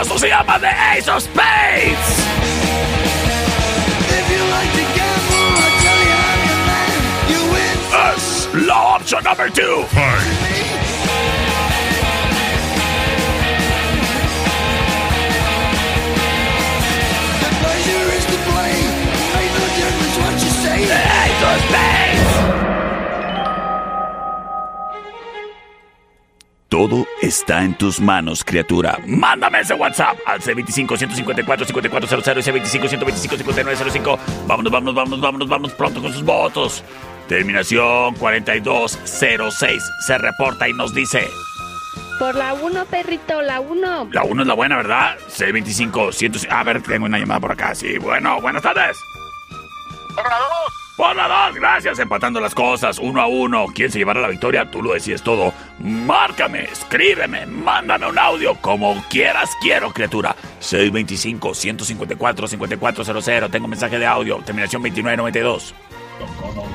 Esto 0.00 0.18
se 0.18 0.28
llama 0.28 0.58
The 0.60 0.68
Ace 0.68 1.10
of 1.10 1.22
Spades. 1.24 2.29
Es 8.14 8.48
la 8.54 8.96
opción 8.96 9.24
number 9.24 9.50
two. 9.50 9.86
Ace 9.92 10.49
está 27.30 27.62
en 27.62 27.74
tus 27.74 28.00
manos, 28.00 28.44
criatura. 28.44 28.98
Mándame 29.06 29.60
ese 29.60 29.74
WhatsApp 29.74 30.18
al 30.26 30.40
C25-154-5400 30.40 32.38
y 32.38 32.42
C25-125-5905. 32.78 34.18
Vámonos, 34.46 34.72
vámonos, 34.72 34.94
vámonos, 34.94 35.20
vámonos, 35.20 35.48
vámonos 35.48 35.72
pronto 35.74 36.02
con 36.02 36.12
sus 36.12 36.24
votos. 36.24 36.82
Terminación 37.28 38.14
4206 38.16 39.82
se 40.06 40.18
reporta 40.18 40.68
y 40.68 40.72
nos 40.72 40.92
dice... 40.92 41.30
Por 42.18 42.34
la 42.34 42.52
1, 42.52 42.84
perrito, 42.86 43.40
la 43.42 43.60
1. 43.60 44.08
La 44.12 44.24
1 44.24 44.42
es 44.42 44.48
la 44.48 44.54
buena, 44.54 44.76
¿verdad? 44.76 45.16
C25, 45.28 46.12
100... 46.12 46.52
A 46.52 46.64
ver, 46.64 46.82
tengo 46.82 47.06
una 47.06 47.18
llamada 47.18 47.38
por 47.38 47.52
acá. 47.52 47.76
Sí, 47.76 47.96
bueno, 47.98 48.40
buenas 48.40 48.62
tardes. 48.62 48.98
Por 50.16 50.24
la 50.28 50.36
2. 50.36 50.79
Por 51.00 51.16
la 51.16 51.46
2, 51.46 51.54
gracias. 51.54 51.98
Empatando 51.98 52.42
las 52.42 52.54
cosas, 52.54 52.98
uno 52.98 53.22
a 53.22 53.26
uno. 53.26 53.64
¿Quién 53.74 53.90
se 53.90 53.96
llevará 53.96 54.20
la 54.20 54.28
victoria? 54.28 54.70
Tú 54.70 54.82
lo 54.82 54.92
decides 54.92 55.22
todo. 55.22 55.54
Márcame, 55.78 56.64
escríbeme, 56.64 57.46
mándame 57.46 58.06
un 58.06 58.18
audio, 58.18 58.54
como 58.56 59.02
quieras 59.08 59.48
quiero, 59.62 59.94
criatura. 59.94 60.36
625-154-5400. 60.60 63.50
Tengo 63.50 63.66
mensaje 63.66 63.98
de 63.98 64.04
audio. 64.04 64.42
Terminación 64.44 64.82
2992. 64.82 65.74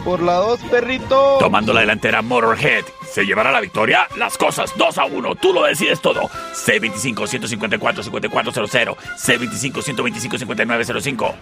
Por 0.04 0.24
la 0.24 0.38
2, 0.38 0.60
perrito. 0.72 1.38
Tomando 1.40 1.72
la 1.72 1.82
delantera 1.82 2.24
Motorhead. 2.24 2.84
¿Se 3.08 3.28
llevará 3.28 3.52
la 3.52 3.62
victoria? 3.62 4.08
Las 4.18 4.40
cosas 4.40 4.74
2 4.76 4.98
a 4.98 5.06
1. 5.06 5.36
Tú 5.36 5.54
lo 5.54 5.66
decides 5.66 6.02
todo. 6.02 6.22
C25-154-5400. 6.22 8.98
C25-125-5905. 9.20 11.36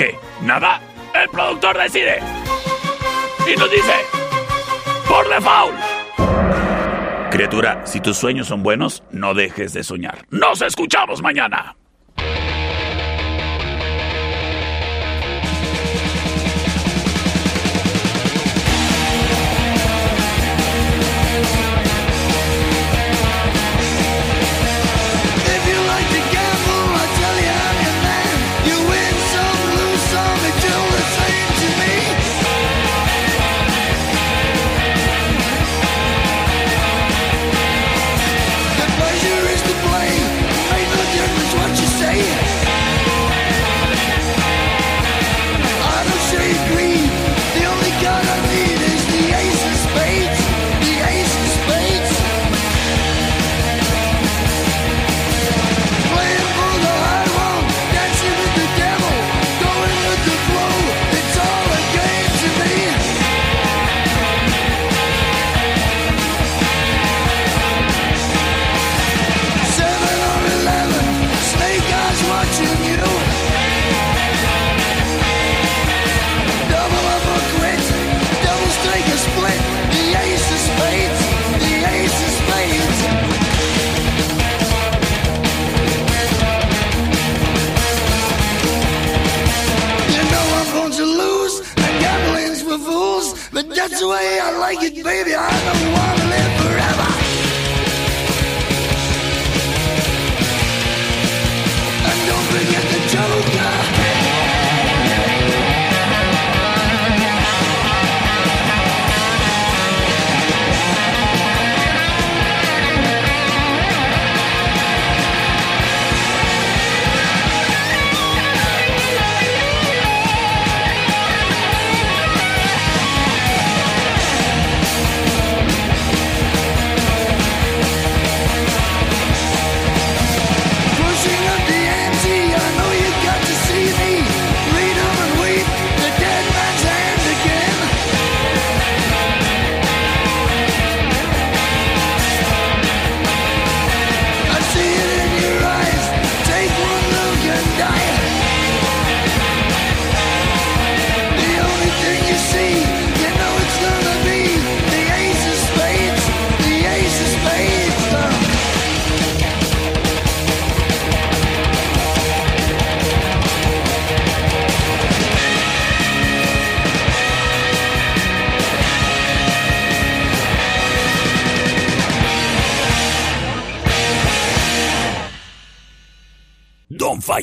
¿Qué? 0.00 0.18
¿Nada? 0.40 0.80
El 1.12 1.28
productor 1.28 1.76
decide. 1.76 2.20
Y 3.46 3.54
nos 3.54 3.70
dice... 3.70 3.92
Por 5.06 5.28
default. 5.28 5.78
Criatura, 7.30 7.82
si 7.84 8.00
tus 8.00 8.16
sueños 8.16 8.46
son 8.46 8.62
buenos, 8.62 9.02
no 9.10 9.34
dejes 9.34 9.74
de 9.74 9.84
soñar. 9.84 10.24
Nos 10.30 10.62
escuchamos 10.62 11.20
mañana. 11.20 11.76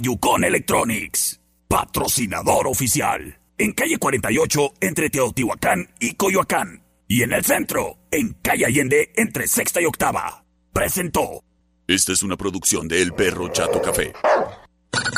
Fayucon 0.08 0.46
Electronics, 0.46 1.42
patrocinador 1.68 2.68
oficial. 2.68 3.38
En 3.58 3.74
calle 3.74 3.98
48 3.98 4.76
entre 4.80 5.10
Teotihuacán 5.10 5.90
y 6.00 6.14
Coyoacán. 6.14 6.82
Y 7.10 7.24
en 7.24 7.34
el 7.34 7.44
centro, 7.44 7.98
en 8.10 8.32
calle 8.42 8.68
Allende 8.68 9.12
entre 9.18 9.48
sexta 9.48 9.82
y 9.82 9.86
octava. 9.86 10.46
Presentó. 10.72 11.44
Esta 11.88 12.14
es 12.14 12.24
una 12.24 12.38
producción 12.38 12.88
de 12.88 13.02
El 13.02 13.14
Perro 13.16 13.50
Chato 13.50 13.82
Café. 13.82 14.14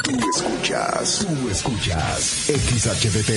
Tú 0.04 0.18
escuchas, 0.36 1.28
tú 1.28 1.50
escuchas 1.50 2.48
XHDT, 2.48 3.30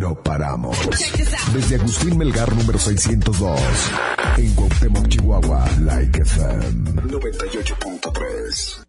No 0.00 0.14
paramos. 0.14 0.78
Desde 1.52 1.74
Agustín 1.74 2.16
Melgar 2.16 2.50
número 2.56 2.78
602. 2.78 3.60
En 4.38 4.54
Cuauhtémoc, 4.54 5.08
Chihuahua. 5.08 5.68
Like 5.82 6.22
FM. 6.22 7.02
98.3. 7.02 8.86